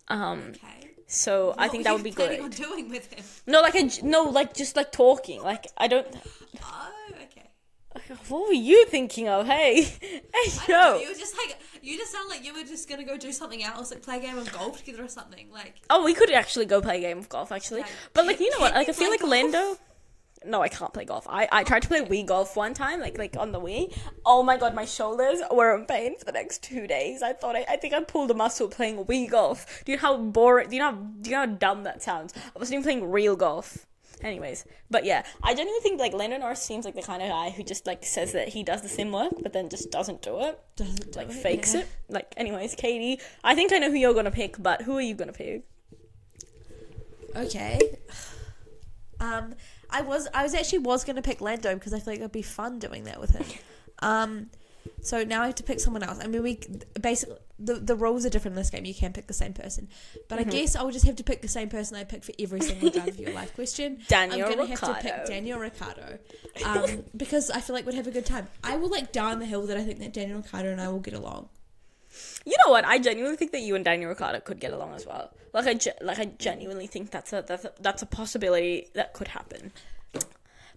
Um, 0.08 0.52
okay. 0.54 0.90
so 1.06 1.54
I 1.58 1.68
think 1.68 1.84
that 1.84 1.92
would 1.92 2.04
be 2.04 2.10
good. 2.12 2.50
Doing 2.52 2.88
with 2.88 3.12
him. 3.12 3.24
No, 3.46 3.60
like 3.60 3.74
j- 3.74 4.02
no, 4.02 4.22
like 4.24 4.54
just 4.54 4.76
like 4.76 4.92
talking. 4.92 5.42
Like 5.42 5.66
I 5.76 5.88
don't. 5.88 6.06
Okay. 6.06 6.20
What 8.28 8.48
were 8.48 8.54
you 8.54 8.86
thinking 8.86 9.28
of? 9.28 9.46
Hey, 9.46 9.82
hey, 10.00 10.52
yo. 10.68 10.98
You 10.98 11.08
were 11.08 11.14
just 11.14 11.36
like 11.36 11.56
you 11.82 11.96
just 11.96 12.12
sound 12.12 12.28
like 12.28 12.44
you 12.44 12.54
were 12.54 12.64
just 12.64 12.88
gonna 12.88 13.04
go 13.04 13.16
do 13.16 13.32
something 13.32 13.62
else, 13.62 13.90
like 13.90 14.02
play 14.02 14.18
a 14.18 14.20
game 14.20 14.38
of 14.38 14.52
golf 14.52 14.78
together 14.84 15.04
or 15.04 15.08
something. 15.08 15.48
Like 15.52 15.74
Oh, 15.90 16.04
we 16.04 16.14
could 16.14 16.30
actually 16.30 16.66
go 16.66 16.80
play 16.80 16.98
a 16.98 17.00
game 17.00 17.18
of 17.18 17.28
golf, 17.28 17.52
actually. 17.52 17.80
Okay. 17.80 17.90
But 18.14 18.26
like, 18.26 18.40
you 18.40 18.50
know 18.50 18.60
what? 18.60 18.74
Like, 18.74 18.88
I 18.88 18.92
feel 18.92 19.10
like 19.10 19.20
golf? 19.20 19.30
Lando. 19.30 19.76
No, 20.44 20.62
I 20.62 20.68
can't 20.68 20.92
play 20.92 21.04
golf. 21.04 21.26
I, 21.28 21.48
I 21.50 21.64
tried 21.64 21.82
to 21.82 21.88
play 21.88 22.02
Wii 22.02 22.24
golf 22.26 22.56
one 22.56 22.72
time, 22.72 23.00
like 23.00 23.18
like 23.18 23.36
on 23.36 23.50
the 23.50 23.60
Wii. 23.60 23.96
Oh 24.24 24.42
my 24.42 24.56
god, 24.56 24.74
my 24.74 24.84
shoulders 24.84 25.40
were 25.50 25.76
in 25.76 25.86
pain 25.86 26.16
for 26.18 26.24
the 26.24 26.32
next 26.32 26.62
two 26.62 26.86
days. 26.86 27.22
I 27.22 27.32
thought 27.32 27.56
I, 27.56 27.64
I 27.68 27.76
think 27.76 27.94
I 27.94 28.02
pulled 28.02 28.30
a 28.30 28.34
muscle 28.34 28.68
playing 28.68 29.04
Wii 29.06 29.28
golf. 29.30 29.82
Do 29.84 29.92
you 29.92 29.98
know 29.98 30.02
how 30.02 30.16
boring? 30.18 30.68
Do 30.68 30.76
you 30.76 30.82
know 30.82 30.90
how, 30.92 30.96
do 31.20 31.30
you 31.30 31.36
know 31.36 31.40
how 31.40 31.46
dumb 31.46 31.82
that 31.84 32.02
sounds? 32.02 32.32
I 32.36 32.58
wasn't 32.58 32.74
even 32.74 32.84
playing 32.84 33.10
real 33.10 33.34
golf. 33.34 33.86
Anyways, 34.22 34.64
but 34.90 35.04
yeah, 35.04 35.24
I 35.42 35.54
genuinely 35.54 35.80
think 35.80 36.00
like 36.00 36.14
Lando 36.14 36.38
Norris 36.38 36.62
seems 36.62 36.84
like 36.86 36.94
the 36.94 37.02
kind 37.02 37.22
of 37.22 37.28
guy 37.28 37.50
who 37.50 37.62
just 37.62 37.86
like 37.86 38.04
says 38.04 38.32
that 38.32 38.48
he 38.48 38.62
does 38.62 38.80
the 38.82 38.88
sim 38.88 39.12
work, 39.12 39.32
but 39.42 39.52
then 39.52 39.68
just 39.68 39.90
doesn't 39.90 40.22
do 40.22 40.40
it, 40.40 40.58
doesn't 40.76 41.12
do 41.12 41.18
like 41.18 41.28
it, 41.28 41.34
fakes 41.34 41.74
yeah. 41.74 41.80
it. 41.80 41.86
Like, 42.08 42.32
anyways, 42.36 42.74
Caity, 42.76 43.20
I 43.44 43.54
think 43.54 43.72
I 43.72 43.78
know 43.78 43.90
who 43.90 43.96
you're 43.96 44.14
gonna 44.14 44.30
pick, 44.30 44.56
but 44.62 44.82
who 44.82 44.96
are 44.96 45.02
you 45.02 45.14
gonna 45.14 45.32
pick? 45.32 45.64
Okay. 47.34 47.80
Um, 49.18 49.54
I 49.88 50.02
was 50.02 50.28
I 50.34 50.42
was 50.42 50.54
actually 50.54 50.80
was 50.80 51.02
gonna 51.02 51.22
pick 51.22 51.40
Lando 51.40 51.72
because 51.72 51.94
I 51.94 52.00
feel 52.00 52.12
like 52.12 52.18
it'd 52.18 52.32
be 52.32 52.42
fun 52.42 52.78
doing 52.78 53.04
that 53.04 53.18
with 53.18 53.30
him. 53.30 53.46
Um, 54.00 54.50
so 55.02 55.24
now 55.24 55.42
I 55.42 55.46
have 55.46 55.54
to 55.56 55.62
pick 55.62 55.80
someone 55.80 56.02
else. 56.02 56.18
I 56.22 56.26
mean, 56.26 56.42
we 56.42 56.60
basically 57.00 57.36
the 57.58 57.74
the 57.74 57.96
rules 57.96 58.26
are 58.26 58.30
different 58.30 58.52
in 58.56 58.60
this 58.60 58.70
game. 58.70 58.84
You 58.84 58.94
can 58.94 59.12
pick 59.12 59.26
the 59.26 59.32
same 59.34 59.52
person, 59.52 59.88
but 60.28 60.38
Mm-hmm. 60.38 60.48
I 60.48 60.52
guess 60.52 60.76
I 60.76 60.82
will 60.82 60.90
just 60.90 61.06
have 61.06 61.16
to 61.16 61.24
pick 61.24 61.42
the 61.42 61.48
same 61.48 61.68
person 61.68 61.96
I 61.96 62.04
pick 62.04 62.24
for 62.24 62.32
every 62.38 62.60
single 62.60 62.90
drive 62.90 63.08
of 63.08 63.18
your 63.18 63.32
life 63.32 63.54
question. 63.60 63.98
Daniel 64.08 64.46
I'm 64.46 64.56
gonna 64.56 64.66
have 64.66 64.80
to 64.80 64.94
pick 65.00 65.26
Daniel 65.26 65.58
Ricciardo 65.58 66.18
um, 66.64 67.04
because 67.16 67.50
I 67.50 67.60
feel 67.60 67.74
like 67.74 67.86
we'd 67.86 67.94
have 67.94 68.06
a 68.06 68.10
good 68.10 68.26
time. 68.26 68.48
I 68.62 68.76
will 68.76 68.90
like 68.90 69.12
die 69.12 69.32
on 69.32 69.38
the 69.38 69.46
hill 69.46 69.66
that 69.66 69.76
I 69.76 69.84
think 69.84 69.98
that 70.00 70.12
Daniel 70.12 70.38
Ricciardo 70.38 70.70
and 70.70 70.80
I 70.80 70.88
will 70.88 71.00
get 71.00 71.14
along. 71.14 71.48
You 72.44 72.56
know 72.64 72.70
what? 72.72 72.84
I 72.84 72.98
genuinely 72.98 73.36
think 73.36 73.52
that 73.52 73.60
you 73.60 73.74
and 73.74 73.84
Daniel 73.84 74.08
Ricciardo 74.08 74.40
could 74.40 74.60
get 74.60 74.72
along 74.72 74.94
as 74.94 75.06
well. 75.06 75.32
Like 75.52 75.66
I, 75.66 75.74
ge- 75.74 75.88
like 76.00 76.18
I 76.18 76.26
genuinely 76.38 76.86
think 76.86 77.10
that's 77.10 77.32
a 77.32 77.42
that's 77.46 77.64
a, 77.64 77.72
that's 77.80 78.02
a 78.02 78.06
possibility 78.06 78.88
that 78.94 79.12
could 79.14 79.28
happen. 79.28 79.72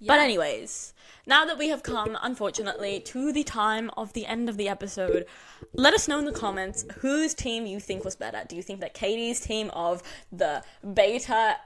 But 0.01 0.19
anyways, 0.21 0.93
now 1.29 1.45
that 1.45 1.57
we 1.57 1.69
have 1.69 1.83
come, 1.83 2.17
unfortunately, 2.21 2.99
to 3.01 3.31
the 3.31 3.43
time 3.43 3.91
of 3.95 4.13
the 4.13 4.25
end 4.25 4.49
of 4.49 4.57
the 4.57 4.67
episode, 4.67 5.25
let 5.73 5.93
us 5.93 6.07
know 6.07 6.19
in 6.19 6.25
the 6.25 6.31
comments 6.33 6.85
whose 6.97 7.33
team 7.33 7.65
you 7.65 7.79
think 7.79 8.03
was 8.03 8.15
better. 8.15 8.41
Do 8.47 8.55
you 8.55 8.63
think 8.63 8.81
that 8.81 8.93
Caity's 8.93 9.39
team 9.39 9.69
of 9.69 10.01
the 10.31 10.63
Beta, 10.93 11.57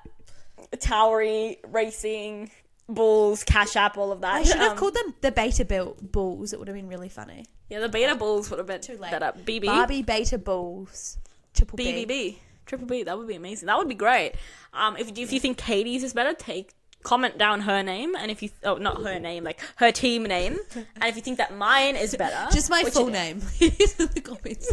Tauri 0.75 1.57
Racing, 1.71 2.51
Bulls, 2.89 3.43
Cash 3.43 3.75
App, 3.75 3.97
all 3.97 4.11
of 4.11 4.21
that? 4.21 4.35
I 4.35 4.43
should 4.43 4.57
have 4.57 4.73
um, 4.73 4.77
called 4.77 4.93
them 4.93 5.15
the 5.21 5.31
Beta 5.31 5.65
Bill 5.65 5.95
Bulls. 6.01 6.53
It 6.53 6.59
would 6.59 6.67
have 6.67 6.75
been 6.75 6.89
really 6.89 7.09
funny. 7.09 7.45
Yeah, 7.69 7.79
the 7.79 7.89
Beta 7.89 8.15
Bulls 8.15 8.49
would 8.49 8.59
have 8.59 8.67
been 8.67 8.81
Too 8.81 8.97
late. 8.97 9.11
better. 9.11 9.31
BB. 9.45 9.65
Barbie 9.65 10.03
Beta 10.03 10.37
Bulls. 10.37 11.17
Triple 11.53 11.77
B. 11.77 12.05
BBB. 12.05 12.37
Triple 12.65 12.87
B. 12.87 13.03
That 13.03 13.17
would 13.17 13.27
be 13.27 13.35
amazing. 13.35 13.67
That 13.67 13.77
would 13.77 13.89
be 13.89 13.95
great. 13.95 14.33
Um, 14.73 14.97
if 14.97 15.17
if 15.17 15.31
you 15.31 15.39
think 15.39 15.57
Caity's 15.57 16.03
is 16.03 16.13
better, 16.13 16.33
take 16.33 16.73
comment 17.03 17.37
down 17.37 17.61
her 17.61 17.83
name, 17.83 18.15
and 18.15 18.31
if 18.31 18.41
you 18.41 18.49
oh 18.63 18.77
not 18.77 19.03
her 19.03 19.19
name, 19.19 19.43
like 19.43 19.61
her 19.75 19.91
team 19.91 20.23
name, 20.23 20.57
and 20.75 21.03
if 21.03 21.15
you 21.15 21.21
think 21.21 21.37
that 21.37 21.55
mine 21.55 21.95
is 21.95 22.15
better, 22.15 22.51
Just 22.51 22.69
my 22.69 22.83
full 22.83 23.07
name. 23.07 23.41
in 23.59 23.71
the 24.13 24.21
comments. 24.23 24.67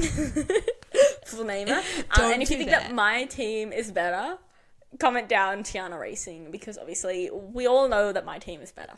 full 1.27 1.45
name, 1.45 1.69
uh, 1.69 1.83
and 2.21 2.43
if 2.43 2.51
you 2.51 2.57
think 2.57 2.71
that. 2.71 2.85
that 2.89 2.95
my 2.95 3.25
team 3.25 3.73
is 3.73 3.93
better, 3.93 4.39
comment 4.99 5.29
down 5.29 5.63
Tiana 5.63 6.01
Racing 6.01 6.51
because 6.51 6.79
obviously 6.79 7.31
we 7.31 7.67
all 7.67 7.89
know 7.89 8.13
that 8.13 8.25
my 8.25 8.39
team 8.39 8.61
is 8.61 8.73
better. 8.73 8.95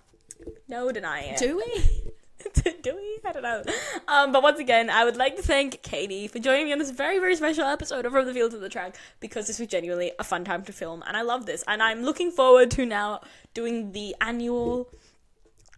No 0.68 0.90
denying 0.92 1.34
it. 1.34 1.38
Do 1.38 1.56
we? 1.56 2.12
Do 2.82 2.96
we? 2.96 3.18
I 3.24 3.32
don't 3.32 3.42
know. 3.42 3.62
Um, 4.08 4.32
but 4.32 4.42
once 4.42 4.58
again, 4.58 4.90
I 4.90 5.04
would 5.04 5.16
like 5.16 5.36
to 5.36 5.42
thank 5.42 5.82
Caity 5.82 6.28
for 6.28 6.38
joining 6.38 6.66
me 6.66 6.72
on 6.72 6.78
this 6.78 6.90
very, 6.90 7.18
very 7.18 7.36
special 7.36 7.64
episode 7.64 8.04
of 8.06 8.12
From 8.12 8.26
the 8.26 8.34
Field 8.34 8.50
to 8.52 8.58
the 8.58 8.68
Track 8.68 8.96
because 9.20 9.46
this 9.46 9.58
was 9.58 9.68
genuinely 9.68 10.12
a 10.18 10.24
fun 10.24 10.44
time 10.44 10.64
to 10.64 10.72
film, 10.72 11.02
and 11.06 11.16
I 11.16 11.22
love 11.22 11.46
this. 11.46 11.64
And 11.66 11.82
I'm 11.82 12.02
looking 12.02 12.30
forward 12.30 12.70
to 12.72 12.86
now 12.86 13.20
doing 13.54 13.92
the 13.92 14.14
annual 14.20 14.88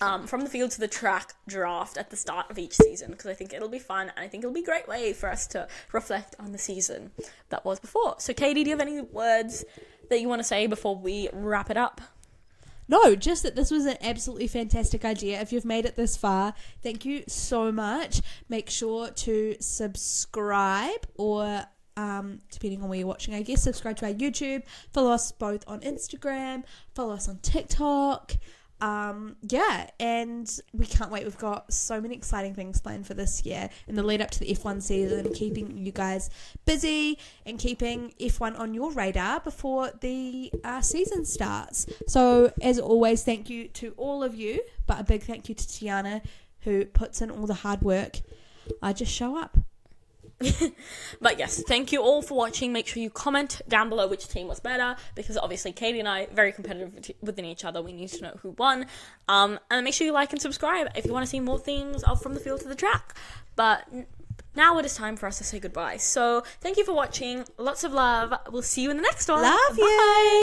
um, 0.00 0.27
From 0.27 0.40
the 0.42 0.50
Field 0.50 0.70
to 0.72 0.81
the 0.81 0.88
Track 0.88 1.35
draft 1.46 1.96
at 1.96 2.11
the 2.11 2.16
start 2.16 2.50
of 2.50 2.59
each 2.59 2.74
season 2.74 3.11
because 3.11 3.27
I 3.27 3.35
think 3.35 3.53
it'll 3.53 3.68
be 3.68 3.79
fun, 3.79 4.12
and 4.16 4.24
I 4.24 4.29
think 4.29 4.44
it'll 4.44 4.55
be 4.55 4.61
a 4.61 4.64
great 4.64 4.88
way 4.88 5.12
for 5.12 5.29
us 5.29 5.46
to 5.48 5.68
reflect 5.92 6.35
on 6.38 6.53
the 6.53 6.59
season 6.59 7.12
that 7.50 7.64
was 7.64 7.81
before. 7.81 8.16
So, 8.18 8.33
Caity, 8.33 8.64
do 8.64 8.70
you 8.70 8.77
have 8.77 8.81
any 8.81 9.00
words 9.00 9.64
that 10.11 10.20
you 10.20 10.29
want 10.29 10.40
to 10.40 10.44
say 10.44 10.66
before 10.66 10.96
we 10.96 11.29
wrap 11.33 11.70
it 11.70 11.77
up? 11.77 12.00
No, 12.88 13.14
just 13.14 13.42
that 13.42 13.56
this 13.56 13.70
was 13.70 13.86
an 13.86 13.96
absolutely 14.02 14.46
fantastic 14.46 15.04
idea. 15.04 15.40
If 15.40 15.52
you've 15.52 15.64
made 15.64 15.86
it 15.86 15.96
this 15.96 16.16
far, 16.16 16.54
thank 16.82 17.04
you 17.04 17.24
so 17.28 17.72
much. 17.72 18.20
Make 18.48 18.68
sure 18.70 19.10
to 19.10 19.56
subscribe 19.60 21.06
or 21.16 21.64
um, 21.96 22.40
depending 22.50 22.82
on 22.82 22.88
where 22.88 22.98
you're 22.98 23.08
watching, 23.08 23.34
I 23.34 23.42
guess, 23.42 23.62
subscribe 23.62 23.96
to 23.98 24.06
our 24.06 24.12
YouTube. 24.12 24.62
Follow 24.92 25.12
us 25.12 25.32
both 25.32 25.64
on 25.68 25.80
Instagram, 25.80 26.64
follow 26.94 27.14
us 27.14 27.28
on 27.28 27.38
TikTok. 27.38 28.36
Um, 28.84 29.36
yeah, 29.40 29.88
and 29.98 30.60
we 30.74 30.84
can't 30.84 31.10
wait. 31.10 31.24
We've 31.24 31.38
got 31.38 31.72
so 31.72 32.02
many 32.02 32.14
exciting 32.14 32.54
things 32.54 32.82
planned 32.82 33.06
for 33.06 33.14
this 33.14 33.46
year 33.46 33.70
in 33.88 33.94
the 33.94 34.02
lead 34.02 34.20
up 34.20 34.30
to 34.32 34.40
the 34.40 34.54
F1 34.54 34.82
season, 34.82 35.32
keeping 35.32 35.78
you 35.78 35.90
guys 35.90 36.28
busy 36.66 37.18
and 37.46 37.58
keeping 37.58 38.12
F1 38.20 38.58
on 38.58 38.74
your 38.74 38.92
radar 38.92 39.40
before 39.40 39.90
the 40.02 40.52
uh, 40.64 40.82
season 40.82 41.24
starts. 41.24 41.86
So, 42.06 42.52
as 42.60 42.78
always, 42.78 43.24
thank 43.24 43.48
you 43.48 43.68
to 43.68 43.94
all 43.96 44.22
of 44.22 44.34
you, 44.34 44.60
but 44.86 45.00
a 45.00 45.04
big 45.04 45.22
thank 45.22 45.48
you 45.48 45.54
to 45.54 45.64
Tiana 45.64 46.20
who 46.60 46.84
puts 46.84 47.22
in 47.22 47.30
all 47.30 47.46
the 47.46 47.54
hard 47.54 47.80
work. 47.80 48.20
I 48.82 48.92
just 48.92 49.10
show 49.10 49.38
up. 49.38 49.56
But 51.20 51.38
yes, 51.38 51.62
thank 51.66 51.92
you 51.92 52.02
all 52.02 52.22
for 52.22 52.37
watching. 52.37 52.72
Make 52.72 52.87
sure 52.87 53.02
you 53.02 53.11
comment 53.11 53.62
down 53.68 53.88
below 53.88 54.07
which 54.07 54.28
team 54.28 54.46
was 54.48 54.61
better 54.61 54.96
because 55.14 55.37
obviously 55.37 55.72
Caity 55.72 55.98
and 55.98 56.09
I 56.09 56.26
very 56.26 56.52
competitive 56.52 57.12
within 57.22 57.44
each 57.44 57.64
other. 57.64 57.80
We 57.83 57.92
need 57.92 58.09
to 58.11 58.22
know 58.22 58.37
who 58.42 58.50
won. 58.50 58.87
Um, 59.28 59.59
and 59.70 59.85
make 59.85 59.94
sure 59.94 60.07
you 60.07 60.12
like 60.12 60.33
and 60.33 60.42
subscribe 60.42 60.88
if 60.96 61.07
you 61.07 61.12
want 61.12 61.24
to 61.24 61.30
see 61.30 61.40
more 61.40 61.59
things 61.59 62.02
of 62.02 62.20
from 62.22 62.35
the 62.35 62.40
field 62.40 62.61
to 62.61 62.68
the 62.68 62.74
track. 62.74 63.14
But 63.57 63.88
now 64.57 64.78
it 64.78 64.85
is 64.85 64.94
time 64.94 65.16
for 65.16 65.26
us 65.26 65.38
to 65.38 65.44
say 65.44 65.59
goodbye. 65.59 65.96
So 65.96 66.42
thank 66.61 66.76
you 66.76 66.85
for 66.85 66.94
watching. 66.94 67.44
Lots 67.59 67.85
of 67.85 67.92
love. 67.92 68.35
We'll 68.50 68.62
see 68.62 68.83
you 68.83 68.90
in 68.90 68.96
the 68.96 69.02
next 69.02 69.28
one. 69.28 69.42
Love 69.42 69.78
you. 69.78 69.85
Bye. 69.85 70.30